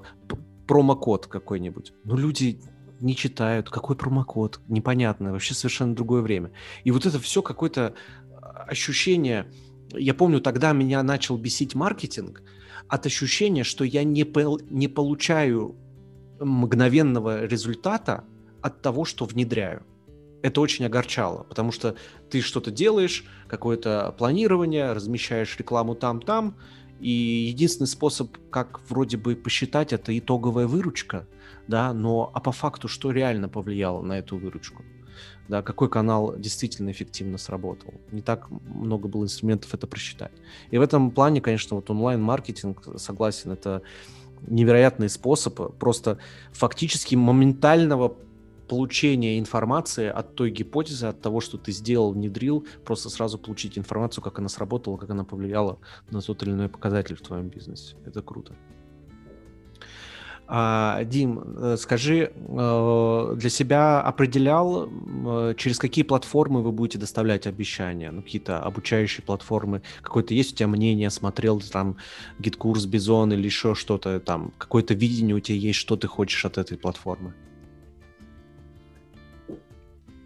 промокод 0.68 1.28
какой-нибудь. 1.28 1.94
Ну, 2.04 2.18
люди 2.18 2.60
не 3.00 3.16
читают, 3.16 3.70
какой 3.70 3.96
промокод, 3.96 4.62
непонятно, 4.68 5.32
вообще 5.32 5.54
совершенно 5.54 5.96
другое 5.96 6.22
время. 6.22 6.52
И 6.84 6.92
вот 6.92 7.06
это 7.06 7.20
все 7.20 7.42
какое-то 7.42 7.94
а, 8.42 8.66
ощущение... 8.68 9.46
Я 9.92 10.14
помню, 10.14 10.42
тогда 10.42 10.74
меня 10.74 11.02
начал 11.02 11.38
бесить 11.38 11.76
маркетинг– 11.76 12.42
от 12.90 13.06
ощущения, 13.06 13.64
что 13.64 13.84
я 13.84 14.04
не, 14.04 14.24
пол, 14.24 14.60
не 14.70 14.88
получаю 14.88 15.76
мгновенного 16.40 17.46
результата 17.46 18.24
от 18.62 18.82
того, 18.82 19.06
что 19.06 19.26
внедряю. 19.26 19.84
Это 20.42 20.62
очень 20.62 20.86
огорчало, 20.86 21.44
потому 21.44 21.72
что 21.72 21.96
ты 22.30 22.42
что-то 22.42 22.72
делаешь, 22.72 23.26
какое-то 23.48 24.16
планирование, 24.18 24.94
размещаешь 24.94 25.58
рекламу 25.58 25.96
там-там, 25.96 26.56
и 27.00 27.10
единственный 27.10 27.88
способ, 27.88 28.38
как 28.50 28.82
вроде 28.90 29.18
бы 29.18 29.36
посчитать, 29.36 29.94
это 29.94 30.18
итоговая 30.18 30.68
выручка, 30.68 31.28
да, 31.68 31.94
но 31.94 32.32
а 32.34 32.40
по 32.40 32.52
факту 32.52 32.88
что 32.88 33.12
реально 33.12 33.50
повлияло 33.50 34.02
на 34.02 34.20
эту 34.20 34.38
выручку? 34.38 34.84
Да, 35.48 35.62
какой 35.62 35.90
канал 35.90 36.36
действительно 36.38 36.92
эффективно 36.92 37.38
сработал. 37.38 37.94
Не 38.12 38.22
так 38.22 38.50
много 38.52 39.08
было 39.08 39.24
инструментов 39.24 39.74
это 39.74 39.88
просчитать. 39.88 40.32
И 40.72 40.78
в 40.78 40.82
этом 40.82 41.12
плане, 41.12 41.42
конечно, 41.42 41.76
вот 41.76 41.90
онлайн-маркетинг, 41.90 42.84
согласен, 42.98 43.52
это 43.52 43.82
невероятный 44.48 45.10
способ 45.10 45.78
просто 45.78 46.18
фактически 46.52 47.16
моментального 47.16 48.16
получения 48.70 49.40
информации 49.40 50.08
от 50.08 50.36
той 50.36 50.52
гипотезы, 50.52 51.08
от 51.08 51.20
того, 51.22 51.42
что 51.42 51.58
ты 51.58 51.72
сделал, 51.72 52.14
внедрил, 52.14 52.66
просто 52.86 53.10
сразу 53.10 53.38
получить 53.38 53.78
информацию, 53.78 54.24
как 54.24 54.40
она 54.40 54.48
сработала, 54.48 54.98
как 54.98 55.10
она 55.10 55.24
повлияла 55.24 55.80
на 56.12 56.22
тот 56.22 56.44
или 56.44 56.52
иной 56.52 56.70
показатель 56.70 57.16
в 57.16 57.22
твоем 57.22 57.50
бизнесе. 57.50 57.96
Это 58.06 58.22
круто. 58.22 58.54
А, 60.52 61.04
Дим, 61.04 61.44
э, 61.58 61.78
скажи, 61.78 62.32
э, 62.36 63.34
для 63.36 63.50
себя 63.52 64.02
определял, 64.02 64.90
э, 64.90 65.54
через 65.56 65.78
какие 65.78 66.04
платформы 66.04 66.64
вы 66.64 66.72
будете 66.72 66.98
доставлять 66.98 67.46
обещания? 67.46 68.10
Ну, 68.10 68.24
какие-то 68.24 68.58
обучающие 68.58 69.24
платформы. 69.24 69.84
Какое-то 70.02 70.34
есть 70.34 70.54
у 70.54 70.56
тебя 70.56 70.68
мнение, 70.68 71.12
смотрел 71.12 71.62
там 71.62 71.98
GetCourse, 72.40 72.86
Бизон 72.86 73.32
или 73.32 73.46
еще 73.46 73.76
что-то 73.76 74.20
там? 74.20 74.52
Какое-то 74.58 74.96
видение 74.96 75.36
у 75.36 75.40
тебя 75.40 75.56
есть, 75.60 75.78
что 75.78 75.96
ты 75.98 76.08
хочешь 76.08 76.44
от 76.46 76.58
этой 76.58 76.80
платформы? 76.80 77.36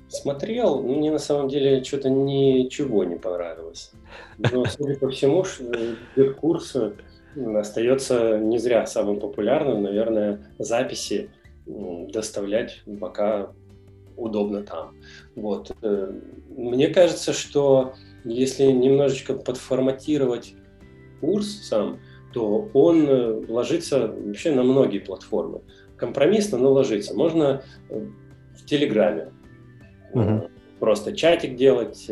Смотрел, 0.08 0.82
мне 0.84 1.12
на 1.12 1.20
самом 1.20 1.50
деле 1.50 1.84
что-то 1.84 2.10
ничего 2.10 3.04
не 3.04 3.18
понравилось. 3.18 3.92
Но, 4.38 4.64
судя 4.64 4.96
по 4.96 5.10
всему, 5.10 5.44
GetCourse 6.16 6.94
остается 7.36 8.38
не 8.38 8.58
зря 8.58 8.86
самым 8.86 9.20
популярным, 9.20 9.84
наверное, 9.84 10.40
записи 10.60 11.30
доставлять 11.66 12.82
пока 13.00 13.54
удобно 14.18 14.64
там. 14.64 14.96
Вот. 15.36 15.72
Э, 15.82 16.12
мне 16.50 16.88
кажется, 16.90 17.34
что 17.34 17.94
если 18.24 18.66
немножечко 18.66 19.34
подформатировать 19.34 20.56
курс 21.22 21.48
сам, 21.68 22.00
то 22.34 22.70
он 22.74 23.08
э, 23.08 23.46
ложится 23.48 24.08
вообще 24.08 24.52
на 24.52 24.64
многие 24.64 25.00
платформы. 25.00 25.62
Компромиссно, 25.98 26.58
но 26.58 26.72
ложится. 26.72 27.14
Можно 27.16 27.64
э, 27.90 28.08
в 28.56 28.66
Телеграме 28.66 29.32
угу. 30.14 30.50
просто 30.80 31.16
чатик 31.16 31.56
делать, 31.56 32.10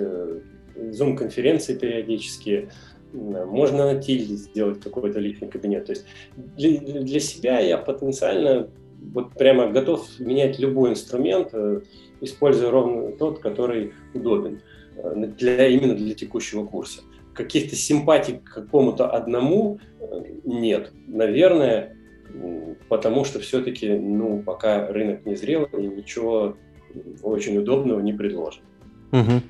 зум-конференции 0.75 1.77
периодически, 1.77 2.69
можно 3.13 3.93
на 3.93 4.01
тильде 4.01 4.35
сделать 4.35 4.79
какой-то 4.79 5.19
личный 5.19 5.49
кабинет. 5.49 5.85
То 5.85 5.93
есть 5.93 6.05
для, 6.35 6.79
для 6.79 7.19
себя 7.19 7.59
я 7.59 7.77
потенциально 7.77 8.69
вот 9.01 9.33
прямо 9.33 9.71
готов 9.71 10.07
менять 10.19 10.59
любой 10.59 10.91
инструмент, 10.91 11.49
э, 11.53 11.81
используя 12.21 12.71
ровно 12.71 13.11
тот, 13.17 13.39
который 13.39 13.93
удобен 14.13 14.61
э, 14.95 15.27
для, 15.37 15.67
именно 15.67 15.95
для 15.95 16.13
текущего 16.13 16.65
курса. 16.65 17.01
Каких-то 17.33 17.75
симпатий 17.75 18.37
к 18.37 18.53
какому-то 18.53 19.09
одному 19.09 19.79
э, 19.99 20.23
нет. 20.45 20.91
Наверное, 21.07 21.97
потому 22.87 23.25
что 23.25 23.39
все-таки, 23.39 23.89
ну, 23.89 24.41
пока 24.43 24.87
рынок 24.87 25.25
не 25.25 25.35
зрел 25.35 25.65
и 25.65 25.87
ничего 25.87 26.55
очень 27.23 27.57
удобного 27.57 27.99
не 27.99 28.13
предложено. 28.13 28.65
Угу. 29.11 29.41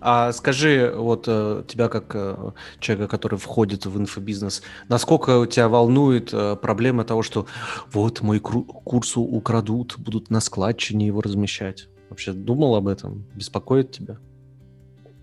А 0.00 0.32
скажи, 0.32 0.92
вот 0.94 1.24
э, 1.28 1.62
тебя 1.68 1.88
как 1.88 2.14
э, 2.14 2.50
человека, 2.80 3.08
который 3.08 3.38
входит 3.38 3.86
в 3.86 3.98
инфобизнес, 3.98 4.62
насколько 4.88 5.46
тебя 5.46 5.68
волнует 5.68 6.30
э, 6.32 6.56
проблема 6.56 7.04
того, 7.04 7.22
что 7.22 7.46
вот 7.92 8.22
мой 8.22 8.40
курс 8.40 9.16
украдут, 9.16 9.94
будут 9.98 10.30
на 10.30 10.40
складчине 10.40 11.06
его 11.06 11.20
размещать? 11.20 11.88
Вообще 12.10 12.32
думал 12.32 12.74
об 12.74 12.88
этом? 12.88 13.24
Беспокоит 13.34 13.92
тебя? 13.92 14.18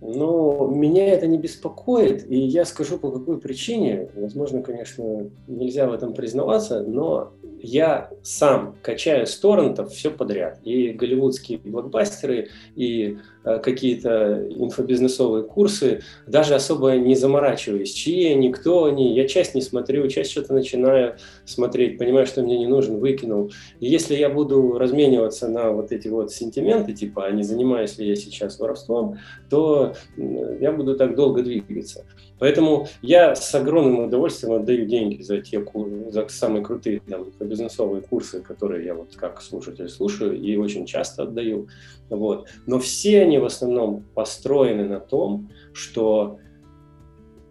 Ну, 0.01 0.67
меня 0.67 1.13
это 1.13 1.27
не 1.27 1.37
беспокоит, 1.37 2.29
и 2.29 2.35
я 2.35 2.65
скажу 2.65 2.97
по 2.97 3.11
какой 3.11 3.39
причине. 3.39 4.09
Возможно, 4.15 4.63
конечно, 4.63 5.29
нельзя 5.45 5.87
в 5.87 5.93
этом 5.93 6.15
признаваться, 6.15 6.81
но 6.81 7.33
я 7.59 8.09
сам 8.23 8.75
качаю 8.81 9.27
с 9.27 9.37
торрентов 9.37 9.91
все 9.91 10.09
подряд. 10.09 10.59
И 10.63 10.89
голливудские 10.89 11.59
блокбастеры, 11.59 12.49
и 12.75 13.19
какие-то 13.43 14.45
инфобизнесовые 14.49 15.43
курсы, 15.43 16.01
даже 16.27 16.55
особо 16.55 16.91
не 16.91 17.15
заморачиваясь, 17.15 17.91
чьи 17.91 18.33
они, 18.33 18.51
кто 18.51 18.85
они. 18.85 19.15
Я 19.15 19.27
часть 19.27 19.55
не 19.55 19.61
смотрю, 19.61 20.07
часть 20.07 20.31
что-то 20.31 20.53
начинаю 20.53 21.15
смотреть, 21.45 21.97
понимаю, 21.97 22.27
что 22.27 22.41
мне 22.43 22.57
не 22.57 22.67
нужен, 22.67 22.99
выкинул. 22.99 23.51
И 23.79 23.87
если 23.87 24.15
я 24.15 24.29
буду 24.29 24.77
размениваться 24.77 25.47
на 25.47 25.71
вот 25.71 25.91
эти 25.91 26.07
вот 26.07 26.31
сентименты, 26.31 26.93
типа, 26.93 27.25
а 27.25 27.31
не 27.31 27.43
занимаюсь 27.43 27.97
ли 27.97 28.07
я 28.07 28.15
сейчас 28.15 28.59
воровством, 28.59 29.17
то 29.49 29.93
я 30.17 30.71
буду 30.71 30.95
так 30.95 31.15
долго 31.15 31.41
двигаться. 31.41 32.05
Поэтому 32.41 32.87
я 33.03 33.35
с 33.35 33.53
огромным 33.53 34.05
удовольствием 34.05 34.53
отдаю 34.53 34.87
деньги 34.87 35.21
за 35.21 35.41
те 35.41 35.63
за 36.09 36.27
самые 36.27 36.65
крутые 36.65 36.99
там, 37.07 37.27
бизнесовые 37.39 38.01
курсы, 38.01 38.41
которые 38.41 38.83
я 38.83 38.95
вот 38.95 39.15
как 39.15 39.43
слушатель 39.43 39.87
слушаю 39.87 40.35
и 40.35 40.55
очень 40.55 40.87
часто 40.87 41.21
отдаю. 41.21 41.67
Вот. 42.09 42.47
Но 42.65 42.79
все 42.79 43.21
они 43.21 43.37
в 43.37 43.45
основном 43.45 44.03
построены 44.15 44.85
на 44.89 44.99
том, 44.99 45.51
что 45.71 46.39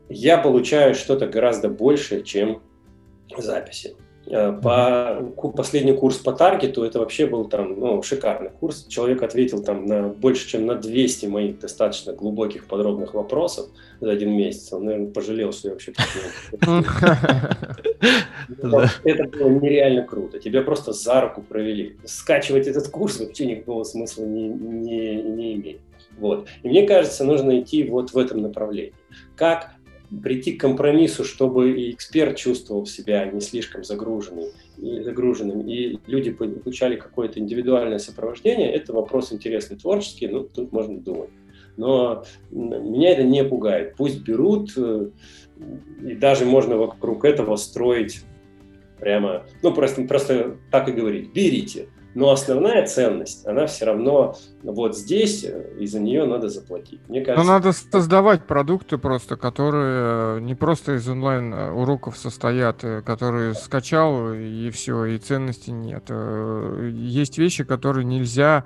я 0.09 0.39
получаю 0.39 0.97
что-то 0.97 1.29
гораздо 1.29 1.69
большее, 1.69 2.25
чем 2.25 2.61
записи. 3.39 3.95
Э, 4.31 4.53
по 4.53 5.51
последний 5.57 5.93
курс 5.93 6.19
по 6.19 6.33
таргету, 6.33 6.85
это 6.85 7.01
вообще 7.01 7.27
был 7.27 7.47
там 7.47 7.81
ну, 7.81 8.01
шикарный 8.03 8.51
курс. 8.51 8.87
Человек 8.87 9.23
ответил 9.25 9.63
там 9.63 9.87
на 9.87 10.09
больше, 10.09 10.49
чем 10.49 10.67
на 10.67 10.77
200 10.77 11.27
моих 11.27 11.59
достаточно 11.59 12.13
глубоких, 12.13 12.67
подробных 12.67 13.15
вопросов 13.15 13.67
за 14.01 14.13
один 14.13 14.31
месяц. 14.31 14.73
Он, 14.73 14.85
наверное, 14.85 15.11
пожалел, 15.11 15.53
что 15.53 15.69
я 15.69 15.75
вообще 15.75 15.93
Это 19.05 19.25
было 19.25 19.49
нереально 19.49 20.03
круто. 20.05 20.39
Тебя 20.39 20.63
просто 20.63 20.93
за 20.93 21.21
руку 21.21 21.43
провели. 21.43 21.97
Скачивать 22.05 22.69
этот 22.69 22.87
курс 22.89 23.19
вообще 23.19 23.47
никакого 23.47 23.83
смысла 23.83 24.25
не, 24.25 24.49
не, 24.49 25.23
не 25.23 25.55
имеет. 25.55 25.81
Вот. 26.19 26.47
И 26.63 26.69
мне 26.69 26.87
кажется, 26.87 27.25
нужно 27.25 27.59
идти 27.61 27.83
вот 27.85 28.13
в 28.13 28.19
этом 28.19 28.43
направлении. 28.43 28.95
Как 29.35 29.73
прийти 30.23 30.53
к 30.53 30.61
компромиссу, 30.61 31.25
чтобы 31.25 31.73
и 31.73 31.93
эксперт 31.93 32.37
чувствовал 32.37 32.87
себя 32.87 33.27
не 33.27 33.41
слишком 33.41 33.85
загруженным, 33.85 34.47
и 34.79 35.01
загруженным, 35.03 35.69
и 35.69 35.99
люди 36.07 36.31
получали 36.33 36.97
какое-то 36.97 37.39
индивидуальное 37.39 37.99
сопровождение, 37.99 38.73
это 38.73 38.93
вопрос 38.93 39.33
интересный, 39.33 39.77
творческий, 39.77 40.29
ну, 40.29 40.41
тут 40.43 40.73
можно 40.73 40.99
думать. 40.99 41.31
Но 41.77 42.25
меня 42.51 43.13
это 43.13 43.23
не 43.23 43.45
пугает. 43.45 43.95
Пусть 43.97 44.23
берут, 44.23 44.73
э, 44.77 45.11
и 46.03 46.15
даже 46.15 46.45
можно 46.45 46.77
вокруг 46.77 47.25
этого 47.25 47.57
строить 47.57 48.23
прямо, 48.99 49.47
ну, 49.63 49.73
просто, 49.73 50.03
просто 50.03 50.57
так 50.71 50.89
и 50.89 50.93
говорить, 50.93 51.33
берите. 51.33 51.89
Но 52.15 52.31
основная 52.31 52.87
ценность, 52.87 53.47
она 53.47 53.67
все 53.67 53.85
равно 53.85 54.35
вот 54.63 54.97
здесь, 54.97 55.45
э, 55.45 55.75
и 55.79 55.87
за 55.87 56.01
нее 56.01 56.25
надо 56.25 56.49
заплатить. 56.49 57.01
Мне 57.09 57.25
кажется... 57.25 57.47
Но 57.47 57.53
надо 57.53 57.73
создавать 57.73 58.47
продукты 58.47 58.99
просто, 58.99 59.37
которые 59.37 60.39
э, 60.39 60.41
не 60.41 60.57
просто 60.57 60.97
из 60.97 61.09
онлайн-уроков 61.09 62.19
состоят, 62.19 62.83
э, 62.83 63.03
которые 63.03 63.55
скачал, 63.55 64.33
и 64.35 64.71
все, 64.71 65.05
и 65.05 65.19
ценности 65.19 65.71
нет. 65.71 66.11
Есть 66.93 67.39
вещи, 67.39 67.65
которые 67.65 68.05
нельзя 68.05 68.65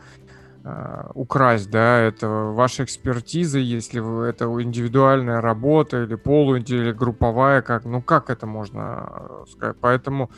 украсть, 1.12 1.70
да, 1.70 2.00
это 2.00 2.26
ваша 2.26 2.84
экспертиза, 2.84 3.58
если 3.58 4.00
вы, 4.00 4.24
это 4.24 4.46
индивидуальная 4.62 5.42
работа 5.42 6.04
или 6.04 6.14
полу 6.14 6.56
или 6.56 6.90
групповая, 6.90 7.60
как, 7.60 7.84
ну 7.84 8.00
как 8.00 8.30
это 8.30 8.46
можно 8.46 9.44
сказать, 9.46 9.76
поэтому 9.78 10.30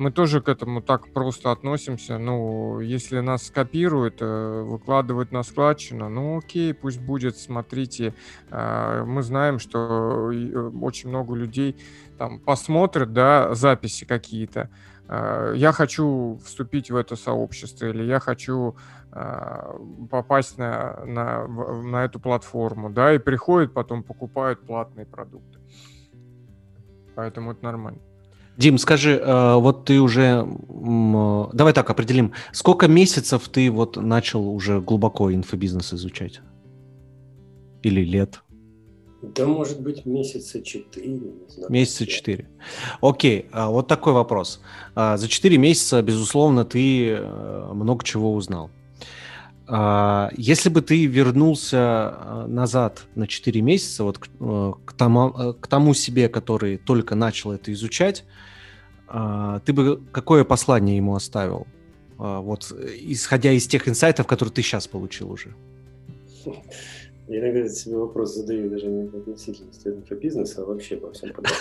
мы 0.00 0.10
тоже 0.10 0.40
к 0.40 0.48
этому 0.48 0.80
так 0.80 1.12
просто 1.12 1.52
относимся. 1.52 2.16
Ну, 2.16 2.80
если 2.80 3.20
нас 3.20 3.46
скопируют, 3.46 4.22
э, 4.22 4.62
выкладывают 4.62 5.30
на 5.30 5.42
складчину, 5.42 6.08
ну 6.08 6.38
окей, 6.38 6.72
пусть 6.72 7.00
будет, 7.00 7.36
смотрите. 7.36 8.14
А, 8.50 9.04
мы 9.04 9.22
знаем, 9.22 9.58
что 9.58 10.32
э, 10.32 10.70
очень 10.80 11.10
много 11.10 11.34
людей 11.34 11.76
там 12.16 12.40
посмотрят, 12.40 13.12
да, 13.12 13.54
записи 13.54 14.06
какие-то. 14.06 14.70
А, 15.06 15.52
я 15.52 15.70
хочу 15.72 16.40
вступить 16.42 16.90
в 16.90 16.96
это 16.96 17.14
сообщество, 17.14 17.84
или 17.84 18.02
я 18.02 18.20
хочу 18.20 18.76
а, 19.12 19.76
попасть 20.10 20.56
на, 20.56 21.04
на, 21.04 21.46
на 21.46 22.04
эту 22.06 22.20
платформу, 22.20 22.88
да, 22.88 23.12
и 23.12 23.18
приходят, 23.18 23.74
потом 23.74 24.02
покупают 24.02 24.60
платные 24.66 25.04
продукты. 25.04 25.58
Поэтому 27.14 27.52
это 27.52 27.62
нормально. 27.62 28.00
Дим, 28.56 28.78
скажи, 28.78 29.16
э, 29.16 29.54
вот 29.54 29.86
ты 29.86 30.00
уже, 30.00 30.46
давай 31.52 31.72
так 31.72 31.88
определим, 31.88 32.32
сколько 32.52 32.88
месяцев 32.88 33.48
ты 33.48 33.70
вот 33.70 33.96
начал 33.96 34.46
уже 34.48 34.80
глубоко 34.80 35.32
инфобизнес 35.32 35.94
изучать? 35.94 36.40
Или 37.82 38.04
лет? 38.04 38.42
Да, 39.22 39.46
может 39.46 39.80
быть, 39.82 40.06
месяца 40.06 40.62
четыре. 40.62 41.20
Месяца 41.68 42.06
четыре. 42.06 42.48
Окей, 43.02 43.46
а 43.52 43.68
вот 43.68 43.86
такой 43.86 44.14
вопрос. 44.14 44.60
А, 44.94 45.18
за 45.18 45.28
четыре 45.28 45.58
месяца, 45.58 46.00
безусловно, 46.00 46.64
ты 46.64 47.08
э, 47.10 47.72
много 47.72 48.02
чего 48.04 48.34
узнал. 48.34 48.70
А, 49.72 50.30
если 50.36 50.68
бы 50.68 50.82
ты 50.82 51.06
вернулся 51.06 52.12
э, 52.18 52.46
назад 52.48 53.06
на 53.14 53.28
4 53.28 53.60
месяца, 53.60 54.02
вот 54.02 54.18
к, 54.18 54.26
к, 54.26 54.92
тому, 54.94 55.54
к 55.54 55.66
тому 55.68 55.94
себе, 55.94 56.28
который 56.28 56.76
только 56.76 57.14
начал 57.14 57.52
это 57.52 57.72
изучать, 57.72 58.24
а, 59.06 59.60
ты 59.60 59.72
бы 59.72 60.02
какое 60.10 60.42
послание 60.42 60.96
ему 60.96 61.14
оставил? 61.14 61.68
А, 62.18 62.40
вот 62.40 62.72
исходя 63.00 63.52
из 63.52 63.68
тех 63.68 63.88
инсайтов, 63.88 64.26
которые 64.26 64.52
ты 64.52 64.62
сейчас 64.62 64.88
получил 64.88 65.30
уже. 65.30 65.54
Я 67.28 67.38
иногда 67.38 67.68
себе 67.68 67.96
вопрос 67.96 68.34
задаю 68.34 68.70
даже 68.70 68.86
не 68.86 69.06
относительно 69.06 70.00
про 70.02 70.16
бизнес, 70.16 70.58
а 70.58 70.64
вообще 70.64 70.96
по 70.96 71.12
всем 71.12 71.32
подряд. 71.32 71.54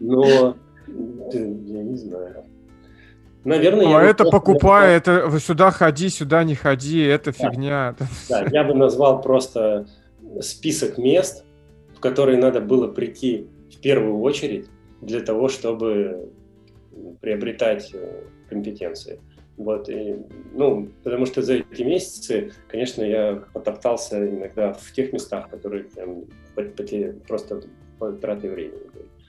Но 0.00 0.56
я 0.86 1.82
не 1.82 1.96
знаю. 1.96 2.46
Наверное, 3.44 3.96
а 3.96 4.02
это 4.02 4.24
покупай, 4.24 4.96
это 4.96 5.38
сюда 5.40 5.70
ходи, 5.70 6.08
сюда 6.08 6.44
не 6.44 6.54
ходи, 6.54 7.02
это 7.02 7.32
да. 7.32 7.50
фигня. 7.50 7.96
Да, 8.28 8.46
я 8.50 8.64
бы 8.64 8.74
назвал 8.74 9.20
просто 9.20 9.86
список 10.40 10.96
мест, 10.98 11.44
в 11.96 12.00
которые 12.00 12.38
надо 12.38 12.60
было 12.60 12.86
прийти 12.86 13.48
в 13.72 13.80
первую 13.80 14.20
очередь 14.20 14.68
для 15.00 15.20
того, 15.20 15.48
чтобы 15.48 16.30
приобретать 17.20 17.90
э, 17.92 18.22
компетенции. 18.48 19.20
Вот, 19.56 19.88
и, 19.88 20.16
ну, 20.52 20.88
потому 21.02 21.26
что 21.26 21.42
за 21.42 21.54
эти 21.54 21.82
месяцы, 21.82 22.52
конечно, 22.68 23.02
я 23.02 23.42
потоптался 23.52 24.28
иногда 24.28 24.72
в 24.72 24.92
тех 24.92 25.12
местах, 25.12 25.50
которые 25.50 25.84
прям 25.84 26.24
просто 27.26 27.62
по 27.98 28.12
траты 28.12 28.50
времени. 28.50 28.80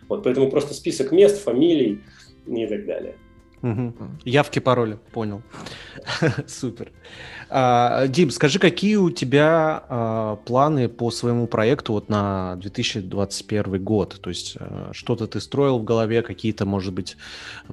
Вот, 0.07 0.23
поэтому 0.23 0.49
просто 0.49 0.73
список 0.73 1.11
мест, 1.11 1.41
фамилий 1.41 2.01
и 2.47 2.67
так 2.67 2.85
далее. 2.85 3.15
Угу. 3.63 3.93
Явки, 4.25 4.59
пароли, 4.59 4.99
понял. 5.13 5.41
Супер. 6.47 6.91
А, 7.49 8.07
Дим, 8.07 8.29
скажи, 8.29 8.59
какие 8.59 8.97
у 8.97 9.09
тебя 9.09 9.85
а, 9.87 10.35
планы 10.35 10.89
по 10.89 11.11
своему 11.11 11.47
проекту 11.47 11.93
вот 11.93 12.09
на 12.09 12.57
2021 12.57 13.81
год? 13.81 14.19
То 14.21 14.29
есть 14.29 14.57
а, 14.59 14.89
что-то 14.91 15.27
ты 15.27 15.39
строил 15.39 15.79
в 15.79 15.85
голове, 15.85 16.23
какие-то, 16.23 16.65
может 16.65 16.93
быть, 16.93 17.15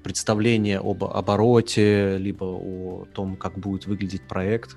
представления 0.00 0.78
об 0.78 1.02
обороте, 1.02 2.18
либо 2.18 2.44
о 2.44 3.06
том, 3.12 3.34
как 3.34 3.58
будет 3.58 3.86
выглядеть 3.86 4.22
проект? 4.28 4.76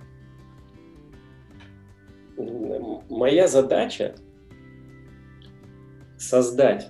Моя 3.08 3.48
задача 3.48 4.16
создать 6.18 6.90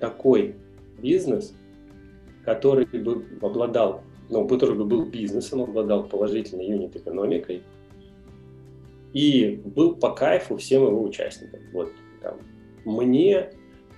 такой 0.00 0.56
бизнес– 1.00 1.54
который 2.54 2.84
бы 2.86 3.24
обладал, 3.40 4.02
ну, 4.28 4.46
который 4.48 4.76
бы 4.76 4.84
был 4.84 5.04
бизнесом, 5.06 5.62
обладал 5.62 6.04
положительной 6.04 6.66
юнит-экономикой 6.66 7.62
и 9.12 9.60
был 9.64 9.94
по 9.94 10.10
кайфу 10.10 10.56
всем 10.56 10.82
его 10.82 11.02
участникам. 11.02 11.60
Вот 11.72 11.92
там, 12.22 12.38
мне 12.84 13.50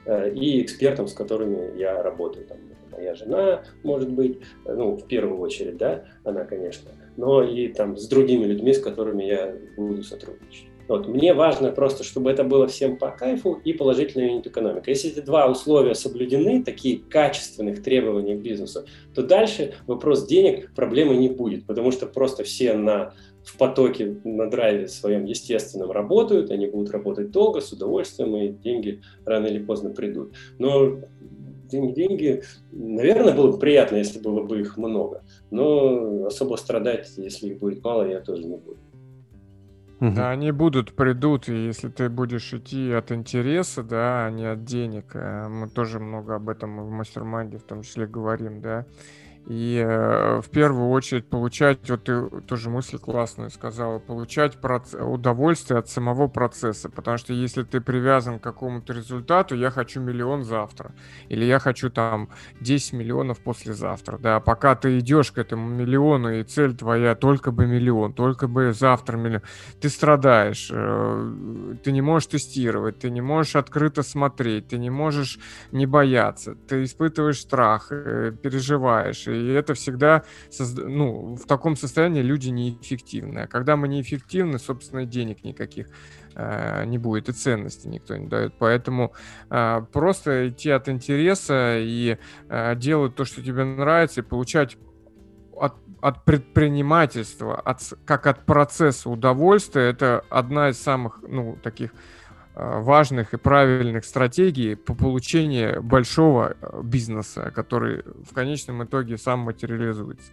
э, 0.05 0.35
и 0.35 0.63
экспертам, 0.63 1.07
с 1.07 1.15
которыми 1.15 1.79
я 1.79 2.03
работаю. 2.03 2.47
Там, 2.47 2.59
моя 2.91 3.15
жена, 3.15 3.63
может 3.83 4.11
быть, 4.11 4.39
ну, 4.67 4.97
в 4.97 5.07
первую 5.07 5.41
очередь, 5.41 5.79
да, 5.79 6.05
она, 6.25 6.45
конечно, 6.45 6.91
но 7.17 7.43
и 7.43 7.69
там 7.69 7.97
с 7.97 8.07
другими 8.07 8.45
людьми, 8.45 8.75
с 8.75 8.81
которыми 8.81 9.25
я 9.25 9.57
буду 9.77 10.03
сотрудничать. 10.03 10.72
Вот. 10.93 11.09
Мне 11.09 11.33
важно 11.33 11.73
просто, 11.73 12.05
чтобы 12.05 12.31
это 12.31 12.45
было 12.45 12.67
всем 12.67 12.99
по 12.99 13.11
кайфу 13.11 13.59
и 13.65 13.73
положительная 13.73 14.29
юнит-экономика. 14.29 14.91
Если 14.91 15.11
эти 15.11 15.21
два 15.21 15.51
условия 15.51 15.95
соблюдены, 15.95 16.63
такие 16.63 16.99
качественных 16.99 17.83
требований 17.83 18.35
к 18.35 18.43
бизнесу, 18.43 18.85
то 19.15 19.23
дальше 19.23 19.73
вопрос 19.87 20.27
денег 20.27 20.75
проблемы 20.75 21.17
не 21.17 21.31
будет, 21.31 21.65
потому 21.65 21.93
что 21.93 22.05
просто 22.05 22.45
все 22.45 22.75
на, 22.75 23.15
в 23.43 23.57
потоке, 23.57 24.19
на 24.25 24.51
драйве 24.51 24.87
своем 24.87 25.25
естественном 25.25 25.91
работают, 25.91 26.51
они 26.51 26.67
будут 26.67 26.91
работать 26.91 27.31
долго, 27.31 27.63
с 27.63 27.73
удовольствием, 27.73 28.37
и 28.37 28.49
деньги 28.51 29.01
рано 29.25 29.47
или 29.47 29.65
поздно 29.65 29.89
придут. 29.89 30.35
Но 30.59 30.99
деньги, 31.71 31.95
деньги. 31.95 32.43
Наверное, 32.71 33.33
было 33.33 33.51
бы 33.51 33.59
приятно, 33.59 33.97
если 33.97 34.19
было 34.19 34.43
бы 34.43 34.61
их 34.61 34.77
много. 34.77 35.23
Но 35.51 36.27
особо 36.27 36.57
страдать, 36.57 37.11
если 37.17 37.49
их 37.49 37.61
будет 37.61 37.83
мало, 37.83 38.07
я 38.07 38.21
тоже 38.21 38.45
не 38.45 38.59
буду. 38.59 38.77
Да, 40.11 40.31
они 40.31 40.51
будут, 40.51 40.95
придут, 40.95 41.49
и 41.49 41.67
если 41.67 41.89
ты 41.89 42.09
будешь 42.09 42.53
идти 42.53 42.91
от 42.91 43.13
интереса, 43.13 43.85
да, 43.85 44.27
а 44.27 44.31
не 44.31 44.47
от 44.47 44.65
денег, 44.65 45.13
э, 45.15 45.47
мы 45.49 45.69
тоже 45.69 46.01
много 46.01 46.35
об 46.35 46.49
этом 46.49 46.83
в 46.83 46.91
мастер 46.91 47.23
в 47.23 47.63
том 47.63 47.83
числе 47.83 48.07
говорим, 48.07 48.61
да, 48.61 48.85
и 49.47 49.83
э, 49.85 50.41
в 50.41 50.49
первую 50.51 50.91
очередь 50.91 51.29
получать, 51.29 51.91
вот 51.91 52.05
ты 52.05 52.29
тоже 52.47 52.71
мысль 52.71 52.99
классную 52.99 53.51
сказала, 53.51 53.99
получать 53.99 54.61
проц... 54.61 54.95
удовольствие 54.95 55.79
от 55.81 55.89
самого 55.89 56.29
процесса, 56.29 56.89
потому 56.89 57.19
что 57.19 57.33
если 57.33 57.65
ты 57.65 57.81
привязан 57.81 58.39
к 58.39 58.43
какому-то 58.43 58.93
результату, 58.93 59.57
я 59.57 59.71
хочу 59.71 60.01
миллион 60.01 60.45
завтра, 60.45 60.93
или 61.29 61.45
я 61.45 61.59
хочу 61.59 61.91
там 61.91 62.29
10 62.61 62.93
миллионов 62.93 63.41
послезавтра, 63.41 64.17
да, 64.19 64.39
пока 64.39 64.77
ты 64.77 65.01
идешь 65.01 65.33
к 65.33 65.39
этому 65.39 65.69
миллиону, 65.69 66.33
и 66.33 66.45
цель 66.45 66.77
твоя 66.77 67.17
только 67.17 67.51
бы 67.51 67.67
миллион, 67.67 68.13
только 68.13 68.47
бы 68.47 68.73
завтра 68.73 69.17
миллион, 69.17 69.43
ты 69.81 69.89
страдаешь, 69.89 70.71
э, 70.73 71.77
ты 71.83 71.91
не 71.91 72.01
можешь 72.01 72.29
тестировать, 72.29 73.01
ты 73.01 73.11
не 73.11 73.21
можешь 73.21 73.57
открыто 73.57 74.05
смотреть, 74.05 74.69
ты 74.69 74.79
не 74.79 74.91
можешь 74.91 75.41
не 75.73 75.87
бояться, 75.87 76.55
ты 76.69 76.85
испытываешь 76.85 77.41
страх, 77.41 77.89
э, 77.91 78.33
переживаешь, 78.41 79.27
и 79.33 79.49
это 79.53 79.75
всегда, 79.75 80.25
ну, 80.77 81.37
в 81.37 81.47
таком 81.47 81.77
состоянии 81.77 82.23
люди 82.23 82.49
неэффективны. 82.51 83.41
А 83.41 83.47
когда 83.47 83.77
мы 83.77 83.89
неэффективны, 83.89 84.59
собственно, 84.59 85.05
денег 85.05 85.45
никаких 85.45 85.89
э, 86.35 86.85
не 86.87 86.99
будет, 86.99 87.29
и 87.29 87.33
ценности 87.33 87.87
никто 87.89 88.17
не 88.17 88.27
дает. 88.27 88.55
Поэтому 88.59 89.13
э, 89.51 89.83
просто 89.93 90.49
идти 90.49 90.71
от 90.71 90.89
интереса 90.89 91.79
и 91.79 92.19
э, 92.49 92.77
делать 92.77 93.15
то, 93.15 93.25
что 93.25 93.43
тебе 93.43 93.65
нравится, 93.65 94.21
и 94.21 94.25
получать 94.25 94.77
от, 95.57 95.75
от 96.01 96.25
предпринимательства, 96.25 97.61
от, 97.61 97.81
как 98.05 98.27
от 98.27 98.45
процесса 98.45 99.11
удовольствия, 99.11 99.91
это 99.91 100.25
одна 100.31 100.71
из 100.71 100.81
самых, 100.81 101.21
ну, 101.23 101.59
таких 101.63 101.93
важных 102.55 103.35
и 103.35 103.37
правильных 103.37 104.05
стратегий 104.05 104.75
по 104.75 104.95
получению 104.95 105.83
большого 105.83 106.57
э, 106.61 106.81
бизнеса, 106.83 107.51
который 107.55 108.03
в 108.29 108.35
конечном 108.35 108.85
итоге 108.85 109.17
сам 109.17 109.41
материализуется. 109.41 110.33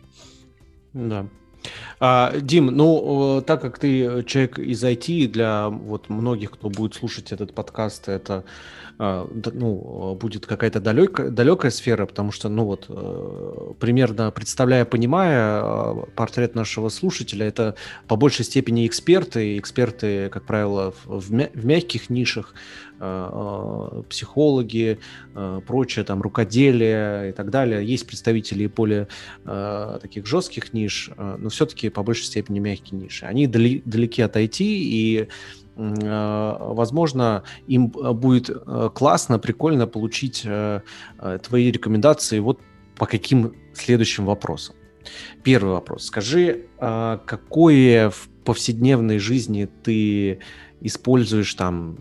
Да. 0.93 1.27
А, 1.99 2.33
Дим, 2.39 2.67
ну, 2.67 3.43
так 3.45 3.61
как 3.61 3.79
ты 3.79 4.23
человек 4.23 4.59
из 4.59 4.83
IT, 4.83 5.27
для 5.27 5.69
вот 5.69 6.09
многих, 6.09 6.51
кто 6.51 6.69
будет 6.69 6.93
слушать 6.93 7.31
этот 7.31 7.53
подкаст, 7.53 8.07
это 8.07 8.43
ну, 8.99 10.17
будет 10.19 10.45
какая-то 10.45 10.81
далекая, 10.81 11.29
далекая 11.29 11.71
сфера, 11.71 12.05
потому 12.05 12.33
что, 12.33 12.49
ну 12.49 12.65
вот, 12.65 12.87
э, 12.89 13.73
примерно 13.79 14.29
представляя, 14.29 14.83
понимая 14.83 15.39
а, 15.39 16.05
портрет 16.15 16.53
нашего 16.53 16.89
слушателя, 16.89 17.47
это 17.47 17.75
по 18.09 18.17
большей 18.17 18.43
степени 18.43 18.85
эксперты, 18.85 19.57
эксперты, 19.57 20.27
как 20.27 20.43
правило, 20.43 20.93
в, 21.05 21.21
в 21.21 21.65
мягких 21.65 22.09
нишах, 22.09 22.53
а, 22.99 24.03
психологи, 24.09 24.99
прочее, 25.65 26.03
там, 26.03 26.21
рукоделие 26.21 27.29
и 27.29 27.31
так 27.31 27.51
далее. 27.51 27.85
Есть 27.85 28.05
представители 28.05 28.67
более 28.67 29.07
таких 29.45 30.25
жестких 30.25 30.73
ниш, 30.73 31.09
но 31.17 31.47
все-таки 31.47 31.87
по 31.87 32.03
большей 32.03 32.25
степени 32.25 32.59
мягкие 32.59 32.99
ниши. 32.99 33.25
Они 33.25 33.47
далеки 33.47 34.21
от 34.21 34.35
IT, 34.35 34.57
и 34.59 35.29
возможно, 35.79 37.43
им 37.67 37.93
э, 37.95 38.11
будет 38.11 38.49
э, 38.49 38.89
классно, 38.93 39.39
прикольно 39.39 39.87
получить 39.87 40.45
твои 41.43 41.71
рекомендации 41.71 42.39
вот 42.39 42.59
по 42.95 43.05
каким 43.05 43.53
следующим 43.73 44.25
вопросам. 44.25 44.75
Первый 45.43 45.73
вопрос. 45.73 46.05
Скажи, 46.05 46.65
какое 46.77 48.09
в 48.09 48.27
повседневной 48.43 49.19
жизни 49.19 49.69
ты 49.83 50.39
используешь 50.81 51.53
там, 51.53 51.97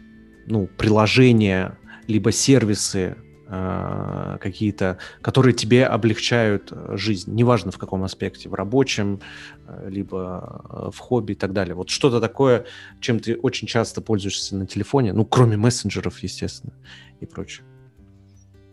ну, 0.47 0.68
приложения, 0.76 1.79
либо 2.09 2.33
сервисы, 2.33 3.16
какие-то, 3.49 4.99
которые 5.23 5.55
тебе 5.55 5.87
облегчают 5.87 6.71
э, 6.71 6.97
жизнь, 6.97 7.33
неважно 7.35 7.71
в 7.71 7.79
каком 7.79 8.03
аспекте, 8.05 8.49
в 8.49 8.55
рабочем, 8.55 9.21
э, 9.67 9.89
либо 9.89 10.63
э, 10.69 10.91
в 10.93 10.99
хобби 10.99 11.33
и 11.33 11.35
так 11.35 11.55
далее. 11.55 11.75
Вот 11.75 11.89
что-то 11.89 12.21
такое, 12.21 12.67
чем 13.01 13.21
ты 13.21 13.37
очень 13.37 13.67
часто 13.67 14.03
пользуешься 14.03 14.55
на 14.55 14.67
телефоне, 14.67 15.15
ну, 15.15 15.25
кроме 15.25 15.57
мессенджеров, 15.57 16.19
естественно, 16.19 16.75
и 17.21 17.27
прочее. 17.27 17.65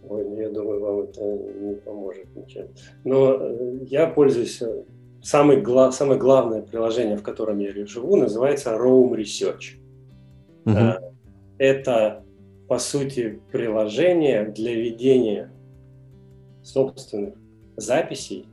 Ой, 0.04 0.26
ну, 0.26 0.42
я 0.42 0.50
думаю, 0.50 0.82
вам 0.82 1.00
это 1.00 1.22
не 1.22 1.76
поможет 1.76 2.36
ничем. 2.36 2.68
Но 3.04 3.40
я 3.82 4.08
пользуюсь... 4.08 4.62
Самый 5.24 5.60
гла... 5.60 5.92
Самое 5.92 6.20
главное 6.20 6.62
приложение, 6.62 7.18
в 7.18 7.24
котором 7.24 7.58
я 7.58 7.74
живу, 7.88 8.16
называется 8.16 8.72
Roam 8.76 9.16
Research. 9.16 9.80
Угу. 10.66 11.16
Это 11.58 12.25
по 12.68 12.80
сути, 12.80 13.40
приложение 13.52 14.46
для 14.46 14.74
ведения 14.74 15.52
собственных 16.64 17.36
записей 17.76 18.48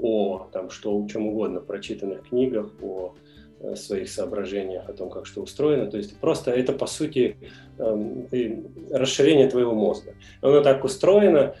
о 0.00 0.48
там, 0.52 0.70
что, 0.70 0.94
о 0.94 1.08
чем 1.08 1.28
угодно, 1.28 1.60
прочитанных 1.60 2.28
книгах, 2.28 2.72
о 2.82 3.14
э, 3.60 3.76
своих 3.76 4.10
соображениях 4.10 4.88
о 4.88 4.92
том, 4.92 5.08
как 5.08 5.26
что 5.26 5.42
устроено. 5.42 5.86
То 5.86 5.96
есть 5.96 6.16
просто 6.18 6.50
это, 6.50 6.72
по 6.72 6.86
сути, 6.86 7.36
э, 7.78 8.56
расширение 8.90 9.48
твоего 9.48 9.74
мозга. 9.74 10.14
Оно 10.40 10.60
так 10.60 10.84
устроено, 10.84 11.54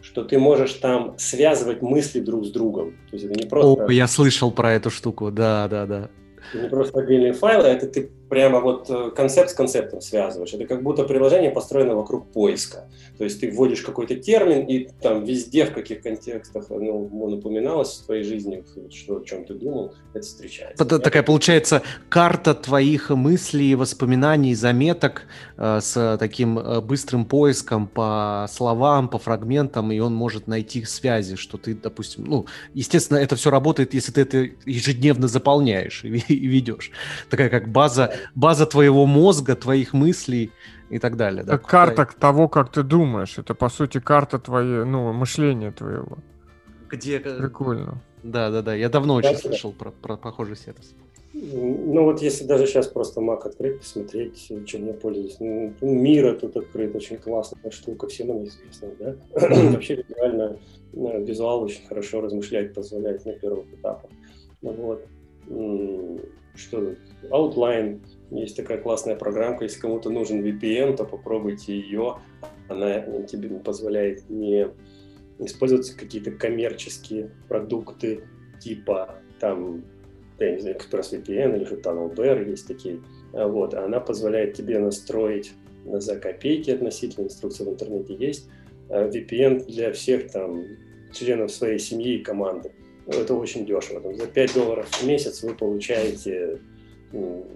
что 0.00 0.24
ты 0.24 0.38
можешь 0.38 0.74
там 0.74 1.14
связывать 1.18 1.82
мысли 1.82 2.20
друг 2.20 2.46
с 2.46 2.50
другом. 2.50 2.92
То 3.10 3.16
есть 3.16 3.24
это 3.24 3.34
не 3.34 3.48
просто... 3.48 3.84
О, 3.84 3.90
я 3.90 4.06
слышал 4.06 4.52
про 4.52 4.72
эту 4.72 4.90
штуку, 4.90 5.30
да, 5.30 5.66
да, 5.68 5.86
да. 5.86 6.10
Это 6.54 6.62
не 6.62 6.68
просто 6.68 7.00
отдельные 7.00 7.32
файлы, 7.32 7.64
а 7.64 7.72
это 7.72 7.88
ты 7.88 8.10
прямо 8.28 8.60
вот 8.60 8.90
э, 8.90 9.10
концепт 9.14 9.50
с 9.50 9.54
концептом 9.54 10.00
связываешь. 10.00 10.52
Это 10.52 10.66
как 10.66 10.82
будто 10.82 11.04
приложение 11.04 11.50
построено 11.50 11.94
вокруг 11.94 12.32
поиска. 12.32 12.88
То 13.18 13.24
есть 13.24 13.40
ты 13.40 13.50
вводишь 13.50 13.82
какой-то 13.82 14.16
термин, 14.16 14.66
и 14.66 14.88
там 15.00 15.24
везде, 15.24 15.66
в 15.66 15.72
каких 15.72 16.02
контекстах 16.02 16.66
ну, 16.70 17.28
напоминалось 17.28 17.98
в 17.98 18.06
твоей 18.06 18.24
жизни, 18.24 18.64
что, 18.90 19.18
о 19.18 19.24
чем 19.24 19.44
ты 19.44 19.54
думал, 19.54 19.94
это 20.12 20.24
встречается. 20.24 20.82
Это 20.82 20.98
такая 20.98 21.22
получается 21.22 21.82
карта 22.08 22.54
твоих 22.54 23.10
мыслей, 23.10 23.74
воспоминаний, 23.74 24.54
заметок 24.54 25.22
э, 25.55 25.55
с 25.80 26.16
таким 26.18 26.58
э, 26.58 26.80
быстрым 26.80 27.24
поиском 27.24 27.86
по 27.86 28.46
словам, 28.50 29.08
по 29.08 29.18
фрагментам, 29.18 29.90
и 29.92 29.98
он 29.98 30.14
может 30.14 30.46
найти 30.46 30.84
связи, 30.84 31.36
что 31.36 31.56
ты, 31.56 31.74
допустим, 31.74 32.24
ну, 32.24 32.46
естественно, 32.74 33.18
это 33.18 33.36
все 33.36 33.50
работает, 33.50 33.94
если 33.94 34.12
ты 34.12 34.20
это 34.22 34.38
ежедневно 34.66 35.28
заполняешь 35.28 36.04
и, 36.04 36.08
и 36.28 36.46
ведешь. 36.46 36.90
Такая 37.30 37.48
как 37.48 37.68
база 37.68 38.14
база 38.34 38.66
твоего 38.66 39.06
мозга, 39.06 39.56
твоих 39.56 39.92
мыслей 39.92 40.52
и 40.90 40.98
так 40.98 41.16
далее. 41.16 41.42
Это 41.42 41.52
да, 41.52 41.58
карта 41.58 42.04
твоя... 42.04 42.18
того, 42.18 42.48
как 42.48 42.70
ты 42.70 42.82
думаешь. 42.82 43.38
Это, 43.38 43.54
по 43.54 43.68
сути, 43.68 43.98
карта 43.98 44.38
твоего, 44.38 44.84
ну, 44.84 45.12
мышления 45.12 45.72
твоего. 45.72 46.18
Где... 46.88 47.18
Прикольно. 47.18 48.00
Да, 48.22 48.50
да, 48.50 48.62
да. 48.62 48.74
Я 48.74 48.88
давно 48.88 49.14
очень 49.14 49.36
слышал. 49.36 49.72
Про, 49.72 49.90
про 49.90 50.16
похожий 50.16 50.56
сервис. 50.56 50.94
Ну 51.38 52.04
вот 52.04 52.22
если 52.22 52.44
даже 52.44 52.66
сейчас 52.66 52.88
просто 52.88 53.20
Mac 53.20 53.42
открыть, 53.42 53.80
посмотреть, 53.80 54.50
чем 54.66 54.86
я 54.86 54.94
пользуюсь. 54.94 55.36
Ну, 55.38 55.74
Мира 55.82 56.32
тут 56.34 56.56
открыт, 56.56 56.96
очень 56.96 57.18
классная 57.18 57.70
штука, 57.70 58.06
всем 58.08 58.30
она 58.30 58.44
известна, 58.44 58.88
да? 58.98 59.16
Вообще 59.70 60.02
реально 60.16 60.58
визуал 60.94 61.62
очень 61.62 61.86
хорошо 61.86 62.22
размышлять 62.22 62.72
позволяет 62.72 63.26
на 63.26 63.32
первых 63.32 63.66
этапах. 63.74 64.10
Вот. 64.62 65.06
Что 66.54 66.94
Outline, 67.30 68.00
есть 68.30 68.56
такая 68.56 68.78
классная 68.78 69.14
программка, 69.14 69.64
если 69.64 69.80
кому-то 69.80 70.08
нужен 70.08 70.42
VPN, 70.42 70.96
то 70.96 71.04
попробуйте 71.04 71.78
ее. 71.78 72.16
Она 72.68 73.00
тебе 73.24 73.50
позволяет 73.58 74.28
не 74.30 74.68
использовать 75.38 75.90
какие-то 75.90 76.30
коммерческие 76.30 77.30
продукты 77.46 78.24
типа 78.58 79.16
там, 79.38 79.84
я 80.38 80.52
не 80.52 80.60
знаю, 80.60 80.76
ExpressVPN 80.76 81.56
или 81.56 81.64
же 81.64 81.76
TunnelBear, 81.76 82.48
есть 82.48 82.66
такие. 82.66 83.00
А 83.32 83.46
вот, 83.46 83.74
а 83.74 83.84
она 83.84 84.00
позволяет 84.00 84.54
тебе 84.54 84.78
настроить 84.78 85.52
за 85.84 86.16
копейки 86.16 86.70
относительно 86.70 87.24
инструкции 87.24 87.64
в 87.64 87.68
интернете 87.68 88.14
есть 88.14 88.48
а 88.88 89.08
VPN 89.08 89.66
для 89.66 89.92
всех 89.92 90.30
там 90.30 90.64
членов 91.12 91.50
своей 91.50 91.78
семьи 91.78 92.16
и 92.16 92.22
команды. 92.22 92.72
Это 93.06 93.34
очень 93.34 93.66
дешево. 93.66 94.00
Там, 94.00 94.14
за 94.14 94.26
5 94.26 94.54
долларов 94.54 94.86
в 94.86 95.06
месяц 95.06 95.42
вы 95.42 95.54
получаете 95.54 96.60
ну, 97.12 97.46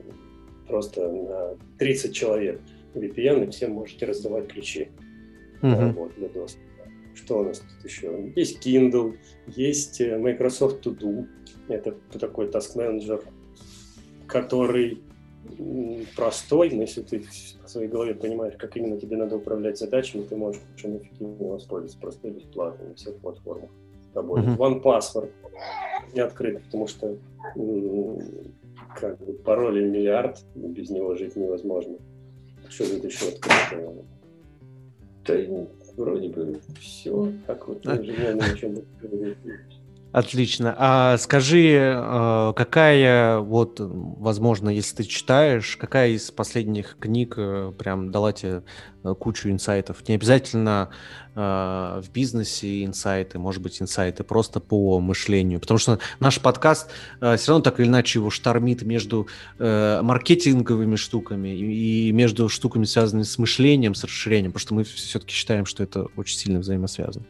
просто 0.67 1.11
на 1.11 1.57
30 1.79 2.15
человек 2.15 2.61
VPN, 2.95 3.47
и 3.47 3.51
всем 3.51 3.73
можете 3.73 4.07
раздавать 4.07 4.49
ключи 4.49 4.89
uh-huh. 5.63 5.93
вот, 5.93 6.15
для 6.17 6.29
доступа. 6.29 6.70
Что 7.25 7.41
у 7.41 7.45
нас 7.45 7.59
тут 7.61 7.85
еще? 7.85 8.33
Есть 8.37 8.67
Kindle, 8.67 9.17
есть 9.47 10.01
э, 10.01 10.19
Microsoft 10.19 10.85
To 10.85 10.97
Do, 10.97 11.27
это 11.69 11.95
такой 12.19 12.47
task 12.47 12.77
manager, 12.77 13.23
который 14.27 15.03
простой, 16.17 16.71
но 16.71 16.83
если 16.83 17.03
ты 17.03 17.21
в 17.21 17.69
своей 17.69 17.89
голове 17.89 18.15
понимаешь, 18.15 18.55
как 18.59 18.77
именно 18.77 18.99
тебе 18.99 19.17
надо 19.17 19.37
управлять 19.37 19.79
задачами, 19.79 20.23
ты 20.23 20.37
можешь 20.37 20.61
очень 20.75 20.99
эффективно 20.99 21.49
воспользоваться 21.49 21.99
просто 21.99 22.29
и 22.29 22.31
бесплатно 22.33 22.89
на 22.89 22.95
всех 22.95 23.17
платформах. 23.17 23.71
Работает. 24.15 24.59
Uh-huh. 24.59 24.59
One 24.59 24.83
Password 24.83 25.31
не 26.15 26.21
открыт, 26.21 26.63
потому 26.65 26.87
что 26.87 27.17
как 28.97 29.19
бы 29.25 29.33
паролей 29.35 29.85
миллиард, 29.85 30.45
без 30.55 30.91
него 30.91 31.15
жить 31.15 31.37
невозможно. 31.37 31.97
Что 32.69 32.89
тут 32.89 33.05
еще 33.05 33.29
открыто? 33.29 33.95
Да 35.27 35.35
вроде 36.01 36.29
бы 36.29 36.61
все, 36.81 37.33
как 37.47 37.69
вот 37.69 37.85
ежедневно 37.85 38.43
ничего 38.51 38.83
Отлично. 40.13 40.75
А 40.77 41.17
скажи, 41.19 41.69
э, 41.73 42.53
какая 42.57 43.39
вот, 43.39 43.77
возможно, 43.79 44.69
если 44.69 44.97
ты 44.97 45.05
читаешь, 45.05 45.77
какая 45.77 46.11
из 46.11 46.33
последних 46.33 46.97
книг 46.99 47.35
э, 47.37 47.73
прям 47.79 48.11
дала 48.11 48.33
тебе 48.33 48.65
э, 49.05 49.15
кучу 49.15 49.51
инсайтов? 49.51 50.07
Не 50.09 50.17
обязательно 50.17 50.91
в 51.33 52.05
бизнесе 52.13 52.85
инсайты, 52.85 53.39
может 53.39 53.63
быть, 53.63 53.81
инсайты 53.81 54.25
просто 54.25 54.59
по 54.59 54.99
мышлению. 54.99 55.61
Потому 55.61 55.79
что 55.79 56.01
наш 56.19 56.41
подкаст 56.41 56.91
все 57.21 57.53
равно 57.53 57.61
так 57.61 57.79
или 57.79 57.87
иначе 57.87 58.19
его 58.19 58.31
штормит 58.31 58.83
между 58.83 59.29
маркетинговыми 59.61 60.97
штуками 60.97 61.57
и 61.57 62.11
между 62.11 62.49
штуками, 62.49 62.85
связанными 62.85 63.23
с 63.23 63.39
мышлением, 63.39 63.95
с 63.95 64.03
расширением, 64.03 64.51
потому 64.51 64.61
что 64.61 64.75
мы 64.75 64.83
все-таки 64.83 65.33
считаем, 65.33 65.67
что 65.67 65.85
это 65.85 66.07
очень 66.17 66.37
сильно 66.37 66.59
взаимосвязано. 66.59 67.25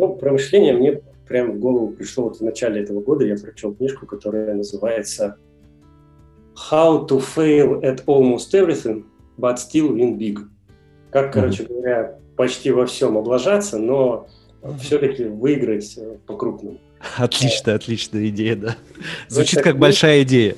Ну, 0.00 0.14
про 0.14 0.32
мышление 0.32 0.72
мне 0.72 1.02
прямо 1.28 1.52
в 1.52 1.58
голову 1.58 1.88
пришло 1.88 2.24
вот 2.24 2.38
в 2.38 2.40
начале 2.40 2.82
этого 2.82 3.02
года. 3.02 3.26
Я 3.26 3.36
прочел 3.36 3.74
книжку, 3.74 4.06
которая 4.06 4.54
называется 4.54 5.36
How 6.70 7.06
to 7.06 7.22
fail 7.22 7.82
at 7.82 8.02
almost 8.06 8.54
everything, 8.54 9.04
but 9.36 9.56
still 9.56 9.94
win 9.94 10.16
big. 10.16 10.38
Как, 11.10 11.34
короче 11.34 11.64
говоря, 11.64 12.18
почти 12.34 12.70
во 12.70 12.86
всем 12.86 13.18
облажаться, 13.18 13.76
но 13.78 14.26
все-таки 14.80 15.24
выиграть 15.24 15.98
э, 15.98 16.16
по-крупному. 16.26 16.78
Отличная, 17.18 17.74
отличная 17.74 18.28
идея, 18.28 18.56
да. 18.56 18.76
Звучит 19.28 19.60
как 19.60 19.78
большая 19.78 20.22
идея. 20.22 20.56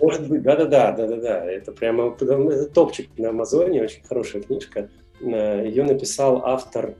Может 0.00 0.28
быть, 0.28 0.42
да-да-да, 0.42 0.92
да-да-да. 0.92 1.44
Это 1.50 1.72
прямо 1.72 2.14
это 2.20 2.66
топчик 2.66 3.08
на 3.18 3.30
Амазоне, 3.30 3.82
очень 3.82 4.04
хорошая 4.04 4.42
книжка. 4.42 4.90
Э, 5.20 5.66
Ее 5.66 5.82
написал 5.82 6.42
автор 6.44 6.94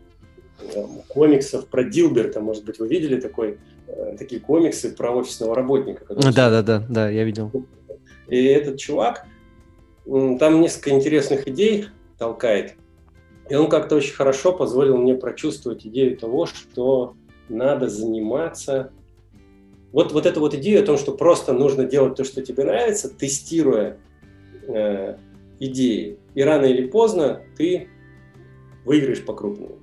комиксов 1.09 1.67
про 1.67 1.85
Дилберта, 1.85 2.41
может 2.41 2.65
быть, 2.65 2.79
вы 2.79 2.89
видели 2.89 3.21
такой, 3.21 3.59
э, 3.87 4.17
такие 4.19 4.41
комиксы 4.41 4.95
про 4.95 5.11
офисного 5.11 5.55
работника? 5.55 6.05
Да, 6.15 6.51
да, 6.51 6.63
да, 6.63 6.85
да, 6.89 7.11
я 7.11 7.25
видел. 7.25 7.51
И 8.29 8.45
этот 8.45 8.79
чувак, 8.79 9.27
там 10.05 10.61
несколько 10.61 10.91
интересных 10.91 11.47
идей 11.49 11.87
толкает, 12.19 12.75
и 13.49 13.55
он 13.55 13.69
как-то 13.69 13.97
очень 13.97 14.15
хорошо 14.15 14.53
позволил 14.53 14.97
мне 14.97 15.15
прочувствовать 15.15 15.87
идею 15.87 16.17
того, 16.17 16.47
что 16.47 17.15
надо 17.49 17.89
заниматься 17.89 18.91
вот, 19.93 20.13
вот 20.13 20.27
эту 20.27 20.41
вот 20.41 20.55
идею 20.55 20.83
о 20.83 20.87
том, 20.87 20.99
что 20.99 21.13
просто 21.13 21.53
нужно 21.53 21.85
делать 21.85 22.17
то, 22.17 22.25
что 22.25 22.43
тебе 22.43 22.65
нравится, 22.65 23.09
тестируя 23.09 23.99
э, 24.67 25.17
идеи. 25.61 26.19
И 26.35 26.43
рано 26.43 26.65
или 26.65 26.87
поздно 26.87 27.43
ты 27.57 27.89
выиграешь 28.85 29.25
по-крупному. 29.25 29.79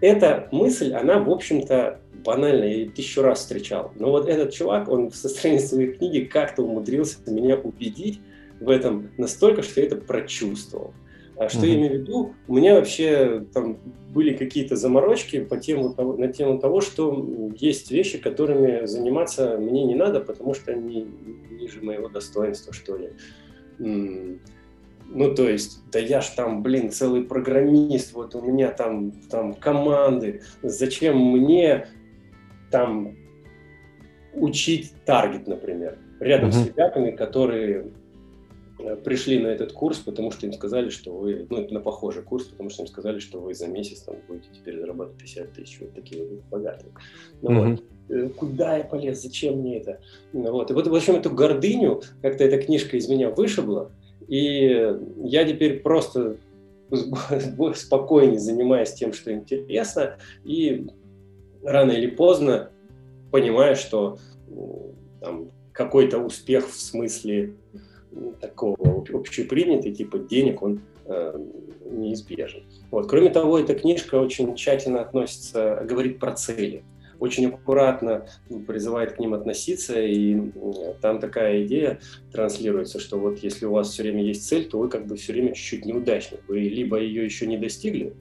Эта 0.00 0.48
мысль, 0.52 0.92
она, 0.92 1.18
в 1.18 1.30
общем-то, 1.30 2.00
банальная, 2.24 2.68
я 2.68 2.74
ее 2.74 2.90
тысячу 2.90 3.22
раз 3.22 3.40
встречал. 3.40 3.92
Но 3.96 4.10
вот 4.10 4.28
этот 4.28 4.52
чувак, 4.52 4.88
он 4.88 5.10
в 5.10 5.16
состоянии 5.16 5.60
своей 5.60 5.92
книги 5.92 6.20
как-то 6.20 6.62
умудрился 6.62 7.18
меня 7.26 7.56
убедить 7.56 8.20
в 8.60 8.68
этом 8.68 9.10
настолько, 9.16 9.62
что 9.62 9.80
я 9.80 9.86
это 9.86 9.96
прочувствовал. 9.96 10.92
А 11.36 11.48
что 11.48 11.60
mm-hmm. 11.60 11.68
я 11.68 11.74
имею 11.74 11.90
в 11.90 11.94
виду? 12.00 12.34
У 12.48 12.54
меня 12.54 12.74
вообще 12.74 13.46
там 13.54 13.78
были 14.12 14.34
какие-то 14.36 14.76
заморочки 14.76 15.40
по 15.40 15.56
тему, 15.56 15.94
на 16.18 16.28
тему 16.28 16.58
того, 16.58 16.82
что 16.82 17.50
есть 17.56 17.90
вещи, 17.90 18.18
которыми 18.18 18.84
заниматься 18.84 19.56
мне 19.56 19.84
не 19.84 19.94
надо, 19.94 20.20
потому 20.20 20.52
что 20.52 20.72
они 20.72 21.06
ниже 21.50 21.80
моего 21.80 22.08
достоинства, 22.08 22.74
что 22.74 22.96
ли. 22.96 23.12
Ну, 25.12 25.34
то 25.34 25.48
есть, 25.48 25.80
да 25.90 25.98
я 25.98 26.20
ж 26.20 26.28
там, 26.28 26.62
блин, 26.62 26.90
целый 26.90 27.24
программист, 27.24 28.12
вот 28.12 28.36
у 28.36 28.42
меня 28.42 28.70
там, 28.70 29.10
там 29.28 29.54
команды, 29.54 30.42
зачем 30.62 31.18
мне 31.18 31.88
там 32.70 33.16
учить 34.32 34.92
таргет, 35.04 35.48
например, 35.48 35.98
рядом 36.20 36.50
uh-huh. 36.50 36.64
с 36.64 36.66
ребятами, 36.66 37.10
которые 37.10 37.90
э, 38.78 38.96
пришли 38.96 39.40
на 39.40 39.48
этот 39.48 39.72
курс, 39.72 39.98
потому 39.98 40.30
что 40.30 40.46
им 40.46 40.52
сказали, 40.52 40.90
что 40.90 41.12
вы, 41.12 41.44
ну, 41.50 41.66
на 41.70 41.80
похожий 41.80 42.22
курс, 42.22 42.44
потому 42.44 42.70
что 42.70 42.82
им 42.82 42.88
сказали, 42.88 43.18
что 43.18 43.40
вы 43.40 43.54
за 43.54 43.66
месяц 43.66 44.02
там 44.02 44.14
будете 44.28 44.50
теперь 44.52 44.78
зарабатывать 44.78 45.20
50 45.20 45.52
тысяч, 45.52 45.80
вот 45.80 45.92
такие 45.92 46.24
вот 46.24 46.40
богатые. 46.50 46.92
Ну, 47.42 47.50
uh-huh. 47.50 47.70
вот 47.70 47.82
э, 48.10 48.28
куда 48.28 48.76
я 48.76 48.84
полез, 48.84 49.20
зачем 49.20 49.58
мне 49.58 49.78
это? 49.78 50.00
Ну, 50.32 50.52
вот. 50.52 50.70
И 50.70 50.74
вот, 50.74 50.86
в 50.86 50.94
общем, 50.94 51.16
эту 51.16 51.30
гордыню, 51.30 52.02
как-то 52.22 52.44
эта 52.44 52.62
книжка 52.62 52.96
из 52.96 53.08
меня 53.08 53.30
вышибла, 53.30 53.90
и 54.30 54.96
я 55.24 55.44
теперь 55.44 55.80
просто 55.80 56.36
спокойнее 57.74 58.38
занимаюсь 58.38 58.92
тем, 58.92 59.12
что 59.12 59.32
интересно, 59.32 60.18
и 60.44 60.86
рано 61.64 61.90
или 61.90 62.06
поздно 62.06 62.70
понимаю, 63.32 63.74
что 63.74 64.18
там, 65.20 65.50
какой-то 65.72 66.18
успех 66.18 66.68
в 66.68 66.80
смысле 66.80 67.54
такого 68.40 68.76
общепринятый, 69.12 69.92
типа 69.92 70.20
денег, 70.20 70.62
он 70.62 70.80
э, 71.06 71.38
неизбежен. 71.90 72.62
Вот. 72.92 73.08
Кроме 73.08 73.30
того, 73.30 73.58
эта 73.58 73.74
книжка 73.74 74.14
очень 74.14 74.54
тщательно 74.54 75.00
относится, 75.00 75.84
говорит 75.84 76.20
про 76.20 76.34
цели 76.34 76.84
очень 77.20 77.46
аккуратно 77.46 78.26
призывает 78.66 79.12
к 79.12 79.18
ним 79.20 79.34
относиться, 79.34 80.00
и 80.00 80.50
там 81.00 81.20
такая 81.20 81.64
идея 81.64 82.00
транслируется, 82.32 82.98
что 82.98 83.18
вот 83.18 83.38
если 83.38 83.66
у 83.66 83.72
вас 83.72 83.90
все 83.90 84.02
время 84.02 84.24
есть 84.24 84.48
цель, 84.48 84.68
то 84.68 84.78
вы 84.78 84.88
как 84.88 85.06
бы 85.06 85.16
все 85.16 85.32
время 85.32 85.54
чуть-чуть 85.54 85.84
неудачник. 85.84 86.40
Вы 86.48 86.60
либо 86.60 86.98
ее 86.98 87.24
еще 87.24 87.46
не 87.46 87.58
достигли, 87.58 88.14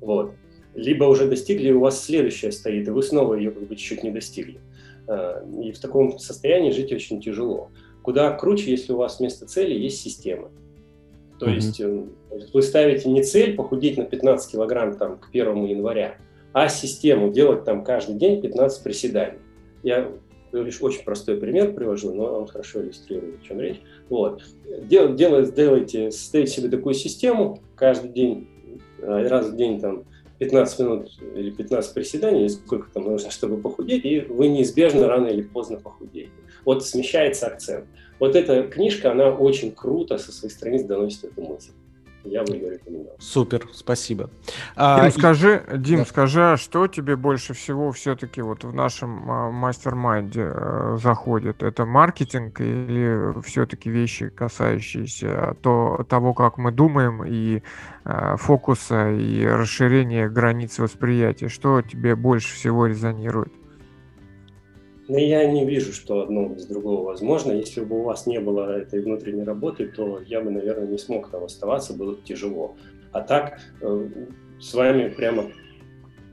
вот, 0.00 0.34
либо 0.74 1.04
уже 1.04 1.28
достигли, 1.28 1.68
и 1.68 1.72
у 1.72 1.80
вас 1.80 2.04
следующая 2.04 2.52
стоит, 2.52 2.88
и 2.88 2.90
вы 2.90 3.02
снова 3.02 3.34
ее 3.34 3.52
как 3.52 3.66
бы 3.66 3.76
чуть-чуть 3.76 4.02
не 4.02 4.10
достигли. 4.10 4.60
А, 5.06 5.44
и 5.62 5.72
в 5.72 5.78
таком 5.78 6.18
состоянии 6.18 6.72
жить 6.72 6.92
очень 6.92 7.20
тяжело. 7.20 7.70
Куда 8.02 8.32
круче, 8.32 8.70
если 8.70 8.92
у 8.92 8.96
вас 8.96 9.20
вместо 9.20 9.46
цели 9.46 9.78
есть 9.78 10.00
система. 10.00 10.50
То 11.38 11.46
mm-hmm. 11.46 11.54
есть 11.54 11.80
э, 11.80 12.04
вы 12.52 12.62
ставите 12.62 13.08
не 13.08 13.22
цель 13.22 13.54
похудеть 13.54 13.96
на 13.96 14.04
15 14.04 14.52
килограмм 14.52 14.96
там, 14.96 15.18
к 15.18 15.28
1 15.30 15.64
января, 15.64 16.16
а 16.52 16.68
систему 16.68 17.32
делать 17.32 17.64
там 17.64 17.84
каждый 17.84 18.16
день 18.16 18.40
15 18.40 18.82
приседаний. 18.82 19.38
Я 19.82 20.10
лишь 20.52 20.82
очень 20.82 21.04
простой 21.04 21.36
пример 21.36 21.72
привожу, 21.74 22.12
но 22.12 22.24
он 22.40 22.46
хорошо 22.46 22.82
иллюстрирует, 22.82 23.40
о 23.40 23.44
чем 23.44 23.60
речь. 23.60 23.80
Вот. 24.08 24.42
Дел, 24.84 25.14
делайте, 25.14 25.52
делайте, 25.52 26.10
составите 26.10 26.52
себе 26.52 26.68
такую 26.68 26.94
систему, 26.94 27.62
каждый 27.76 28.10
день, 28.10 28.48
э, 28.98 29.28
раз 29.28 29.48
в 29.48 29.56
день 29.56 29.80
там 29.80 30.04
15 30.38 30.78
минут 30.80 31.10
или 31.36 31.50
15 31.50 31.94
приседаний, 31.94 32.40
или 32.40 32.48
сколько 32.48 32.90
там 32.92 33.04
нужно, 33.04 33.30
чтобы 33.30 33.58
похудеть, 33.58 34.04
и 34.04 34.20
вы 34.20 34.48
неизбежно 34.48 35.06
рано 35.06 35.28
или 35.28 35.42
поздно 35.42 35.78
похудеете. 35.78 36.32
Вот 36.64 36.84
смещается 36.84 37.46
акцент. 37.46 37.86
Вот 38.18 38.34
эта 38.34 38.64
книжка, 38.64 39.12
она 39.12 39.30
очень 39.30 39.72
круто 39.72 40.18
со 40.18 40.32
своих 40.32 40.52
страниц 40.52 40.82
доносит 40.82 41.24
эту 41.24 41.42
мысль 41.42 41.72
я 42.24 42.42
бы 42.42 42.54
ее 42.54 42.70
рекомендовал. 42.70 43.16
Супер, 43.18 43.68
спасибо. 43.72 44.30
А, 44.76 45.00
Дим, 45.00 45.08
и... 45.08 45.10
скажи, 45.12 45.64
Дим, 45.74 45.98
да. 46.00 46.04
скажи, 46.04 46.52
а 46.52 46.56
что 46.56 46.86
тебе 46.86 47.16
больше 47.16 47.54
всего 47.54 47.92
все-таки 47.92 48.42
вот 48.42 48.64
в 48.64 48.74
нашем 48.74 49.30
а, 49.30 49.50
мастер-майнде 49.50 50.42
а, 50.44 50.96
заходит? 51.00 51.62
Это 51.62 51.86
маркетинг 51.86 52.60
или 52.60 53.40
все-таки 53.42 53.90
вещи, 53.90 54.28
касающиеся 54.28 55.56
то, 55.62 56.04
того, 56.08 56.34
как 56.34 56.58
мы 56.58 56.72
думаем, 56.72 57.24
и 57.24 57.62
а, 58.04 58.36
фокуса, 58.36 59.10
и 59.10 59.44
расширения 59.46 60.28
границ 60.28 60.78
восприятия? 60.78 61.48
Что 61.48 61.82
тебе 61.82 62.16
больше 62.16 62.54
всего 62.54 62.86
резонирует? 62.86 63.52
Но 65.10 65.18
я 65.18 65.44
не 65.44 65.64
вижу, 65.64 65.92
что 65.92 66.20
одно 66.20 66.48
без 66.48 66.66
другого 66.66 67.04
возможно. 67.04 67.50
Если 67.50 67.80
бы 67.80 67.98
у 67.98 68.02
вас 68.04 68.28
не 68.28 68.38
было 68.38 68.78
этой 68.78 69.02
внутренней 69.02 69.42
работы, 69.42 69.88
то 69.88 70.20
я 70.24 70.40
бы, 70.40 70.52
наверное, 70.52 70.86
не 70.86 70.98
смог 70.98 71.32
там 71.32 71.42
оставаться, 71.42 71.94
было 71.94 72.14
бы 72.14 72.22
тяжело. 72.22 72.76
А 73.10 73.20
так 73.20 73.58
э, 73.80 74.08
с 74.60 74.72
вами 74.72 75.08
прямо 75.08 75.50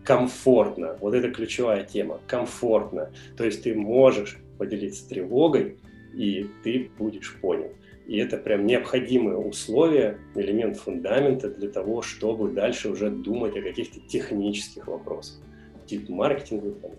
комфортно. 0.03 0.95
Вот 1.01 1.15
это 1.15 1.31
ключевая 1.31 1.85
тема. 1.85 2.19
Комфортно. 2.27 3.09
То 3.35 3.45
есть 3.45 3.63
ты 3.63 3.73
можешь 3.73 4.37
поделиться 4.59 5.09
тревогой, 5.09 5.79
и 6.13 6.45
ты 6.63 6.91
будешь 6.99 7.35
понял. 7.41 7.71
И 8.05 8.19
это 8.19 8.37
прям 8.37 8.67
необходимое 8.67 9.37
условие, 9.37 10.19
элемент 10.35 10.77
фундамента 10.77 11.49
для 11.49 11.69
того, 11.69 12.03
чтобы 12.03 12.51
дальше 12.51 12.89
уже 12.89 13.09
думать 13.09 13.57
о 13.57 13.61
каких-то 13.63 13.99
технических 14.01 14.85
вопросах. 14.85 15.41
Тип 15.87 16.09
маркетинга, 16.09 16.73
там, 16.73 16.91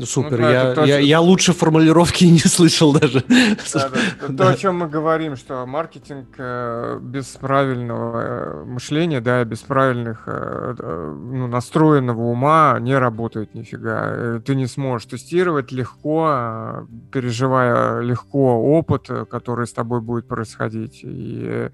супер, 0.00 0.40
ну, 0.40 0.50
я, 0.50 0.74
то, 0.74 0.84
я, 0.84 0.98
я 0.98 1.20
лучше 1.20 1.52
формулировки 1.52 2.24
не 2.30 2.38
слышал 2.38 2.92
даже. 2.92 3.24
Да, 3.28 3.88
да. 3.88 4.36
То, 4.36 4.48
о 4.48 4.56
чем 4.56 4.78
мы 4.78 4.88
говорим, 4.88 5.36
что 5.36 5.66
маркетинг 5.66 6.28
э, 6.38 6.98
без 7.00 7.26
правильного 7.26 8.20
э, 8.20 8.64
мышления, 8.64 9.20
да, 9.20 9.44
без 9.44 9.60
правильных 9.60 10.24
э, 10.26 10.74
ну, 10.78 11.46
настроенного 11.46 12.22
ума 12.22 12.78
не 12.80 12.96
работает 12.96 13.54
нифига. 13.54 14.40
Ты 14.40 14.54
не 14.54 14.66
сможешь 14.66 15.06
тестировать 15.06 15.72
легко, 15.72 16.86
переживая 17.12 18.00
легко 18.00 18.56
опыт, 18.60 19.08
который 19.30 19.66
с 19.66 19.72
тобой 19.72 20.00
будет 20.00 20.26
происходить. 20.26 21.00
И 21.02 21.70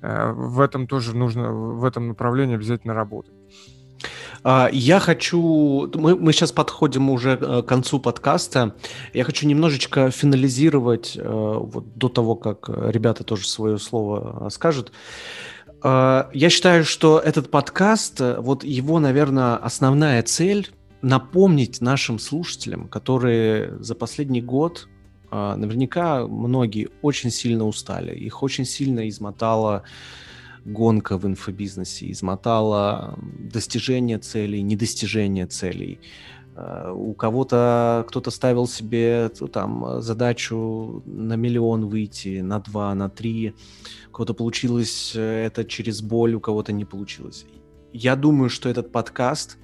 в 0.00 0.60
этом 0.60 0.86
тоже 0.86 1.16
нужно, 1.16 1.50
в 1.52 1.84
этом 1.84 2.08
направлении 2.08 2.54
обязательно 2.54 2.94
работать. 2.94 3.34
А, 4.42 4.68
я 4.72 5.00
хочу... 5.00 5.90
Мы, 5.94 6.16
мы 6.16 6.32
сейчас 6.32 6.52
подходим 6.52 7.10
уже 7.10 7.38
э, 7.40 7.62
к 7.62 7.66
концу 7.66 7.98
подкаста. 7.98 8.74
Я 9.12 9.24
хочу 9.24 9.46
немножечко 9.46 10.10
финализировать, 10.10 11.16
э, 11.16 11.22
вот 11.22 11.96
до 11.96 12.08
того, 12.08 12.34
как 12.34 12.68
ребята 12.68 13.24
тоже 13.24 13.46
свое 13.46 13.78
слово 13.78 14.46
э, 14.46 14.50
скажут. 14.50 14.92
А, 15.82 16.30
я 16.32 16.50
считаю, 16.50 16.84
что 16.84 17.18
этот 17.18 17.50
подкаст, 17.50 18.20
вот 18.20 18.64
его, 18.64 19.00
наверное, 19.00 19.56
основная 19.56 20.22
цель 20.22 20.70
напомнить 21.02 21.80
нашим 21.80 22.18
слушателям, 22.18 22.88
которые 22.88 23.78
за 23.78 23.94
последний 23.94 24.42
год 24.42 24.88
наверняка 25.30 26.26
многие 26.26 26.88
очень 27.02 27.30
сильно 27.30 27.66
устали, 27.66 28.16
их 28.16 28.42
очень 28.42 28.64
сильно 28.64 29.08
измотало 29.08 29.84
гонка 30.64 31.16
в 31.18 31.26
инфобизнесе 31.26 32.10
измотала 32.10 33.18
достижение 33.38 34.18
целей, 34.18 34.62
недостижение 34.62 35.46
целей. 35.46 36.00
Э, 36.56 36.92
у 36.94 37.14
кого-то 37.14 38.04
кто-то 38.08 38.30
ставил 38.30 38.66
себе 38.66 39.30
там 39.52 40.00
задачу 40.00 41.02
на 41.06 41.34
миллион 41.36 41.86
выйти, 41.86 42.40
на 42.40 42.58
два, 42.58 42.94
на 42.94 43.08
три. 43.08 43.54
У 44.08 44.12
кого-то 44.12 44.34
получилось 44.34 45.12
э, 45.14 45.46
это 45.46 45.64
через 45.64 46.02
боль, 46.02 46.34
у 46.34 46.40
кого-то 46.40 46.72
не 46.72 46.84
получилось. 46.84 47.46
Я 47.92 48.16
думаю, 48.16 48.50
что 48.50 48.68
этот 48.68 48.92
подкаст 48.92 49.58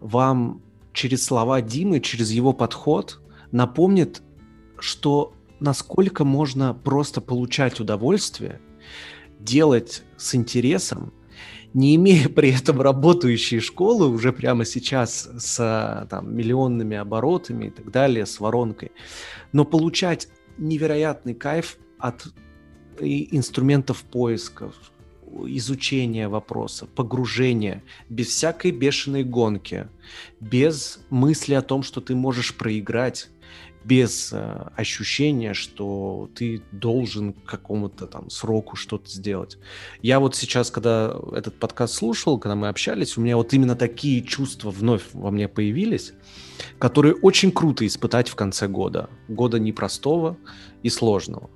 вам 0.00 0.62
через 0.92 1.24
слова 1.24 1.60
Димы, 1.60 2.00
через 2.00 2.30
его 2.30 2.52
подход 2.52 3.20
напомнит, 3.50 4.22
что 4.78 5.32
насколько 5.60 6.24
можно 6.24 6.74
просто 6.74 7.20
получать 7.20 7.80
удовольствие 7.80 8.60
делать 9.38 10.02
с 10.16 10.34
интересом, 10.34 11.12
не 11.74 11.96
имея 11.96 12.28
при 12.34 12.50
этом 12.50 12.80
работающей 12.80 13.60
школы 13.60 14.08
уже 14.08 14.32
прямо 14.32 14.64
сейчас 14.64 15.28
с 15.38 16.06
там, 16.10 16.34
миллионными 16.34 16.96
оборотами 16.96 17.66
и 17.66 17.70
так 17.70 17.90
далее, 17.90 18.26
с 18.26 18.40
воронкой, 18.40 18.92
но 19.52 19.64
получать 19.64 20.28
невероятный 20.58 21.34
кайф 21.34 21.78
от 21.98 22.26
инструментов 23.00 24.02
поиска, 24.02 24.72
изучения 25.46 26.28
вопроса, 26.28 26.86
погружения, 26.86 27.82
без 28.08 28.28
всякой 28.28 28.70
бешеной 28.70 29.24
гонки, 29.24 29.88
без 30.40 31.00
мысли 31.10 31.54
о 31.54 31.62
том, 31.62 31.82
что 31.82 32.00
ты 32.00 32.14
можешь 32.14 32.54
проиграть, 32.56 33.28
без 33.84 34.32
э, 34.32 34.70
ощущения, 34.76 35.54
что 35.54 36.28
ты 36.34 36.62
должен 36.72 37.32
к 37.32 37.44
какому-то 37.44 38.06
там 38.06 38.30
сроку 38.30 38.76
что-то 38.76 39.08
сделать. 39.10 39.58
Я 40.02 40.20
вот 40.20 40.36
сейчас, 40.36 40.70
когда 40.70 41.16
этот 41.32 41.58
подкаст 41.58 41.94
слушал, 41.94 42.38
когда 42.38 42.54
мы 42.54 42.68
общались, 42.68 43.16
у 43.16 43.20
меня 43.20 43.36
вот 43.36 43.52
именно 43.54 43.76
такие 43.76 44.22
чувства 44.22 44.70
вновь 44.70 45.02
во 45.12 45.30
мне 45.30 45.48
появились, 45.48 46.12
которые 46.78 47.14
очень 47.14 47.52
круто 47.52 47.86
испытать 47.86 48.28
в 48.28 48.34
конце 48.34 48.68
года. 48.68 49.08
Года 49.28 49.58
непростого 49.58 50.36
и 50.82 50.90
сложного. 50.90 51.50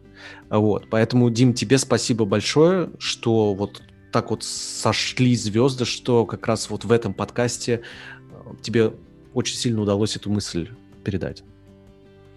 Вот, 0.49 0.89
поэтому, 0.89 1.31
Дим, 1.31 1.53
тебе 1.53 1.79
спасибо 1.79 2.25
большое, 2.25 2.91
что 2.99 3.55
вот 3.55 3.83
так 4.13 4.31
вот 4.31 4.45
сошли 4.45 5.35
звезды, 5.35 5.85
что 5.85 6.27
как 6.27 6.47
раз 6.47 6.71
вот 6.71 6.85
в 6.85 6.93
этом 6.93 7.15
подкасте 7.15 7.83
э, 8.31 8.55
тебе 8.63 8.93
очень 9.35 9.57
сильно 9.57 9.81
удалось 9.81 10.17
эту 10.17 10.31
мысль 10.31 10.69
передать. 11.03 11.43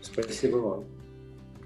Спасибо 0.06 0.58
вам. 0.58 0.84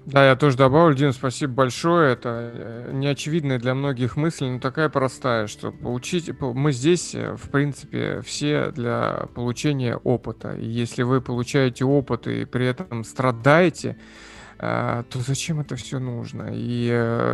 Да, 0.06 0.26
я 0.26 0.34
тоже 0.34 0.56
добавлю, 0.56 0.94
Дим, 0.96 1.12
спасибо 1.12 1.52
большое. 1.52 2.14
Это 2.14 2.50
э, 2.52 2.90
неочевидная 2.92 3.58
для 3.58 3.74
многих 3.74 4.16
мысль, 4.16 4.46
но 4.46 4.58
такая 4.58 4.88
простая, 4.88 5.46
что 5.46 5.72
получить... 5.72 6.30
Мы 6.40 6.72
здесь, 6.72 7.14
э, 7.14 7.36
в 7.36 7.50
принципе, 7.50 8.22
все 8.22 8.70
для 8.72 9.28
получения 9.34 9.96
опыта. 9.96 10.54
И 10.54 10.66
если 10.66 11.02
вы 11.02 11.20
получаете 11.20 11.84
опыт 11.84 12.26
и 12.26 12.44
при 12.46 12.66
этом 12.66 13.04
страдаете, 13.04 13.90
э, 13.90 14.30
то 14.60 15.20
зачем 15.26 15.60
это 15.60 15.74
все 15.76 15.98
нужно? 15.98 16.50
И 16.52 16.84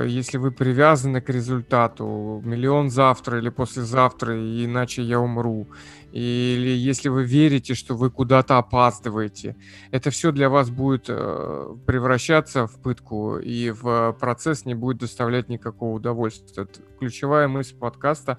если 0.06 0.38
вы 0.38 0.52
привязаны 0.52 1.20
к 1.20 1.28
результату, 1.28 2.40
миллион 2.44 2.88
завтра 2.88 3.38
или 3.38 3.48
послезавтра, 3.48 4.36
иначе 4.36 5.02
я 5.02 5.18
умру, 5.18 5.66
или 6.12 6.70
если 6.70 7.08
вы 7.08 7.24
верите, 7.24 7.74
что 7.74 7.94
вы 7.94 8.10
куда-то 8.10 8.58
опаздываете, 8.58 9.56
это 9.90 10.10
все 10.10 10.30
для 10.30 10.48
вас 10.48 10.70
будет 10.70 11.06
э, 11.08 11.76
превращаться 11.84 12.66
в 12.66 12.80
пытку, 12.80 13.38
и 13.38 13.70
в 13.70 14.16
процесс 14.18 14.64
не 14.64 14.74
будет 14.74 14.98
доставлять 14.98 15.48
никакого 15.48 15.96
удовольствия. 15.96 16.62
Это 16.62 16.80
ключевая 16.98 17.48
мысль 17.48 17.76
подкаста, 17.76 18.38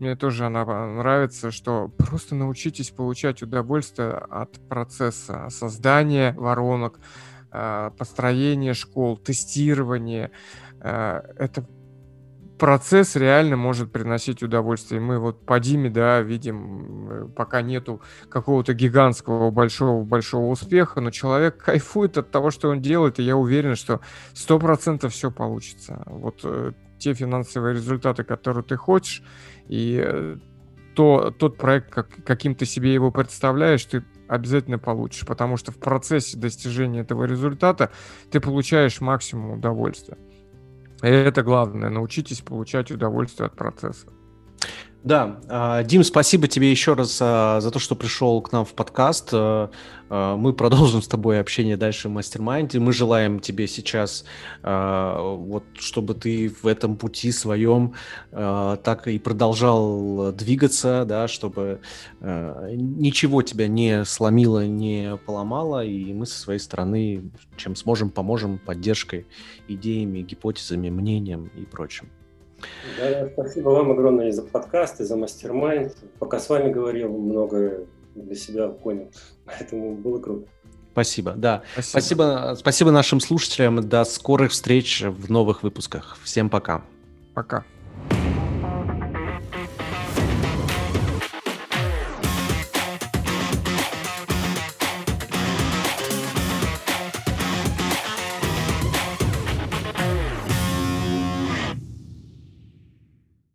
мне 0.00 0.16
тоже 0.16 0.44
она 0.44 0.64
нравится, 0.64 1.50
что 1.50 1.88
просто 1.96 2.34
научитесь 2.34 2.90
получать 2.90 3.42
удовольствие 3.42 4.10
от 4.10 4.60
процесса 4.68 5.48
создания 5.50 6.34
воронок, 6.36 6.98
э, 7.54 7.90
построения 7.96 8.74
школ, 8.74 9.16
тестирования. 9.16 10.30
Э, 10.80 11.22
это 11.38 11.66
процесс 12.58 13.16
реально 13.16 13.56
может 13.56 13.92
приносить 13.92 14.42
удовольствие. 14.42 15.00
Мы 15.00 15.18
вот 15.18 15.44
по 15.44 15.58
Диме, 15.60 15.90
да, 15.90 16.20
видим, 16.20 17.10
э, 17.10 17.28
пока 17.28 17.62
нету 17.62 18.00
какого-то 18.28 18.74
гигантского 18.74 19.50
большого-большого 19.50 20.50
успеха, 20.50 21.00
но 21.00 21.10
человек 21.10 21.62
кайфует 21.62 22.18
от 22.18 22.30
того, 22.30 22.50
что 22.50 22.70
он 22.70 22.80
делает, 22.80 23.18
и 23.18 23.22
я 23.22 23.36
уверен, 23.36 23.76
что 23.76 24.00
сто 24.32 24.58
процентов 24.58 25.12
все 25.12 25.30
получится. 25.30 26.02
Вот 26.06 26.40
э, 26.44 26.72
те 26.98 27.14
финансовые 27.14 27.74
результаты, 27.74 28.24
которые 28.24 28.64
ты 28.64 28.76
хочешь, 28.76 29.22
и 29.68 30.02
э, 30.04 30.36
то, 30.94 31.34
тот 31.36 31.56
проект, 31.56 31.90
как, 31.90 32.08
каким 32.24 32.54
ты 32.54 32.66
себе 32.66 32.94
его 32.94 33.10
представляешь, 33.10 33.84
ты 33.84 34.04
обязательно 34.34 34.78
получишь, 34.78 35.26
потому 35.26 35.56
что 35.56 35.72
в 35.72 35.78
процессе 35.78 36.36
достижения 36.36 37.00
этого 37.00 37.24
результата 37.24 37.90
ты 38.30 38.40
получаешь 38.40 39.00
максимум 39.00 39.58
удовольствия. 39.58 40.18
И 41.02 41.06
это 41.06 41.42
главное. 41.42 41.90
Научитесь 41.90 42.40
получать 42.40 42.90
удовольствие 42.90 43.46
от 43.46 43.56
процесса. 43.56 44.08
Да, 45.04 45.38
а, 45.48 45.82
Дим, 45.82 46.02
спасибо 46.02 46.48
тебе 46.48 46.70
еще 46.70 46.94
раз 46.94 47.18
а, 47.20 47.60
за 47.60 47.70
то, 47.70 47.78
что 47.78 47.94
пришел 47.94 48.40
к 48.40 48.52
нам 48.52 48.64
в 48.64 48.72
подкаст. 48.72 49.28
А, 49.32 49.68
мы 50.08 50.54
продолжим 50.54 51.02
с 51.02 51.08
тобой 51.08 51.40
общение 51.40 51.76
дальше 51.76 52.08
в 52.08 52.12
мастер-майнде. 52.12 52.80
Мы 52.80 52.94
желаем 52.94 53.38
тебе 53.38 53.66
сейчас, 53.68 54.24
вот, 54.62 55.64
чтобы 55.74 56.14
ты 56.14 56.54
в 56.62 56.66
этом 56.66 56.96
пути 56.96 57.32
своем 57.32 57.94
так 58.30 59.08
и 59.08 59.18
продолжал 59.18 60.30
двигаться, 60.32 61.04
да, 61.06 61.26
чтобы 61.26 61.80
ничего 62.20 63.42
тебя 63.42 63.66
не 63.66 64.04
сломило, 64.04 64.66
не 64.66 65.16
поломало, 65.26 65.84
и 65.84 66.12
мы 66.12 66.26
со 66.26 66.38
своей 66.38 66.60
стороны, 66.60 67.30
чем 67.56 67.74
сможем, 67.74 68.10
поможем 68.10 68.58
поддержкой, 68.58 69.26
идеями, 69.68 70.20
гипотезами, 70.20 70.90
мнением 70.90 71.50
и 71.56 71.64
прочим. 71.64 72.08
Да, 72.98 73.28
спасибо 73.32 73.70
вам 73.70 73.92
огромное 73.92 74.28
и 74.28 74.32
за 74.32 74.42
подкаст, 74.42 75.00
и 75.00 75.04
за 75.04 75.16
мастер-майнд. 75.16 75.96
Пока 76.18 76.38
с 76.38 76.48
вами 76.48 76.72
говорил, 76.72 77.16
много 77.16 77.86
для 78.14 78.34
себя 78.34 78.68
понял. 78.68 79.10
Поэтому 79.44 79.94
было 79.94 80.20
круто. 80.20 80.46
Спасибо, 80.92 81.32
да. 81.32 81.62
Спасибо. 81.72 81.90
спасибо. 81.98 82.54
Спасибо 82.56 82.90
нашим 82.92 83.20
слушателям. 83.20 83.88
До 83.88 84.04
скорых 84.04 84.52
встреч 84.52 85.02
в 85.02 85.30
новых 85.30 85.64
выпусках. 85.64 86.16
Всем 86.22 86.48
пока. 86.48 86.82
Пока. 87.34 87.64